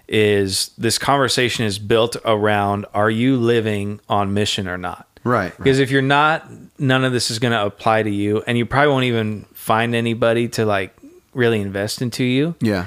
is 0.09 0.71
this 0.79 0.99
conversation 0.99 1.67
is 1.67 1.79
built 1.79 2.17
around 2.25 2.87
are 2.95 3.11
you 3.11 3.37
living 3.37 4.01
on 4.09 4.35
mission 4.35 4.67
or 4.67 4.77
not? 4.77 5.07
Right. 5.23 5.37
right. 5.45 5.57
Because 5.59 5.79
if 5.79 5.91
you're 5.93 6.03
not, 6.03 6.51
none 6.81 7.05
of 7.05 7.13
this 7.13 7.31
is 7.31 7.39
going 7.39 7.53
to 7.53 7.65
apply 7.65 8.03
to 8.03 8.11
you 8.11 8.43
and 8.47 8.59
you 8.59 8.67
probably 8.67 8.89
won't 8.91 9.05
even 9.05 9.45
find 9.53 9.95
anybody 9.95 10.49
to 10.49 10.65
like 10.67 10.97
really 11.35 11.61
invest 11.61 12.03
into 12.03 12.25
you. 12.25 12.57
Yeah. 12.61 12.87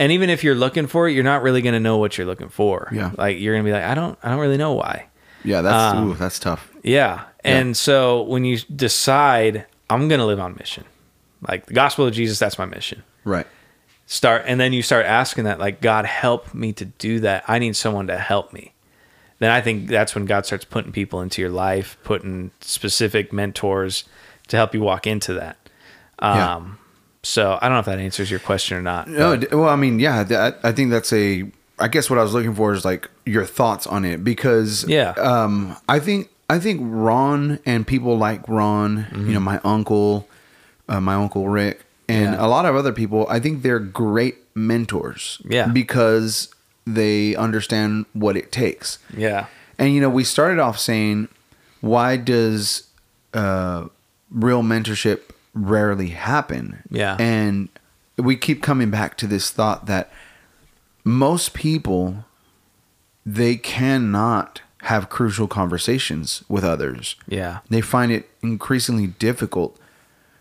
And 0.00 0.10
even 0.10 0.30
if 0.30 0.42
you're 0.42 0.54
looking 0.56 0.86
for 0.88 1.08
it, 1.08 1.12
you're 1.12 1.22
not 1.22 1.42
really 1.42 1.62
going 1.62 1.74
to 1.74 1.80
know 1.80 1.98
what 1.98 2.16
you're 2.18 2.26
looking 2.26 2.48
for. 2.48 2.88
Yeah. 2.90 3.12
Like 3.16 3.38
you're 3.38 3.54
going 3.54 3.64
to 3.64 3.68
be 3.68 3.72
like, 3.72 3.84
I 3.84 3.94
don't, 3.94 4.18
I 4.22 4.30
don't 4.30 4.40
really 4.40 4.56
know 4.56 4.72
why. 4.72 5.06
Yeah. 5.44 5.60
That's 5.60 5.94
Um, 5.96 6.10
ooh, 6.10 6.14
that's 6.14 6.38
tough. 6.38 6.72
Yeah. 6.82 7.24
And 7.44 7.76
so 7.76 8.22
when 8.22 8.44
you 8.44 8.58
decide, 8.74 9.66
I'm 9.88 10.08
going 10.08 10.18
to 10.18 10.24
live 10.26 10.40
on 10.40 10.56
mission, 10.58 10.84
like 11.46 11.66
the 11.66 11.74
gospel 11.74 12.06
of 12.06 12.14
Jesus, 12.14 12.38
that's 12.38 12.58
my 12.58 12.64
mission. 12.64 13.02
Right. 13.24 13.46
Start, 14.06 14.44
and 14.46 14.58
then 14.58 14.72
you 14.72 14.82
start 14.82 15.06
asking 15.06 15.44
that, 15.44 15.60
like, 15.60 15.80
God, 15.80 16.04
help 16.04 16.52
me 16.52 16.72
to 16.72 16.84
do 16.84 17.20
that. 17.20 17.44
I 17.46 17.58
need 17.60 17.76
someone 17.76 18.08
to 18.08 18.18
help 18.18 18.52
me. 18.52 18.72
Then 19.38 19.50
I 19.50 19.60
think 19.60 19.88
that's 19.88 20.14
when 20.14 20.24
God 20.26 20.44
starts 20.46 20.64
putting 20.64 20.92
people 20.92 21.20
into 21.20 21.40
your 21.40 21.50
life, 21.50 21.96
putting 22.04 22.50
specific 22.60 23.32
mentors 23.32 24.04
to 24.48 24.56
help 24.56 24.74
you 24.74 24.80
walk 24.80 25.06
into 25.06 25.34
that. 25.34 25.56
Um, 26.18 26.36
Yeah. 26.36 26.70
So 27.22 27.58
I 27.60 27.68
don't 27.68 27.76
know 27.76 27.80
if 27.80 27.86
that 27.86 27.98
answers 27.98 28.30
your 28.30 28.40
question 28.40 28.78
or 28.78 28.82
not. 28.82 29.08
No, 29.08 29.36
but- 29.36 29.50
well, 29.52 29.68
I 29.68 29.76
mean, 29.76 29.98
yeah, 30.00 30.22
that, 30.24 30.58
I 30.62 30.72
think 30.72 30.90
that's 30.90 31.12
a. 31.12 31.50
I 31.78 31.88
guess 31.88 32.10
what 32.10 32.18
I 32.18 32.22
was 32.22 32.34
looking 32.34 32.54
for 32.54 32.72
is 32.74 32.84
like 32.84 33.08
your 33.24 33.46
thoughts 33.46 33.86
on 33.86 34.04
it 34.04 34.22
because 34.22 34.84
Yeah. 34.86 35.10
um, 35.12 35.76
I 35.88 35.98
think 35.98 36.28
I 36.50 36.58
think 36.58 36.80
Ron 36.82 37.58
and 37.64 37.86
people 37.86 38.18
like 38.18 38.46
Ron, 38.48 39.06
you 39.14 39.32
know, 39.32 39.40
my 39.40 39.60
uncle, 39.64 40.28
uh, 40.90 41.00
my 41.00 41.14
uncle 41.14 41.48
Rick, 41.48 41.84
and 42.08 42.34
Yeah. 42.34 42.44
a 42.44 42.48
lot 42.48 42.66
of 42.66 42.74
other 42.76 42.92
people. 42.92 43.26
I 43.30 43.38
think 43.40 43.62
they're 43.62 43.78
great 43.78 44.36
mentors, 44.54 45.40
Yeah. 45.48 45.68
because 45.68 46.48
they 46.86 47.34
understand 47.36 48.04
what 48.14 48.36
it 48.36 48.50
takes. 48.52 48.98
yeah. 49.16 49.46
And 49.78 49.94
you 49.94 50.00
know, 50.02 50.10
we 50.10 50.24
started 50.24 50.58
off 50.58 50.78
saying, 50.78 51.28
why 51.80 52.16
does 52.18 52.82
uh, 53.32 53.84
real 54.30 54.62
mentorship 54.62 55.20
rarely 55.54 56.08
happen? 56.08 56.82
Yeah. 56.90 57.16
And 57.18 57.68
we 58.16 58.36
keep 58.36 58.62
coming 58.62 58.90
back 58.90 59.16
to 59.18 59.26
this 59.26 59.50
thought 59.50 59.86
that 59.86 60.10
most 61.04 61.54
people 61.54 62.24
they 63.26 63.56
cannot 63.56 64.62
have 64.84 65.10
crucial 65.10 65.46
conversations 65.46 66.42
with 66.48 66.64
others. 66.64 67.16
Yeah. 67.28 67.58
They 67.68 67.80
find 67.82 68.10
it 68.10 68.30
increasingly 68.42 69.08
difficult. 69.08 69.78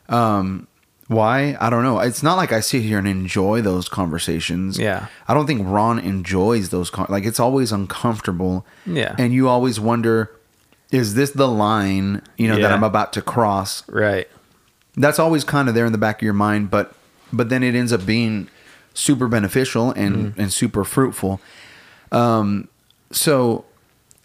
Um, 0.08 0.68
why? 1.08 1.58
I 1.60 1.70
don't 1.70 1.84
know. 1.84 2.00
It's 2.00 2.24
not 2.24 2.36
like 2.38 2.52
I 2.52 2.60
sit 2.62 2.84
here 2.84 2.98
and 3.00 3.08
enjoy 3.08 3.62
those 3.62 3.90
conversations. 3.90 4.80
Yeah. 4.80 5.08
I 5.28 5.34
don't 5.34 5.46
think 5.48 5.62
Ron 5.66 6.00
enjoys 6.00 6.70
those. 6.70 6.90
Con- 6.90 7.08
like 7.10 7.26
it's 7.26 7.40
always 7.40 7.72
uncomfortable. 7.72 8.66
Yeah. 8.86 9.16
And 9.18 9.34
you 9.34 9.50
always 9.50 9.80
wonder, 9.80 10.32
is 10.92 11.16
this 11.16 11.32
the 11.32 11.48
line 11.48 12.22
you 12.38 12.48
know 12.48 12.60
that 12.60 12.72
i'm 12.72 12.84
about 12.84 13.14
to 13.14 13.22
cross 13.22 13.88
Right. 13.90 14.28
That's 14.98 15.20
always 15.20 15.44
kind 15.44 15.70
of 15.70 15.76
there 15.76 15.86
in 15.86 15.92
the 15.92 15.98
back 15.98 16.18
of 16.18 16.24
your 16.24 16.34
mind 16.34 16.70
but 16.72 16.94
but 17.32 17.50
then 17.50 17.64
it 17.64 17.76
ends 17.76 17.94
up 17.94 18.06
being 18.06 18.48
super 18.94 19.28
beneficial 19.28 19.92
and 19.92 20.16
Mm-hmm. 20.16 20.42
and 20.42 20.54
super 20.54 20.84
fruitful 20.84 21.40
um 22.12 22.68
so 23.12 23.66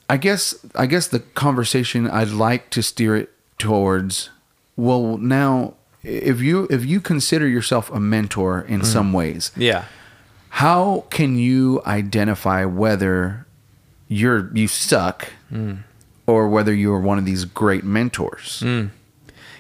i 0.09 0.17
guess 0.17 0.55
i 0.75 0.87
guess 0.87 1.07
the 1.09 1.21
conversation 1.21 2.09
i'd 2.11 2.29
like 2.31 2.71
to 2.71 2.83
steer 2.83 3.15
it 3.17 3.31
towards 3.59 4.31
well 4.77 5.17
now 5.19 5.75
if 6.03 6.41
you 6.41 6.67
if 6.71 6.85
you 6.85 7.01
consider 7.01 7.47
yourself 7.49 7.91
a 7.91 8.01
mentor 8.01 8.61
in 8.63 8.81
Mm-hmm. 8.81 8.85
some 8.93 9.13
ways 9.13 9.53
Yeah. 9.57 9.85
how 10.49 11.05
can 11.11 11.37
you 11.37 11.83
identify 11.87 12.65
whether 12.65 13.47
you're 14.09 14.51
you 14.55 14.67
suck 14.69 15.29
Hmm. 15.51 15.75
or 16.27 16.49
whether 16.49 16.73
you're 16.75 17.01
one 17.01 17.19
of 17.19 17.25
these 17.27 17.45
great 17.45 17.85
mentors 17.85 18.63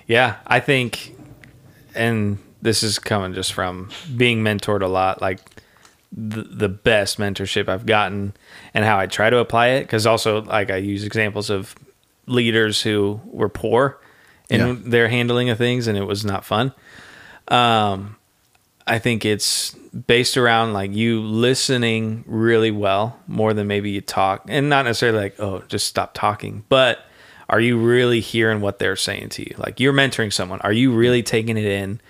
Yeah, 0.06 0.36
I 0.46 0.60
think, 0.60 1.14
and 1.94 2.38
this 2.62 2.82
is 2.82 2.98
coming 2.98 3.34
just 3.34 3.52
from 3.52 3.90
being 4.16 4.42
mentored 4.42 4.82
a 4.82 4.86
lot, 4.86 5.20
like 5.20 5.40
the, 6.12 6.42
the 6.42 6.68
best 6.68 7.18
mentorship 7.18 7.68
I've 7.68 7.86
gotten 7.86 8.34
and 8.74 8.84
how 8.84 8.98
I 8.98 9.06
try 9.06 9.30
to 9.30 9.38
apply 9.38 9.68
it. 9.68 9.88
Cause 9.88 10.06
also, 10.06 10.42
like, 10.42 10.70
I 10.70 10.76
use 10.76 11.04
examples 11.04 11.50
of 11.50 11.74
leaders 12.26 12.82
who 12.82 13.20
were 13.24 13.48
poor 13.48 13.98
in 14.50 14.60
Yeah. 14.60 14.76
their 14.78 15.08
handling 15.08 15.48
of 15.50 15.58
things 15.58 15.86
and 15.86 15.96
it 15.98 16.04
was 16.04 16.24
not 16.24 16.44
fun. 16.44 16.72
Um, 17.48 18.16
I 18.86 18.98
think 18.98 19.24
it's 19.24 19.70
based 20.06 20.36
around 20.36 20.74
like 20.74 20.92
you 20.92 21.22
listening 21.22 22.24
really 22.26 22.70
well 22.70 23.18
more 23.26 23.54
than 23.54 23.66
maybe 23.66 23.90
you 23.90 24.00
talk, 24.02 24.44
and 24.48 24.68
not 24.68 24.84
necessarily 24.84 25.18
like, 25.18 25.40
oh, 25.40 25.62
just 25.68 25.86
stop 25.88 26.12
talking, 26.14 26.64
but 26.68 26.98
are 27.48 27.60
you 27.60 27.78
really 27.78 28.20
hearing 28.20 28.60
what 28.60 28.78
they're 28.78 28.96
saying 28.96 29.30
to 29.30 29.42
you? 29.42 29.54
Like 29.58 29.80
you're 29.80 29.92
mentoring 29.92 30.32
someone. 30.32 30.60
Are 30.62 30.72
you 30.72 30.92
really 30.92 31.22
taking 31.22 31.56
it 31.56 31.64
in, 31.64 32.00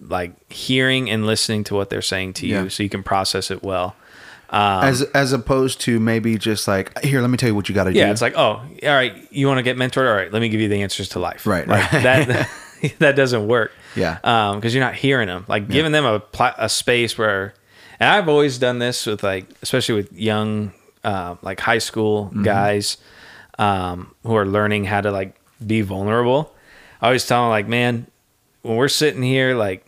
like 0.00 0.32
hearing 0.52 1.10
and 1.10 1.26
listening 1.26 1.64
to 1.64 1.74
what 1.74 1.90
they're 1.90 2.02
saying 2.02 2.34
to 2.34 2.46
you 2.46 2.54
Yeah. 2.54 2.68
so 2.68 2.82
you 2.82 2.88
can 2.88 3.02
process 3.02 3.50
it 3.50 3.62
well? 3.62 3.96
Um, 4.50 4.84
as 4.84 5.02
as 5.02 5.32
opposed 5.34 5.80
to 5.82 6.00
maybe 6.00 6.38
just 6.38 6.66
like 6.66 6.98
here 7.04 7.20
let 7.20 7.28
me 7.28 7.36
tell 7.36 7.50
you 7.50 7.54
what 7.54 7.68
you 7.68 7.74
got 7.74 7.84
to 7.84 7.92
do 7.92 7.98
Yeah, 7.98 8.10
it's 8.10 8.22
like, 8.22 8.34
oh, 8.34 8.62
all 8.62 8.66
right, 8.82 9.12
you 9.30 9.46
want 9.46 9.58
to 9.58 9.62
get 9.62 9.76
mentored? 9.76 10.08
All 10.08 10.14
right, 10.16 10.32
let 10.32 10.40
me 10.40 10.48
give 10.48 10.60
you 10.60 10.68
the 10.68 10.80
answers 10.82 11.10
to 11.10 11.18
life. 11.18 11.46
Right, 11.46 11.68
Like, 11.68 11.92
right. 11.92 12.02
that 12.02 12.48
that 13.00 13.16
doesn't 13.16 13.46
work. 13.48 13.72
Yeah. 13.96 14.18
Um, 14.24 14.56
because 14.56 14.72
you're 14.74 14.84
not 14.84 14.94
hearing 14.94 15.26
them. 15.26 15.44
Like 15.48 15.68
giving 15.68 15.92
them 15.92 16.04
a 16.06 16.20
pla- 16.20 16.54
a 16.56 16.68
space 16.68 17.18
where, 17.18 17.52
and 18.00 18.08
I've 18.08 18.28
always 18.28 18.56
done 18.58 18.78
this 18.78 19.04
with 19.04 19.22
like, 19.24 19.46
especially 19.62 19.96
with 19.96 20.12
young, 20.12 20.72
uh, 21.04 21.34
like 21.42 21.58
high 21.60 21.78
school 21.78 22.26
Mm-hmm. 22.26 22.44
guys, 22.44 22.96
um, 23.58 24.14
who 24.24 24.34
are 24.36 24.46
learning 24.46 24.84
how 24.84 25.00
to 25.00 25.10
like 25.10 25.34
be 25.64 25.80
vulnerable. 25.82 26.54
I 27.00 27.06
always 27.06 27.26
tell 27.26 27.42
them 27.42 27.50
like, 27.50 27.68
man, 27.68 28.06
when 28.62 28.76
we're 28.76 28.88
sitting 28.88 29.22
here, 29.22 29.54
like 29.54 29.84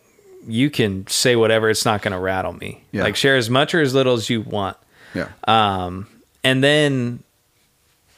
you 0.46 0.70
can 0.70 1.06
say 1.06 1.36
whatever, 1.36 1.68
it's 1.70 1.84
not 1.84 2.02
going 2.02 2.12
to 2.12 2.18
rattle 2.18 2.52
me. 2.52 2.82
Yeah. 2.92 3.02
Like 3.02 3.16
share 3.16 3.36
as 3.36 3.50
much 3.50 3.74
or 3.74 3.80
as 3.80 3.94
little 3.94 4.14
as 4.14 4.30
you 4.30 4.42
want 4.42 4.76
yeah 5.14 5.28
um 5.44 6.06
and 6.44 6.62
then 6.62 7.22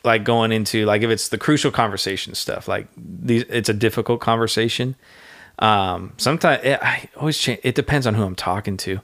like 0.05 0.25
going 0.25 0.53
into 0.53 0.85
like 0.85 1.03
if 1.03 1.11
it's 1.11 1.29
the 1.29 1.39
crucial 1.39 1.71
conversation 1.71 2.35
stuff 2.35 2.69
like 2.69 2.87
these 2.97 3.45
it's 3.49 3.69
a 3.69 3.75
difficult 3.75 4.21
conversation 4.21 4.95
um 5.59 6.13
sometimes 6.17 6.63
it, 6.65 6.79
i 6.83 7.09
always 7.17 7.39
change 7.39 7.61
it 7.63 7.75
depends 7.75 8.07
on 8.07 8.15
who 8.15 8.25
i'm 8.25 8.35
talking 8.35 8.77
to 8.77 9.01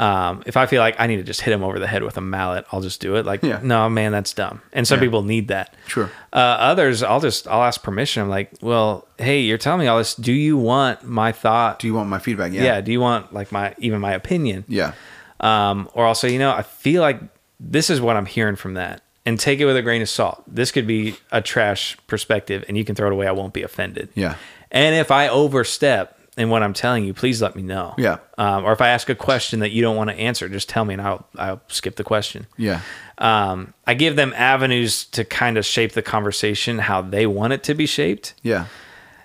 um 0.00 0.42
if 0.46 0.56
i 0.56 0.66
feel 0.66 0.80
like 0.80 0.96
i 0.98 1.06
need 1.06 1.16
to 1.16 1.22
just 1.22 1.40
hit 1.42 1.52
him 1.52 1.62
over 1.62 1.78
the 1.78 1.86
head 1.86 2.02
with 2.02 2.16
a 2.16 2.20
mallet 2.20 2.64
i'll 2.72 2.80
just 2.80 3.00
do 3.00 3.14
it 3.16 3.24
like 3.26 3.42
Yeah. 3.42 3.60
no 3.62 3.88
man 3.88 4.10
that's 4.12 4.32
dumb 4.32 4.60
and 4.72 4.86
some 4.88 4.98
Yeah. 4.98 5.04
people 5.06 5.22
need 5.22 5.48
that 5.48 5.74
Sure. 5.86 6.10
uh 6.32 6.36
others 6.36 7.02
i'll 7.02 7.20
just 7.20 7.46
i'll 7.46 7.62
ask 7.62 7.82
permission 7.82 8.22
i'm 8.22 8.28
like 8.28 8.50
well 8.60 9.06
hey 9.18 9.40
you're 9.40 9.58
telling 9.58 9.80
me 9.80 9.86
all 9.86 9.98
this 9.98 10.14
do 10.14 10.32
you 10.32 10.56
want 10.56 11.04
my 11.04 11.32
thought 11.32 11.78
do 11.78 11.86
you 11.86 11.94
want 11.94 12.08
my 12.08 12.18
feedback 12.18 12.52
yeah. 12.52 12.62
yeah 12.64 12.80
do 12.80 12.90
you 12.92 13.00
want 13.00 13.32
like 13.32 13.52
my 13.52 13.74
even 13.78 14.00
my 14.00 14.12
opinion 14.12 14.64
yeah 14.68 14.92
um, 15.40 15.88
or 15.94 16.04
I'll 16.06 16.14
say, 16.14 16.30
you 16.34 16.38
know, 16.38 16.50
I 16.52 16.60
feel 16.60 17.00
like 17.00 17.18
this 17.58 17.88
is 17.88 17.98
what 17.98 18.14
I'm 18.14 18.26
hearing 18.26 18.56
from 18.56 18.74
that, 18.74 19.00
and 19.24 19.40
take 19.40 19.58
it 19.58 19.64
with 19.64 19.74
a 19.74 19.80
grain 19.80 20.02
of 20.02 20.08
salt. 20.10 20.42
This 20.46 20.70
could 20.70 20.86
be 20.86 21.16
a 21.32 21.40
trash 21.40 21.96
perspective, 22.08 22.62
and 22.68 22.76
you 22.76 22.84
can 22.84 22.94
throw 22.94 23.06
it 23.06 23.14
away. 23.14 23.26
I 23.26 23.32
won't 23.32 23.54
be 23.54 23.62
offended. 23.62 24.10
Yeah. 24.14 24.34
And 24.70 24.94
if 24.94 25.10
I 25.10 25.28
overstep 25.28 26.18
in 26.40 26.48
what 26.50 26.62
I'm 26.62 26.72
telling 26.72 27.04
you, 27.04 27.12
please 27.14 27.40
let 27.42 27.54
me 27.54 27.62
know. 27.62 27.94
Yeah. 27.98 28.18
Um, 28.38 28.64
or 28.64 28.72
if 28.72 28.80
I 28.80 28.88
ask 28.88 29.08
a 29.08 29.14
question 29.14 29.60
that 29.60 29.70
you 29.70 29.82
don't 29.82 29.96
want 29.96 30.10
to 30.10 30.16
answer, 30.16 30.48
just 30.48 30.68
tell 30.68 30.84
me, 30.84 30.94
and 30.94 31.02
I'll 31.02 31.26
I'll 31.36 31.60
skip 31.68 31.96
the 31.96 32.04
question. 32.04 32.46
yeah 32.56 32.80
Um, 33.18 33.74
I 33.86 33.94
give 33.94 34.16
them 34.16 34.32
avenues 34.34 35.04
to 35.16 35.24
kind 35.24 35.58
of 35.58 35.64
shape 35.66 35.92
the 35.92 36.02
conversation 36.02 36.78
how 36.78 37.02
they 37.02 37.26
want 37.26 37.52
it 37.52 37.62
to 37.64 37.74
be 37.74 37.86
shaped. 37.86 38.34
yeah 38.42 38.66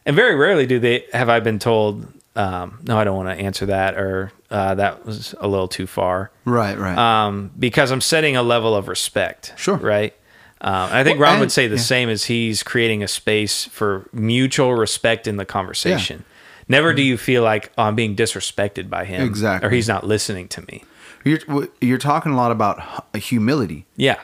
And 0.05 0.15
very 0.15 0.35
rarely 0.35 0.65
do 0.67 0.79
they 0.79 1.05
have 1.13 1.29
I 1.29 1.39
been 1.39 1.59
told, 1.59 2.05
um, 2.35 2.79
no, 2.83 2.97
I 2.97 3.03
don't 3.05 3.15
want 3.15 3.29
to 3.37 3.43
answer 3.45 3.65
that, 3.67 3.95
or 3.95 4.31
uh, 4.51 4.75
that 4.75 5.05
was 5.05 5.33
a 5.39 5.47
little 5.47 5.67
too 5.67 5.87
far 5.87 6.31
right 6.45 6.77
right 6.77 6.97
um, 6.97 7.51
because 7.57 7.91
I'm 7.91 8.01
setting 8.01 8.35
a 8.35 8.43
level 8.43 8.75
of 8.75 8.87
respect. 8.87 9.53
Sure. 9.57 9.77
Right. 9.77 10.13
Um, 10.61 10.89
I 10.91 11.03
think 11.03 11.19
Well, 11.19 11.25
Ron 11.27 11.33
and- 11.33 11.39
would 11.41 11.51
say 11.51 11.67
the 11.67 11.75
yeah. 11.75 11.81
same 11.95 12.09
as 12.09 12.25
he's 12.25 12.63
creating 12.63 13.03
a 13.03 13.07
space 13.07 13.65
for 13.65 14.07
mutual 14.13 14.73
respect 14.73 15.27
in 15.27 15.37
the 15.37 15.45
conversation. 15.45 16.23
Never 16.67 16.93
do 16.93 17.01
mm-hmm. 17.01 17.09
you 17.09 17.17
feel 17.17 17.43
like 17.43 17.71
oh, 17.77 17.83
I'm 17.83 17.95
being 17.95 18.15
disrespected 18.15 18.89
by 18.89 19.05
him, 19.05 19.21
Exactly. 19.25 19.67
or 19.67 19.71
he's 19.71 19.87
not 19.87 20.05
listening 20.05 20.47
to 20.49 20.61
me. 20.63 20.83
you're 21.23 21.39
you're 21.81 21.97
talking 21.97 22.31
a 22.31 22.35
lot 22.35 22.51
about 22.51 22.79
uh, 23.13 23.17
humility 23.17 23.85
Yeah, 23.97 24.19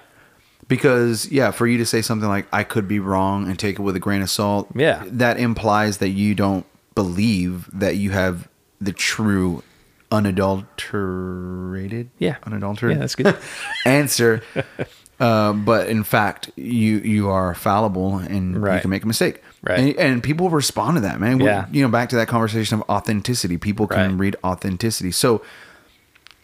because 0.68 1.30
yeah 1.32 1.52
for 1.52 1.66
you 1.68 1.78
to 1.80 1.86
say 1.86 2.02
something 2.02 2.30
like 2.30 2.46
i 2.54 2.64
could 2.64 2.88
be 2.88 3.00
wrong 3.00 3.48
and 3.48 3.58
take 3.58 3.80
it 3.80 3.82
with 3.82 3.96
a 3.96 4.00
grain 4.00 4.22
of 4.22 4.30
salt 4.30 4.68
Yeah. 4.76 5.04
that 5.08 5.40
implies 5.40 5.98
that 5.98 6.10
you 6.10 6.36
don't 6.36 6.66
believe 6.96 7.68
that 7.74 7.96
you 7.96 8.12
have 8.12 8.48
the 8.80 8.94
true 8.94 9.64
unadulterated 10.12 12.10
yeah, 12.20 12.38
unadulterated 12.44 12.98
Yeah, 12.98 13.02
that's 13.02 13.16
good. 13.16 13.38
answer 13.86 14.42
uh, 15.22 15.54
but 15.54 15.88
in 15.88 16.04
fact 16.04 16.50
you 16.58 16.98
you 17.16 17.30
are 17.30 17.54
fallible 17.56 18.18
and 18.18 18.56
you 18.56 18.80
can 18.82 18.90
make 18.90 19.04
a 19.04 19.08
mistake 19.08 19.42
Right. 19.64 19.80
and, 19.80 19.96
and 19.98 20.24
people 20.24 20.50
respond 20.50 20.98
to 20.98 21.02
that 21.02 21.20
man 21.20 21.38
We- 21.38 21.46
Yeah. 21.46 21.66
you 21.72 21.82
know 21.84 21.88
back 21.90 22.10
to 22.10 22.16
that 22.18 22.28
conversation 22.28 22.80
of 22.82 22.90
authenticity 22.90 23.58
people 23.58 23.86
can 23.88 24.12
Right. 24.12 24.20
read 24.20 24.36
authenticity 24.44 25.12
so 25.12 25.42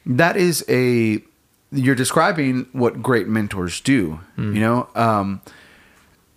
that 0.05 0.37
is 0.37 0.63
a 0.69 1.19
you're 1.71 1.95
describing 1.95 2.67
what 2.71 3.01
great 3.03 3.27
mentors 3.27 3.81
do 3.81 4.19
Hmm. 4.35 4.53
you 4.55 4.61
know 4.61 4.87
um 4.95 5.41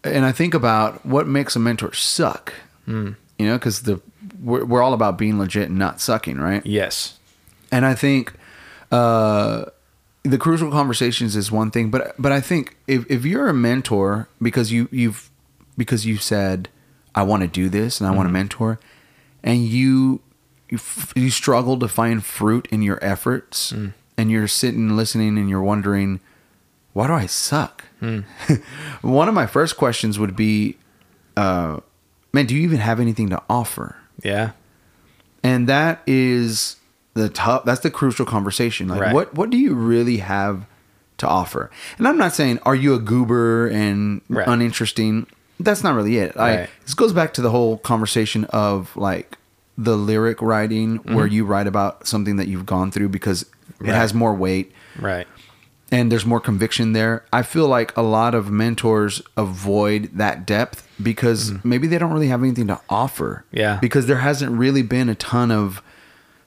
and 0.02 0.24
i 0.24 0.32
think 0.32 0.54
about 0.54 1.04
what 1.04 1.26
makes 1.28 1.54
a 1.56 1.58
mentor 1.60 1.92
suck 1.92 2.52
Hmm. 2.86 3.10
you 3.38 3.46
know 3.46 3.56
because 3.58 3.82
the 3.82 4.00
we're, 4.42 4.64
we're 4.64 4.82
all 4.82 4.94
about 4.94 5.18
being 5.18 5.38
legit 5.38 5.68
and 5.68 5.78
not 5.78 6.00
sucking 6.00 6.38
right 6.38 6.64
yes, 6.64 7.18
and 7.70 7.84
I 7.84 7.94
think 7.94 8.32
uh, 8.90 9.66
the 10.22 10.38
crucial 10.38 10.70
conversations 10.70 11.36
is 11.36 11.50
one 11.50 11.70
thing, 11.70 11.90
but 11.90 12.14
but 12.18 12.32
I 12.32 12.40
think 12.40 12.76
if, 12.86 13.10
if 13.10 13.24
you're 13.24 13.48
a 13.48 13.54
mentor 13.54 14.28
because 14.40 14.70
you 14.70 14.88
you've 14.90 15.30
because 15.76 16.04
you 16.04 16.18
said 16.18 16.68
I 17.14 17.22
want 17.22 17.42
to 17.42 17.48
do 17.48 17.68
this 17.68 18.00
and 18.00 18.08
I 18.08 18.10
want 18.10 18.26
to 18.26 18.28
mm-hmm. 18.28 18.34
mentor, 18.34 18.80
and 19.42 19.64
you 19.64 20.20
you, 20.68 20.76
f- 20.76 21.12
you 21.16 21.30
struggle 21.30 21.78
to 21.78 21.88
find 21.88 22.24
fruit 22.24 22.68
in 22.70 22.82
your 22.82 22.98
efforts, 23.02 23.72
mm. 23.72 23.92
and 24.16 24.30
you're 24.30 24.48
sitting 24.48 24.96
listening 24.96 25.38
and 25.38 25.48
you're 25.48 25.62
wondering, 25.62 26.20
why 26.92 27.06
do 27.06 27.14
I 27.14 27.26
suck? 27.26 27.84
Mm. 28.00 28.24
one 29.02 29.28
of 29.28 29.34
my 29.34 29.46
first 29.46 29.76
questions 29.76 30.18
would 30.18 30.36
be, 30.36 30.76
uh, 31.36 31.80
man, 32.32 32.46
do 32.46 32.54
you 32.54 32.62
even 32.62 32.78
have 32.78 33.00
anything 33.00 33.30
to 33.30 33.42
offer? 33.48 33.96
yeah, 34.22 34.52
and 35.42 35.66
that 35.66 36.02
is 36.06 36.76
the 37.14 37.28
top 37.28 37.64
that's 37.64 37.80
the 37.80 37.90
crucial 37.90 38.24
conversation 38.26 38.88
like 38.88 39.00
Right. 39.00 39.14
what 39.14 39.34
what 39.34 39.50
do 39.50 39.56
you 39.58 39.74
really 39.74 40.18
have 40.18 40.64
to 41.18 41.26
offer 41.28 41.70
and 41.98 42.06
i'm 42.08 42.16
not 42.16 42.34
saying 42.34 42.58
are 42.62 42.74
you 42.74 42.94
a 42.94 42.98
goober 42.98 43.66
and 43.68 44.20
Right. 44.28 44.46
uninteresting 44.46 45.26
that's 45.58 45.82
not 45.84 45.94
really 45.94 46.16
it 46.18 46.36
I, 46.36 46.56
Right. 46.56 46.70
this 46.84 46.94
goes 46.94 47.12
back 47.12 47.34
to 47.34 47.42
the 47.42 47.50
whole 47.50 47.78
conversation 47.78 48.44
of 48.46 48.96
like 48.96 49.36
the 49.76 49.96
lyric 49.96 50.40
writing 50.42 50.96
where 51.04 51.26
you 51.26 51.44
write 51.44 51.66
about 51.66 52.06
something 52.06 52.36
that 52.36 52.48
you've 52.48 52.66
gone 52.66 52.90
through 52.90 53.08
because 53.10 53.42
it 53.42 53.48
Mm-hmm. 53.80 53.92
Has 53.92 54.12
more 54.12 54.34
weight 54.34 54.72
right, 54.98 55.26
and 55.90 56.12
there's 56.12 56.26
more 56.26 56.38
conviction 56.40 56.92
there. 56.92 57.24
I 57.32 57.40
feel 57.42 57.66
like 57.66 57.96
a 57.96 58.02
lot 58.02 58.34
of 58.34 58.50
mentors 58.50 59.22
avoid 59.38 60.10
that 60.12 60.44
depth 60.46 60.86
because 61.02 61.52
maybe 61.64 61.86
they 61.86 61.96
don't 61.96 62.12
really 62.12 62.28
have 62.28 62.42
anything 62.42 62.66
to 62.66 62.78
offer. 62.90 63.44
Mm-hmm. 63.48 63.56
Yeah. 63.56 63.78
Because 63.80 64.04
there 64.06 64.18
hasn't 64.18 64.52
really 64.52 64.82
been 64.82 65.08
a 65.08 65.14
ton 65.14 65.50
of 65.50 65.80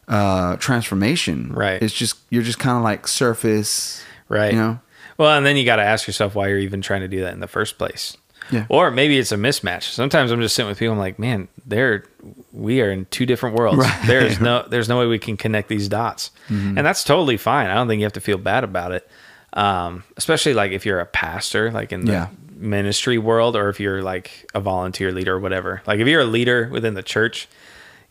uh 0.08 0.58
transformation. 0.58 1.54
Right. 1.54 1.82
It's 1.82 1.94
just 1.94 2.18
you're 2.30 2.44
just 2.44 2.60
kind 2.60 2.78
of 2.78 2.84
like 2.84 3.08
surface. 3.08 4.04
right. 4.30 4.54
You 4.54 4.60
know? 4.60 4.80
Well, 5.18 5.38
and 5.38 5.46
then 5.46 5.58
you 5.58 5.64
got 5.66 5.76
to 5.76 5.84
ask 5.84 6.08
yourself 6.08 6.34
why 6.36 6.48
you're 6.48 6.58
even 6.58 6.82
trying 6.82 7.02
to 7.02 7.08
do 7.08 7.22
that 7.22 7.34
in 7.34 7.40
the 7.40 7.48
first 7.48 7.78
place. 7.78 8.18
Yeah. 8.52 8.66
Or 8.68 8.90
maybe 8.92 9.18
it's 9.20 9.32
a 9.32 9.38
mismatch. 9.38 9.84
Sometimes 9.84 10.32
I'm 10.32 10.42
just 10.42 10.56
sitting 10.56 10.68
with 10.68 10.78
people. 10.80 10.94
I'm 10.94 11.00
like, 11.00 11.18
man, 11.20 11.48
they're 11.66 12.04
we 12.52 12.82
are 12.82 12.92
in 12.92 13.06
two 13.06 13.26
different 13.26 13.56
worlds. 13.56 13.78
Right. 13.80 13.88
Mm-hmm. 13.90 14.08
There's 14.08 14.40
no 14.42 14.66
there's 14.68 14.90
no 14.90 15.00
way 15.00 15.06
we 15.08 15.20
can 15.20 15.38
connect 15.38 15.70
these 15.70 15.88
dots, 15.88 16.32
and 16.50 16.78
that's 16.78 17.04
totally 17.04 17.38
fine. 17.38 17.70
I 17.70 17.76
don't 17.76 17.88
think 17.88 18.00
you 18.00 18.06
have 18.06 18.14
to 18.14 18.22
feel 18.22 18.38
bad 18.38 18.64
about 18.64 18.92
it. 18.92 19.08
Um, 19.54 20.04
especially 20.18 20.54
like 20.56 20.72
if 20.72 20.86
you're 20.86 21.00
a 21.00 21.06
pastor, 21.06 21.72
like 21.72 21.92
in 21.94 22.06
the 22.06 22.12
Yeah. 22.12 22.28
ministry 22.58 23.18
world 23.20 23.56
or 23.56 23.70
if 23.70 23.80
you're 23.80 24.02
like 24.02 24.50
a 24.56 24.60
volunteer 24.60 25.12
leader 25.12 25.36
or 25.36 25.40
whatever. 25.40 25.82
Like 25.86 26.00
if 26.00 26.08
you're 26.08 26.22
a 26.22 26.26
leader 26.26 26.70
within 26.72 26.96
the 26.96 27.04
church, 27.04 27.48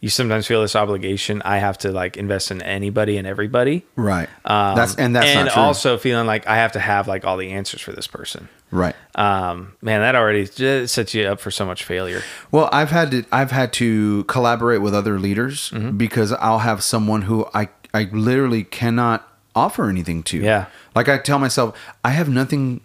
you 0.03 0.11
sometimes 0.11 0.47
feel 0.47 0.61
this 0.61 0.77
obligation. 0.77 1.41
I 1.45 1.57
have 1.59 1.79
to 1.79 1.93
like 1.93 2.19
invest 2.19 2.51
in 2.51 2.61
anybody 2.61 3.17
and 3.17 3.27
everybody. 3.27 3.87
Right. 3.97 4.29
Um, 4.45 4.77
that's 4.77 4.97
and 4.97 5.17
that's 5.17 5.29
and 5.29 5.49
also 5.49 5.97
feeling 5.97 6.27
like 6.27 6.47
I 6.47 6.57
have 6.57 6.73
to 6.73 6.81
have 6.81 7.09
like 7.09 7.25
all 7.25 7.37
the 7.39 7.53
answers 7.53 7.81
for 7.81 7.93
this 7.93 8.07
person. 8.07 8.49
right. 8.71 8.95
Um, 9.15 9.75
man, 9.81 10.01
that 10.01 10.15
already 10.17 10.45
sets 10.87 11.15
you 11.15 11.25
up 11.25 11.41
for 11.41 11.51
so 11.51 11.65
much 11.65 11.85
failure. 11.85 12.21
Well, 12.51 12.69
I've 12.73 12.91
had 12.91 13.11
to 13.13 13.25
I've 13.33 13.53
had 13.53 13.73
to 13.75 14.25
collaborate 14.25 14.83
with 14.83 14.95
other 14.95 15.19
leaders 15.19 15.71
Mm-hmm. 15.71 15.97
because 15.97 16.33
I'll 16.33 16.59
have 16.59 16.83
someone 16.83 17.23
who 17.23 17.47
I 17.55 17.69
I 17.95 18.05
literally 18.13 18.65
cannot 18.65 19.27
offer 19.55 19.89
anything 19.89 20.23
to. 20.25 20.39
Yeah. 20.39 20.67
Like 20.97 21.09
I 21.09 21.19
tell 21.19 21.39
myself, 21.39 21.79
I 22.05 22.11
have 22.11 22.29
nothing 22.29 22.81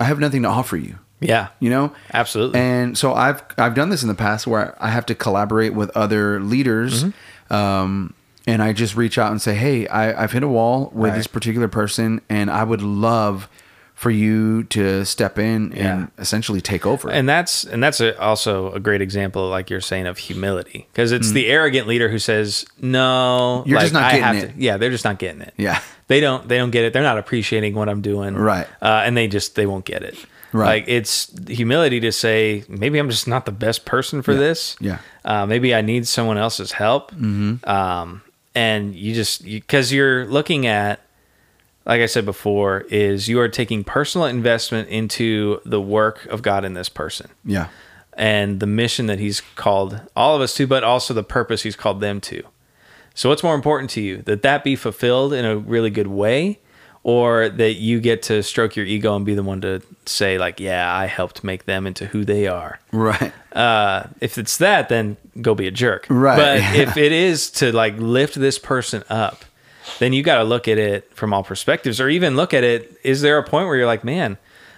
I 0.00 0.04
have 0.04 0.18
nothing 0.18 0.42
to 0.44 0.48
offer 0.48 0.76
you. 0.78 0.98
Yeah, 1.20 1.48
You 1.58 1.70
know? 1.70 1.92
absolutely. 2.14 2.60
And 2.60 2.96
so 2.96 3.12
I've 3.14 3.42
I've 3.56 3.74
done 3.74 3.88
this 3.90 4.02
in 4.02 4.08
the 4.08 4.14
past 4.14 4.46
where 4.46 4.76
I 4.80 4.90
have 4.90 5.04
to 5.06 5.14
collaborate 5.14 5.74
with 5.74 5.90
other 5.96 6.38
leaders, 6.40 7.04
Mm-hmm. 7.04 7.52
um, 7.54 8.14
and 8.46 8.62
I 8.62 8.72
just 8.72 8.96
reach 8.96 9.18
out 9.18 9.30
and 9.30 9.42
say, 9.42 9.54
"Hey, 9.54 9.86
I, 9.88 10.22
I've 10.22 10.32
hit 10.32 10.42
a 10.42 10.48
wall 10.48 10.90
with 10.94 11.10
Right. 11.10 11.16
this 11.18 11.26
particular 11.26 11.68
person, 11.68 12.20
and 12.30 12.50
I 12.50 12.64
would 12.64 12.80
love 12.82 13.48
for 13.94 14.10
you 14.12 14.62
to 14.62 15.04
step 15.04 15.40
in 15.40 15.72
Yeah. 15.76 15.92
and 15.92 16.10
essentially 16.18 16.60
take 16.60 16.86
over." 16.86 17.10
and 17.10 17.28
that's 17.28 17.64
and 17.64 17.82
that's 17.82 18.00
a, 18.00 18.18
also 18.20 18.72
a 18.72 18.80
great 18.80 19.02
example, 19.02 19.48
like 19.50 19.68
you're 19.70 19.80
saying, 19.82 20.06
of 20.06 20.18
humility 20.18 20.86
because 20.92 21.10
it's 21.12 21.32
the 21.32 21.48
arrogant 21.48 21.86
leader 21.88 22.08
who 22.08 22.18
says, 22.20 22.64
"No, 22.80 23.64
Mm. 23.66 23.70
You're 23.70 23.80
just 23.80 23.92
not 23.92 24.04
I 24.04 24.18
getting 24.20 24.40
it." 24.42 24.54
To, 24.54 24.62
yeah, 24.62 24.76
they're 24.76 24.90
just 24.90 25.04
not 25.04 25.18
getting 25.18 25.40
it. 25.42 25.52
yeah, 25.58 25.80
they 26.06 26.20
don't 26.20 26.48
they 26.48 26.56
don't 26.58 26.70
get 26.70 26.84
it. 26.84 26.92
They're 26.92 27.02
not 27.02 27.18
appreciating 27.18 27.74
what 27.74 27.88
I'm 27.88 28.00
doing, 28.02 28.34
Right. 28.36 28.68
Uh, 28.80 29.02
and 29.04 29.16
they 29.16 29.26
just 29.28 29.56
they 29.56 29.66
won't 29.66 29.84
get 29.84 30.02
it. 30.04 30.16
Right. 30.52 30.82
Like 30.82 30.84
it's 30.88 31.32
humility 31.48 32.00
to 32.00 32.12
say 32.12 32.64
maybe 32.68 32.98
I'm 32.98 33.10
just 33.10 33.28
not 33.28 33.46
the 33.46 33.52
best 33.52 33.84
person 33.84 34.22
for 34.22 34.34
this. 34.34 34.76
Yeah. 34.80 34.98
Uh, 35.24 35.46
maybe 35.46 35.74
I 35.74 35.82
need 35.82 36.06
someone 36.06 36.38
else's 36.38 36.72
help. 36.72 37.10
Mm-hmm. 37.12 37.68
Um, 37.68 38.22
and 38.54 38.94
you 38.94 39.14
just 39.14 39.44
because 39.44 39.92
you, 39.92 40.04
are 40.04 40.26
looking 40.26 40.66
at, 40.66 41.00
like 41.84 42.00
I 42.00 42.06
said 42.06 42.24
before, 42.24 42.80
is 42.90 43.28
you 43.28 43.40
are 43.40 43.48
taking 43.48 43.84
personal 43.84 44.26
investment 44.26 44.88
into 44.88 45.60
the 45.64 45.80
work 45.80 46.26
of 46.26 46.42
God 46.42 46.64
in 46.64 46.74
this 46.74 46.88
person 46.88 47.30
yeah, 47.44 47.68
and 48.14 48.60
the 48.60 48.66
mission 48.66 49.06
that 49.06 49.18
he's 49.18 49.40
called 49.54 50.00
all 50.16 50.34
of 50.34 50.42
us 50.42 50.54
to, 50.54 50.66
but 50.66 50.82
also 50.82 51.14
the 51.14 51.22
purpose 51.22 51.62
he's 51.62 51.76
called 51.76 52.00
them 52.00 52.20
to. 52.22 52.42
So, 53.14 53.28
what's 53.28 53.42
more 53.42 53.54
important 53.54 53.90
to 53.90 54.00
you? 54.00 54.18
That 54.22 54.42
that 54.42 54.64
be 54.64 54.76
fulfilled 54.76 55.32
in 55.32 55.44
a 55.44 55.56
really 55.56 55.90
good 55.90 56.08
way, 56.08 56.58
or 57.04 57.48
that 57.48 57.74
you 57.74 58.00
get 58.00 58.22
to 58.24 58.42
stroke 58.42 58.76
your 58.76 58.84
ego 58.84 59.14
and 59.16 59.24
be 59.24 59.34
the 59.34 59.42
one 59.42 59.60
to 59.62 59.80
say, 60.04 60.36
like, 60.38 60.60
yeah, 60.60 60.92
I 60.94 61.06
helped 61.06 61.42
make 61.44 61.64
them 61.64 61.86
into 61.86 62.06
who 62.06 62.24
they 62.24 62.46
are. 62.46 62.78
right, 62.92 63.32
Uh, 63.52 64.04
if 64.20 64.36
it's 64.38 64.56
that, 64.58 64.88
then 64.88 65.16
go 65.40 65.54
be 65.54 65.66
a 65.66 65.70
jerk. 65.70 66.06
Right, 66.10 66.36
But 66.36 66.58
yeah. 66.60 66.74
if 66.82 66.96
it 66.96 67.12
is 67.12 67.50
to 67.52 67.72
like 67.72 67.96
lift 67.98 68.34
this 68.34 68.58
person 68.58 69.04
up, 69.08 69.44
then 70.00 70.12
you 70.12 70.22
got 70.22 70.38
to 70.38 70.44
look 70.44 70.68
at 70.68 70.76
it 70.78 71.10
from 71.14 71.32
all 71.32 71.42
perspectives, 71.42 72.00
or 72.00 72.08
even 72.08 72.36
look 72.36 72.52
at 72.52 72.62
it. 72.64 72.98
Is 73.04 73.22
there 73.22 73.38
a 73.38 73.42
point 73.42 73.66
where 73.68 73.76
you're 73.76 73.86
like, 73.86 74.04
man, 74.04 74.36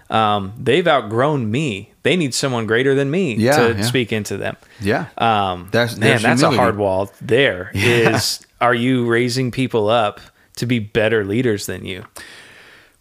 um, 0.09 0.53
they've 0.59 0.87
outgrown 0.87 1.51
me. 1.51 1.93
They 2.03 2.17
need 2.17 2.33
someone 2.35 2.67
greater 2.67 2.95
than 2.95 3.11
me 3.11 3.35
Yeah, 3.35 3.57
to 3.57 3.75
yeah. 3.77 3.83
speak 3.83 4.13
into 4.13 4.37
them. 4.37 4.57
yeah. 4.81 5.07
Um, 5.19 5.69
That's- 5.73 5.97
man, 5.97 6.09
there's 6.11 6.23
that's 6.23 6.43
a 6.43 6.51
hard 6.51 6.77
wall. 6.77 7.13
There 7.21 7.71
is. 7.75 8.41
Are 8.61 8.75
you 8.75 9.07
raising 9.07 9.51
people 9.51 9.89
up 9.89 10.21
to 10.61 10.67
be 10.67 10.79
better 10.79 11.25
leaders 11.25 11.67
than 11.67 11.85
you? 11.85 12.05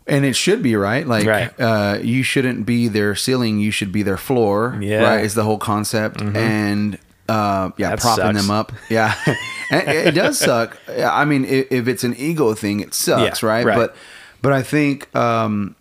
And 0.08 0.26
it 0.26 0.36
should 0.36 0.64
be 0.64 0.76
right. 0.76 1.08
Like 1.08 1.28
Right. 1.28 1.60
Uh, 1.60 2.00
you 2.02 2.24
shouldn't 2.24 2.66
be 2.66 2.88
their 2.88 3.14
ceiling. 3.16 3.60
You 3.60 3.70
should 3.72 3.92
be 3.92 4.02
their 4.02 4.18
floor. 4.18 4.76
Yeah. 4.82 4.96
Mm-hmm. 5.02 5.04
Right. 5.04 5.24
Is 5.26 5.36
the 5.36 5.44
whole 5.44 5.60
concept. 5.60 6.20
And 6.22 6.98
uh, 7.28 7.70
yeah, 7.78 7.92
That 7.92 8.00
propping 8.00 8.24
sucks. 8.26 8.42
them 8.42 8.50
up. 8.52 8.72
Yeah. 8.90 9.14
it, 9.72 10.08
it 10.08 10.12
does 10.16 10.40
suck. 10.40 10.76
I 10.90 11.26
mean, 11.26 11.46
if, 11.46 11.88
it's 11.88 12.04
an 12.04 12.16
ego 12.18 12.56
thing, 12.56 12.80
it 12.80 12.96
sucks. 12.96 13.44
Yeah, 13.44 13.50
right? 13.50 13.66
right. 13.66 13.76
But 13.76 13.96
but 14.42 14.52
I 14.52 14.64
think 14.64 15.14
um, 15.16 15.76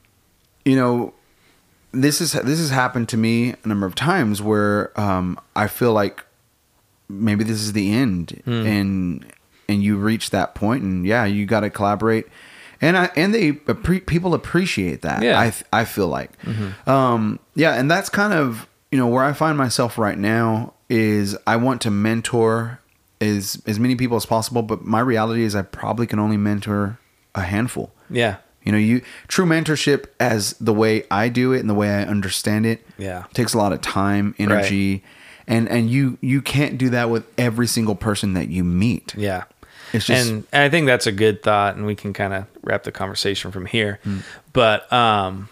you 0.67 0.77
know 0.77 1.15
this 1.93 2.21
is 2.21 2.33
this 2.33 2.59
has 2.59 2.69
happened 2.71 3.09
to 3.09 3.17
me 3.17 3.55
a 3.65 3.69
number 3.69 3.87
of 3.87 3.95
times 3.95 4.43
where 4.43 4.93
um, 5.01 5.41
I 5.57 5.69
feel 5.69 5.95
like 5.95 6.23
maybe 7.09 7.45
this 7.45 7.63
is 7.63 7.73
the 7.73 7.91
end 7.95 8.43
Hmm. 8.45 8.67
and 8.67 9.27
and 9.69 9.83
you 9.83 9.97
reach 9.97 10.31
that 10.31 10.55
point 10.55 10.83
and 10.83 11.07
yeah 11.07 11.25
you 11.25 11.47
got 11.47 11.61
to 11.61 11.71
collaborate 11.71 12.27
and 12.81 12.97
I 12.97 13.11
and 13.17 13.35
they 13.35 13.53
people 13.53 14.35
appreciate 14.35 15.03
that 15.03 15.23
Yeah. 15.23 15.39
I 15.39 15.53
I 15.73 15.85
feel 15.85 16.09
like 16.09 16.31
um 16.89 17.39
yeah 17.55 17.75
and 17.75 17.91
that's 17.91 18.09
kind 18.09 18.33
of 18.33 18.67
you 18.91 18.99
know 18.99 19.07
where 19.07 19.25
I 19.25 19.33
find 19.33 19.59
myself 19.59 19.99
right 19.99 20.19
now 20.19 20.73
is 20.89 21.37
I 21.47 21.57
want 21.57 21.81
to 21.83 21.91
mentor 21.91 22.81
as 23.21 23.61
as 23.67 23.79
many 23.79 23.95
people 23.97 24.17
as 24.17 24.25
possible 24.27 24.63
but 24.63 24.85
my 24.85 25.01
reality 25.01 25.43
is 25.43 25.55
I 25.55 25.63
probably 25.63 26.07
can 26.07 26.19
only 26.19 26.37
mentor 26.37 26.99
a 27.35 27.43
handful 27.43 27.93
Yeah. 28.09 28.37
you 28.63 28.73
know, 28.73 28.79
you 28.79 29.03
true 29.29 29.45
mentorship 29.45 30.07
as 30.19 30.53
the 30.55 30.73
way 30.73 31.05
I 31.11 31.29
do 31.29 31.53
it 31.53 31.61
and 31.61 31.69
the 31.69 31.75
way 31.75 31.91
I 31.91 32.03
understand 32.05 32.65
it. 32.67 32.87
Yeah. 32.97 33.25
takes 33.35 33.55
a 33.55 33.59
lot 33.59 33.73
of 33.73 33.81
time, 33.81 34.35
energy, 34.39 35.05
and 35.47 35.69
and 35.69 35.89
you 35.91 36.17
you 36.21 36.41
can't 36.43 36.79
do 36.79 36.89
that 36.91 37.11
with 37.11 37.25
every 37.39 37.67
single 37.67 37.95
person 37.95 38.35
that 38.35 38.49
you 38.49 38.65
meet. 38.65 39.15
Yeah. 39.17 39.45
Just- 39.93 40.11
and, 40.11 40.47
and 40.53 40.63
I 40.63 40.69
think 40.69 40.87
that's 40.87 41.07
a 41.07 41.13
good 41.13 41.43
thought, 41.43 41.77
and 41.77 41.87
we 41.87 41.95
can 41.95 42.13
kind 42.13 42.35
of 42.35 42.47
wrap 42.63 42.83
the 42.83 42.93
conversation 42.93 43.51
from 43.51 43.67
here. 43.67 44.01
But 44.53 44.93
um, 44.93 45.49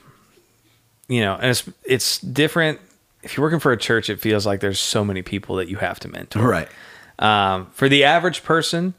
you 1.08 1.20
know, 1.20 1.34
and 1.34 1.46
it's 1.46 1.68
it's 1.84 2.18
different. 2.18 2.80
If 3.22 3.36
you're 3.36 3.42
working 3.42 3.60
for 3.60 3.72
a 3.72 3.76
church, 3.76 4.08
it 4.08 4.20
feels 4.20 4.46
like 4.46 4.60
there's 4.60 4.78
so 4.80 5.04
many 5.04 5.22
people 5.22 5.56
that 5.56 5.68
you 5.68 5.76
have 5.78 5.98
to 6.00 6.08
mentor. 6.08 6.46
Right. 6.46 6.68
Um, 7.18 7.66
for 7.72 7.88
the 7.88 8.04
average 8.04 8.44
person, 8.44 8.94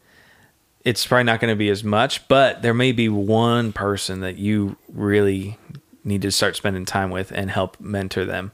it's 0.84 1.06
probably 1.06 1.24
not 1.26 1.40
going 1.40 1.52
to 1.52 1.56
be 1.58 1.70
as 1.70 1.84
much, 1.84 2.28
but 2.28 2.62
there 2.62 2.74
may 2.74 2.92
be 2.92 3.10
one 3.10 3.74
person 3.74 4.22
that 4.22 4.38
you 4.38 4.76
really 4.92 5.58
need 6.04 6.22
to 6.24 6.32
start 6.32 6.56
spending 6.56 6.86
time 6.86 7.10
with 7.10 7.32
and 7.32 7.52
help 7.52 7.80
mentor 7.80 8.26
them. 8.26 8.52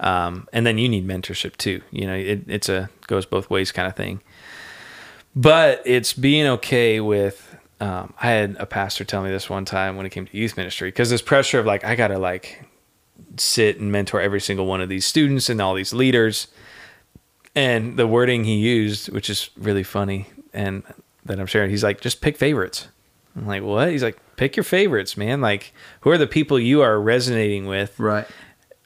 Um, 0.00 0.48
and 0.52 0.66
then 0.66 0.78
you 0.78 0.88
need 0.88 1.06
mentorship 1.06 1.56
too. 1.56 1.82
You 1.90 2.06
know, 2.06 2.14
it, 2.14 2.42
it's 2.46 2.68
a 2.68 2.90
goes 3.06 3.26
both 3.26 3.50
ways 3.50 3.70
kind 3.72 3.86
of 3.88 3.96
thing. 3.96 4.20
But 5.36 5.82
it's 5.86 6.12
being 6.12 6.46
okay 6.46 7.00
with. 7.00 7.46
Um, 7.80 8.12
I 8.20 8.30
had 8.30 8.56
a 8.58 8.66
pastor 8.66 9.04
tell 9.04 9.22
me 9.22 9.30
this 9.30 9.48
one 9.48 9.64
time 9.64 9.96
when 9.96 10.04
it 10.04 10.10
came 10.10 10.26
to 10.26 10.36
youth 10.36 10.56
ministry 10.58 10.88
because 10.88 11.08
this 11.08 11.22
pressure 11.22 11.58
of 11.58 11.64
like 11.64 11.82
I 11.82 11.94
gotta 11.94 12.18
like 12.18 12.62
sit 13.38 13.80
and 13.80 13.90
mentor 13.90 14.20
every 14.20 14.40
single 14.40 14.66
one 14.66 14.82
of 14.82 14.90
these 14.90 15.06
students 15.06 15.48
and 15.48 15.62
all 15.62 15.72
these 15.74 15.94
leaders 15.94 16.48
and 17.54 17.96
the 17.96 18.06
wording 18.06 18.44
he 18.44 18.56
used, 18.56 19.08
which 19.10 19.30
is 19.30 19.48
really 19.56 19.82
funny, 19.82 20.26
and 20.52 20.82
that 21.24 21.40
I'm 21.40 21.46
sharing, 21.46 21.70
he's 21.70 21.82
like, 21.82 22.00
just 22.00 22.20
pick 22.20 22.36
favorites. 22.36 22.88
I'm 23.36 23.46
like, 23.46 23.62
what? 23.62 23.90
He's 23.90 24.02
like, 24.02 24.18
pick 24.36 24.56
your 24.56 24.64
favorites, 24.64 25.16
man. 25.16 25.40
Like, 25.40 25.72
who 26.02 26.10
are 26.10 26.18
the 26.18 26.26
people 26.28 26.58
you 26.60 26.80
are 26.82 27.00
resonating 27.00 27.66
with, 27.66 27.98
Right. 27.98 28.26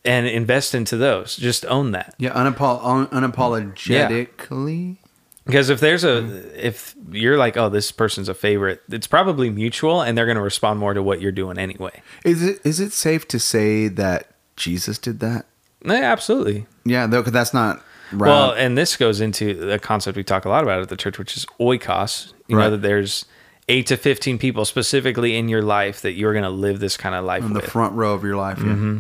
and 0.05 0.26
invest 0.26 0.74
into 0.74 0.97
those. 0.97 1.36
Just 1.36 1.66
own 1.66 1.90
that. 1.92 2.14
Yeah. 2.18 2.32
Un- 2.32 2.55
unapologetically. 2.55 4.97
Because 5.47 5.68
if 5.68 5.78
there's 5.80 6.05
a, 6.05 6.66
if 6.66 6.95
you're 7.11 7.36
like, 7.36 7.57
oh, 7.59 7.68
this 7.68 7.92
person's 7.92 8.30
a 8.30 8.34
favorite, 8.34 8.80
it's 8.88 9.07
probably 9.07 9.51
mutual, 9.51 10.01
and 10.01 10.16
they're 10.16 10.24
going 10.24 10.36
to 10.38 10.42
respond 10.42 10.80
more 10.80 10.95
to 10.95 11.03
what 11.03 11.20
you're 11.20 11.32
doing 11.32 11.59
anyway. 11.59 12.03
Is 12.24 12.42
it 12.42 12.61
is 12.64 12.80
it 12.80 12.92
safe 12.92 13.28
to 13.28 13.38
say 13.38 13.88
that 13.88 14.28
Jesus 14.57 14.97
did 14.99 15.20
that? 15.20 15.45
Yeah, 15.84 16.11
absolutely. 16.12 16.66
Yeah. 16.86 17.07
Though 17.07 17.20
that's 17.22 17.53
not 17.53 17.82
right. 18.11 18.28
Well, 18.28 18.53
and 18.53 18.78
this 18.78 18.97
goes 18.97 19.20
into 19.20 19.70
a 19.70 19.78
concept 19.78 20.16
we 20.16 20.24
talk 20.24 20.47
a 20.47 20.49
lot 20.49 20.62
about 20.62 20.80
at 20.80 20.88
the 20.88 20.97
church, 20.97 21.18
which 21.18 21.36
is 21.36 21.45
oikos. 21.61 22.32
You 22.49 22.57
Right. 22.57 22.64
know 22.64 22.70
that 22.70 22.82
there's 22.82 23.26
eight 23.68 23.86
to 23.88 23.99
fifteen 23.99 24.38
people 24.38 24.64
specifically 24.64 25.36
in 25.36 25.51
your 25.51 25.62
life 25.62 26.01
that 26.03 26.12
you're 26.12 26.32
going 26.32 26.45
to 26.45 26.51
live 26.51 26.80
this 26.80 26.97
kind 26.97 27.14
of 27.14 27.22
life 27.24 27.42
in 27.45 27.53
the 27.53 27.61
front 27.61 27.92
row 27.95 28.14
of 28.14 28.24
your 28.24 28.36
life. 28.36 28.59
Yeah. 28.59 28.64
Mm-hmm. 28.64 28.99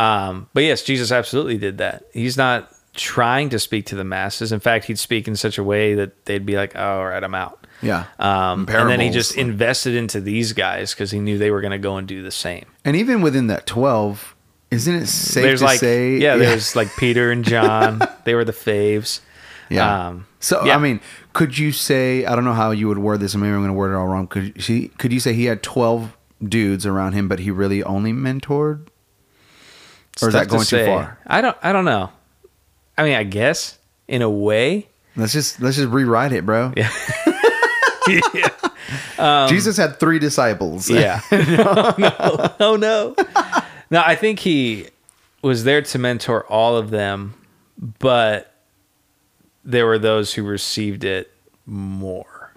Um, 0.00 0.48
but 0.54 0.62
yes, 0.64 0.82
Jesus 0.82 1.10
absolutely 1.12 1.58
did 1.58 1.78
that. 1.78 2.04
He's 2.12 2.36
not 2.36 2.68
trying 2.94 3.50
to 3.50 3.58
speak 3.58 3.86
to 3.86 3.96
the 3.96 4.04
masses. 4.04 4.52
In 4.52 4.60
fact, 4.60 4.86
he'd 4.86 4.98
speak 4.98 5.28
in 5.28 5.36
such 5.36 5.58
a 5.58 5.64
way 5.64 5.94
that 5.94 6.24
they'd 6.24 6.46
be 6.46 6.56
like, 6.56 6.74
"Oh, 6.76 6.98
all 6.98 7.06
right, 7.06 7.22
I'm 7.22 7.34
out." 7.34 7.66
Yeah. 7.82 8.06
Um, 8.18 8.66
and 8.68 8.88
then 8.88 9.00
he 9.00 9.10
just 9.10 9.36
invested 9.36 9.94
into 9.94 10.20
these 10.20 10.52
guys 10.52 10.94
because 10.94 11.10
he 11.10 11.18
knew 11.18 11.36
they 11.38 11.50
were 11.50 11.60
going 11.60 11.72
to 11.72 11.78
go 11.78 11.96
and 11.96 12.08
do 12.08 12.22
the 12.22 12.30
same. 12.30 12.64
And 12.84 12.96
even 12.96 13.20
within 13.20 13.48
that 13.48 13.66
twelve, 13.66 14.34
isn't 14.70 14.94
it 14.94 15.06
safe 15.06 15.42
there's 15.42 15.60
to 15.60 15.66
like, 15.66 15.80
say? 15.80 16.16
yeah, 16.18 16.36
there's 16.36 16.74
like 16.74 16.88
Peter 16.96 17.30
and 17.30 17.44
John. 17.44 18.00
they 18.24 18.34
were 18.34 18.44
the 18.44 18.52
faves. 18.52 19.20
Yeah. 19.68 20.08
Um, 20.08 20.26
so 20.40 20.64
yeah. 20.64 20.76
I 20.76 20.78
mean, 20.78 21.00
could 21.32 21.58
you 21.58 21.72
say 21.72 22.24
I 22.24 22.34
don't 22.34 22.44
know 22.44 22.54
how 22.54 22.70
you 22.70 22.88
would 22.88 22.98
word 22.98 23.20
this, 23.20 23.34
and 23.34 23.42
maybe 23.42 23.52
I'm 23.52 23.60
going 23.60 23.68
to 23.68 23.74
word 23.74 23.92
it 23.92 23.96
all 23.96 24.06
wrong. 24.06 24.28
Could 24.28 24.62
she? 24.62 24.88
Could 24.88 25.12
you 25.12 25.20
say 25.20 25.34
he 25.34 25.46
had 25.46 25.62
12 25.62 26.16
dudes 26.42 26.86
around 26.86 27.12
him, 27.12 27.28
but 27.28 27.40
he 27.40 27.50
really 27.50 27.82
only 27.82 28.12
mentored? 28.12 28.88
Or 30.22 30.28
is 30.28 30.34
that 30.34 30.48
going 30.48 30.64
too 30.64 30.84
far? 30.86 31.18
I 31.26 31.40
don't. 31.40 31.56
I 31.62 31.72
don't 31.72 31.84
know. 31.84 32.10
I 32.96 33.04
mean, 33.04 33.14
I 33.14 33.24
guess 33.24 33.78
in 34.08 34.22
a 34.22 34.30
way. 34.30 34.86
Let's 35.16 35.32
just 35.32 35.60
let's 35.60 35.76
just 35.76 35.88
rewrite 35.88 36.32
it, 36.32 36.44
bro. 36.44 36.72
Yeah. 36.76 36.90
yeah. 38.34 39.46
Jesus 39.48 39.76
had 39.76 39.98
three 40.00 40.18
disciples. 40.18 40.90
Yeah. 40.90 41.20
no, 41.32 41.94
no. 41.98 42.54
Oh 42.60 42.76
no. 42.76 43.14
No, 43.90 44.02
I 44.04 44.14
think 44.14 44.40
he 44.40 44.88
was 45.42 45.64
there 45.64 45.82
to 45.82 45.98
mentor 45.98 46.44
all 46.46 46.76
of 46.76 46.90
them, 46.90 47.34
but 48.00 48.52
there 49.64 49.86
were 49.86 49.98
those 49.98 50.34
who 50.34 50.42
received 50.42 51.04
it 51.04 51.32
more. 51.66 52.52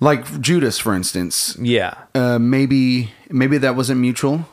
Like 0.00 0.40
Judas, 0.40 0.78
for 0.78 0.94
instance. 0.94 1.56
Yeah. 1.60 1.94
Uh, 2.14 2.38
maybe 2.38 3.12
maybe 3.28 3.58
that 3.58 3.76
wasn't 3.76 4.00
mutual. 4.00 4.46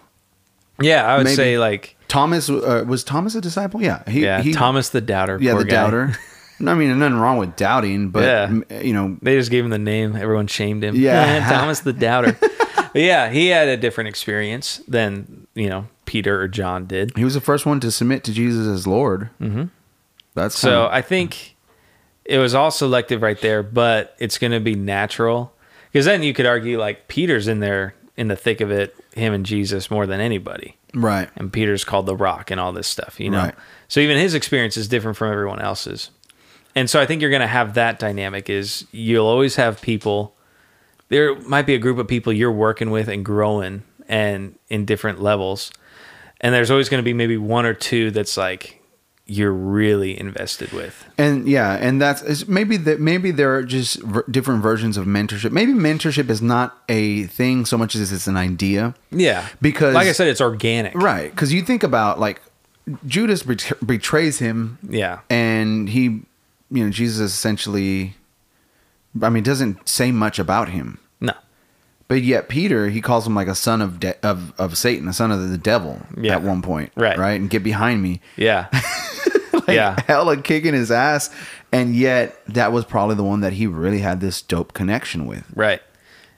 Yeah, 0.82 1.06
I 1.06 1.18
would 1.18 1.26
Maybe. 1.26 1.36
say 1.36 1.58
like 1.60 1.96
Thomas 2.10 2.50
uh, 2.50 2.84
was 2.86 3.04
Thomas 3.06 3.36
a 3.36 3.42
disciple? 3.42 3.82
Yeah, 3.82 4.04
he, 4.10 4.24
yeah, 4.24 4.42
he- 4.42 4.52
Thomas 4.54 4.90
the 4.90 5.00
doubter. 5.02 5.38
Yeah, 5.42 5.54
poor 5.54 5.64
the 5.64 5.70
guy. 5.70 5.76
doubter. 5.76 6.14
I 6.60 6.74
mean, 6.74 7.00
nothing 7.00 7.16
wrong 7.18 7.38
with 7.38 7.56
doubting, 7.56 8.10
but 8.10 8.24
Yeah. 8.24 8.82
you 8.82 8.92
know, 8.92 9.18
They 9.22 9.38
just 9.38 9.50
gave 9.50 9.64
him 9.64 9.70
the 9.70 9.78
name. 9.80 10.18
Everyone 10.18 10.48
shamed 10.48 10.84
him. 10.84 10.94
Yeah. 10.98 11.48
Thomas 11.50 11.80
the 11.80 11.94
doubter. 11.94 12.38
yeah, 12.94 13.30
he 13.30 13.48
had 13.48 13.70
a 13.70 13.78
different 13.78 14.10
experience 14.10 14.82
than, 14.86 15.48
you 15.56 15.70
know, 15.70 15.88
Peter 16.06 16.42
or 16.42 16.50
John 16.50 16.86
did. 16.86 17.16
he 17.16 17.24
was 17.24 17.34
the 17.36 17.40
first 17.40 17.66
one 17.66 17.80
to 17.80 17.92
submit 17.92 18.26
to 18.26 18.34
Jesus 18.34 18.68
as 18.68 18.86
Lord. 18.86 19.30
Mm-hmm. 19.40 19.66
That's 20.34 20.58
So 20.60 20.70
kinda- 20.70 20.96
I 20.96 21.02
think 21.02 21.56
it 22.26 22.40
was 22.40 22.54
all 22.54 22.72
selective 22.72 23.22
right 23.22 23.40
there, 23.40 23.64
but 23.64 24.16
it's 24.20 24.38
going 24.38 24.52
to 24.52 24.60
be 24.60 24.76
natural. 24.76 25.54
Because 25.94 26.06
then 26.06 26.24
you 26.24 26.34
could 26.34 26.46
argue 26.46 26.78
like 26.78 27.08
Peter's 27.08 27.48
in 27.48 27.62
there 27.62 27.94
in 28.18 28.28
the 28.28 28.36
thick 28.36 28.60
of 28.60 28.70
it, 28.70 28.96
him 29.20 29.34
and 29.34 29.46
Jesus 29.46 29.92
more 29.92 30.06
than 30.08 30.20
anybody. 30.20 30.78
right. 30.94 31.30
And 31.36 31.54
Peter's 31.54 31.84
called 31.84 32.06
the 32.08 32.16
rock 32.16 32.50
and 32.50 32.60
all 32.60 32.72
this 32.74 32.88
stuff, 32.88 33.20
you 33.20 33.30
know? 33.30 33.44
Right. 33.44 33.56
So 33.88 34.00
even 34.00 34.18
his 34.18 34.34
experience 34.34 34.78
is 34.78 34.88
different 34.88 35.18
from 35.18 35.32
everyone 35.32 35.62
else's. 35.62 36.10
And 36.76 36.90
so 36.90 37.00
I 37.00 37.06
think 37.06 37.22
you're 37.22 37.30
going 37.30 37.42
to 37.42 37.48
have 37.48 37.76
that 37.76 38.00
dynamic 38.00 38.50
is 38.50 38.88
you'll 38.92 39.28
always 39.28 39.56
have 39.56 39.82
people 39.82 40.36
there 41.10 41.36
might 41.42 41.66
be 41.66 41.76
a 41.76 41.80
group 41.80 41.98
of 41.98 42.08
people 42.08 42.32
you're 42.32 42.52
working 42.52 42.92
with 42.92 43.08
and 43.08 43.26
growing 43.26 43.84
and 44.08 44.58
in 44.70 44.86
different 44.86 45.22
levels. 45.22 45.72
And 46.40 46.54
there's 46.54 46.72
always 46.72 46.88
going 46.88 47.00
to 47.00 47.06
be 47.06 47.14
maybe 47.14 47.36
one 47.36 47.66
or 47.66 47.74
two 47.74 48.12
that's 48.12 48.38
like 48.38 48.79
you're 49.30 49.54
really 49.54 50.20
invested 50.20 50.72
with. 50.72 51.06
And 51.18 51.48
yeah, 51.48 51.74
and 51.76 52.02
that's 52.02 52.48
maybe 52.48 52.78
that 52.78 53.00
maybe 53.00 53.30
there 53.32 53.56
are 53.56 53.64
just 53.64 54.00
different 54.32 54.64
versions 54.64 54.98
of 54.98 55.06
mentorship. 55.06 55.52
Maybe 55.52 55.72
mentorship 55.72 56.30
is 56.30 56.42
not 56.42 56.78
a 56.90 57.24
thing 57.26 57.66
so 57.66 57.78
much 57.78 57.96
as 57.96 58.12
it's 58.12 58.28
an 58.28 58.36
idea. 58.38 58.96
Yeah. 59.12 59.48
Because- 59.62 59.94
like 59.94 60.08
I 60.08 60.14
said 60.14 60.28
it's 60.28 60.42
organic. 60.42 60.96
Right, 60.96 61.30
because 61.30 61.54
you 61.54 61.62
think 61.62 61.84
about 61.84 62.20
like 62.20 62.42
Judas 63.06 63.44
bet- 63.44 63.74
betrays 63.86 64.40
him, 64.40 64.80
Yeah. 64.90 65.20
and 65.30 65.90
he, 65.90 66.02
you 66.72 66.84
know, 66.84 66.90
Jesus 66.90 67.32
essentially, 67.32 68.16
I 69.22 69.30
mean, 69.30 69.44
doesn't 69.44 69.88
say 69.88 70.12
much 70.12 70.40
about 70.40 70.70
him. 70.70 70.98
No. 71.22 71.34
But 72.08 72.24
yet 72.24 72.50
Peter, 72.50 72.90
he 72.90 73.00
calls 73.02 73.28
him 73.28 73.36
like 73.36 73.48
a 73.48 73.54
son 73.54 73.82
of 73.84 74.00
de- 74.00 74.18
of 74.26 74.54
of 74.58 74.76
Satan, 74.76 75.08
a 75.08 75.14
son 75.14 75.32
of 75.32 75.50
the 75.52 75.58
devil 75.60 76.02
Yeah. 76.20 76.34
at 76.34 76.42
one 76.42 76.64
point, 76.64 76.92
Right. 76.96 77.18
Right, 77.20 77.40
and 77.40 77.48
get 77.48 77.64
behind 77.64 78.02
me, 78.02 78.22
Yeah. 78.38 78.66
like, 79.70 79.76
yeah. 79.76 79.96
hella 80.08 80.38
kicking 80.42 80.74
his 80.74 80.92
ass, 80.92 81.30
and 81.72 81.96
yet 81.96 82.40
that 82.48 82.72
was 82.72 82.86
probably 82.86 83.16
the 83.16 83.24
one 83.24 83.42
that 83.42 83.54
he 83.54 83.68
really 83.68 84.00
had 84.00 84.20
this 84.22 84.42
dope 84.42 84.74
connection 84.74 85.26
with. 85.26 85.46
Right. 85.56 85.82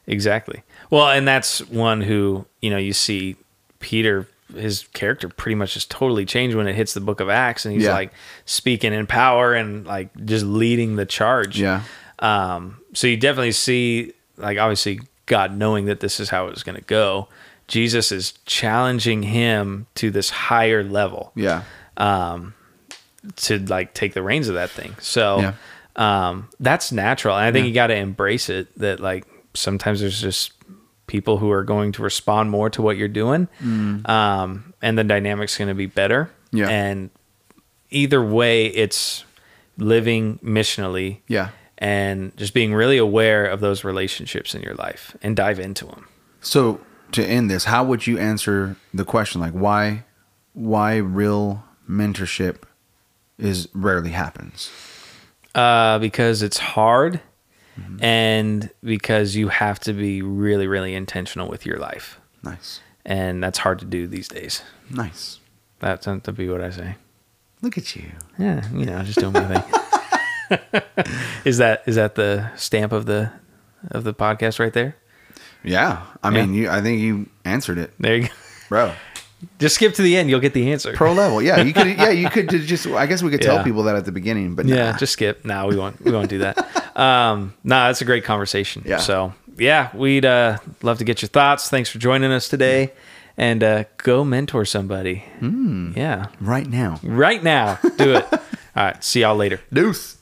Exactly. 0.07 0.63
Well, 0.89 1.07
and 1.09 1.27
that's 1.27 1.59
one 1.69 2.01
who, 2.01 2.45
you 2.61 2.69
know, 2.69 2.77
you 2.77 2.93
see 2.93 3.35
Peter 3.79 4.27
his 4.55 4.83
character 4.91 5.29
pretty 5.29 5.55
much 5.55 5.75
just 5.75 5.89
totally 5.89 6.25
changed 6.25 6.57
when 6.57 6.67
it 6.67 6.75
hits 6.75 6.93
the 6.93 6.99
book 6.99 7.21
of 7.21 7.29
Acts 7.29 7.65
and 7.65 7.73
he's 7.73 7.85
Yeah. 7.85 7.93
like 7.93 8.11
speaking 8.45 8.91
in 8.91 9.07
power 9.07 9.53
and 9.53 9.87
like 9.87 10.09
just 10.25 10.43
leading 10.45 10.97
the 10.97 11.05
charge. 11.05 11.57
Yeah. 11.57 11.83
Um 12.19 12.77
so 12.93 13.07
you 13.07 13.15
definitely 13.15 13.53
see 13.53 14.11
like 14.35 14.57
obviously 14.57 14.99
God 15.25 15.55
knowing 15.57 15.85
that 15.85 16.01
this 16.01 16.19
is 16.19 16.29
how 16.29 16.47
it 16.47 16.49
was 16.49 16.63
going 16.63 16.75
to 16.77 16.83
go. 16.83 17.29
Jesus 17.69 18.11
is 18.11 18.33
challenging 18.45 19.23
him 19.23 19.87
to 19.95 20.11
this 20.11 20.29
higher 20.29 20.83
level 20.83 21.31
Yeah, 21.33 21.63
to 23.37 23.59
like 23.59 23.93
take 23.93 24.13
the 24.13 24.23
reins 24.23 24.47
of 24.47 24.55
that 24.55 24.69
thing. 24.69 24.95
So 24.99 25.39
Yeah. 25.39 25.53
um, 25.95 26.49
that's 26.59 26.91
natural. 26.91 27.35
And 27.35 27.45
I 27.45 27.51
think 27.51 27.67
you 27.67 27.73
got 27.73 27.87
to 27.87 27.95
embrace 27.95 28.49
it 28.49 28.67
that 28.79 28.99
like 28.99 29.25
sometimes 29.53 29.99
there's 30.01 30.19
just 30.21 30.53
people 31.07 31.37
who 31.37 31.51
are 31.51 31.63
going 31.63 31.91
to 31.93 32.01
respond 32.01 32.49
more 32.49 32.69
to 32.69 32.81
what 32.81 32.97
you're 32.97 33.07
doing. 33.07 33.47
Um, 34.05 34.73
and 34.81 34.97
the 34.97 35.03
dynamic's 35.03 35.57
going 35.57 35.67
to 35.67 35.73
be 35.75 35.85
better. 35.85 36.31
Mm. 36.53 36.57
Yeah. 36.59 36.69
And 36.69 37.09
either 37.89 38.23
way, 38.23 38.67
it's 38.67 39.25
living 39.77 40.39
missionally 40.39 41.19
yeah. 41.27 41.49
and 41.77 42.35
just 42.37 42.53
being 42.53 42.73
really 42.73 42.97
aware 42.97 43.45
of 43.45 43.59
those 43.59 43.83
relationships 43.83 44.55
in 44.55 44.61
your 44.61 44.75
life 44.75 45.15
and 45.21 45.35
dive 45.35 45.59
into 45.59 45.85
them. 45.85 46.07
So 46.41 46.79
to 47.13 47.23
end 47.25 47.49
this, 47.51 47.65
how 47.65 47.83
would 47.83 48.07
you 48.07 48.17
answer 48.17 48.75
the 48.93 49.05
question 49.05 49.41
like 49.41 49.53
why 49.53 50.05
why 50.53 50.97
real 50.97 51.63
mentorship 51.89 52.63
is 53.41 53.67
rarely 53.73 54.11
happens? 54.11 54.69
uh, 55.55 55.99
because 55.99 56.41
it's 56.41 56.57
hard 56.59 57.19
and 57.99 58.69
because 58.83 59.35
you 59.35 59.47
have 59.49 59.79
to 59.81 59.91
be 59.93 60.21
really, 60.21 60.67
really 60.67 60.93
intentional 60.93 61.49
with 61.49 61.65
your 61.65 61.77
life. 61.77 62.19
Nice. 62.43 62.79
And 63.05 63.43
that's 63.43 63.57
hard 63.59 63.79
to 63.79 63.85
do 63.85 64.05
these 64.07 64.27
days. 64.27 64.61
Nice. 64.89 65.39
That 65.79 66.01
tends 66.03 66.23
to 66.25 66.31
be 66.31 66.47
what 66.47 66.61
I 66.61 66.69
say. 66.69 66.95
Look 67.61 67.77
at 67.77 67.95
you. 67.95 68.11
Yeah, 68.37 68.65
you 68.71 68.85
know, 68.85 69.01
just 69.03 69.19
doing 69.19 69.33
my 69.33 69.59
thing. 69.59 70.81
is 71.45 71.57
that 71.57 71.83
is 71.85 71.95
that 71.95 72.15
the 72.15 72.51
stamp 72.55 72.91
of 72.91 73.05
the 73.07 73.31
of 73.89 74.03
the 74.03 74.13
podcast 74.13 74.59
right 74.59 74.73
there? 74.73 74.95
Yeah. 75.63 76.03
I 76.23 76.29
mean, 76.29 76.53
you 76.53 76.69
I 76.69 76.81
think 76.81 77.01
you 77.01 77.29
answered 77.45 77.77
it, 77.77 77.93
There 77.99 78.15
you 78.15 78.27
go. 78.27 78.33
bro. 78.69 78.93
Just 79.59 79.75
skip 79.75 79.93
to 79.95 80.01
the 80.01 80.15
end, 80.17 80.29
you'll 80.29 80.39
get 80.39 80.53
the 80.53 80.71
answer. 80.71 80.93
Pro 80.93 81.13
level. 81.13 81.41
Yeah, 81.41 81.61
you 81.61 81.73
could 81.73 81.87
yeah, 81.87 82.09
you 82.09 82.29
could 82.29 82.49
just 82.65 82.87
I 82.87 83.05
guess 83.05 83.23
we 83.23 83.31
could 83.31 83.41
tell 83.41 83.55
Yeah. 83.57 83.63
people 83.63 83.83
that 83.83 83.95
at 83.95 84.05
the 84.05 84.11
beginning, 84.11 84.55
but 84.55 84.65
yeah, 84.65 84.91
nah. 84.91 84.97
just 84.97 85.13
skip. 85.13 85.43
No, 85.45 85.67
we 85.67 85.75
won't. 85.75 85.99
We 86.01 86.11
won't 86.11 86.29
do 86.29 86.39
that. 86.39 86.57
Um, 86.97 87.53
nah, 87.63 87.87
that's 87.87 88.01
a 88.01 88.05
great 88.05 88.23
conversation. 88.23 88.83
Yeah. 88.85 88.97
So 88.97 89.33
yeah, 89.57 89.95
we'd 89.95 90.25
uh, 90.25 90.57
love 90.81 90.97
to 90.99 91.03
get 91.03 91.21
your 91.21 91.29
thoughts. 91.29 91.69
Thanks 91.69 91.89
for 91.89 91.97
joining 91.99 92.31
us 92.31 92.47
today, 92.49 92.91
and 93.37 93.63
uh, 93.63 93.83
go 93.97 94.23
mentor 94.23 94.65
somebody. 94.65 95.23
Hmm. 95.39 95.93
Yeah, 95.95 96.27
right 96.39 96.67
now. 96.67 96.99
right 97.03 97.41
now, 97.43 97.79
do 97.97 98.15
it. 98.15 98.25
All 98.33 98.39
right. 98.75 99.03
See 99.03 99.21
y'all 99.21 99.35
later. 99.35 99.59
Deuce. 99.73 100.17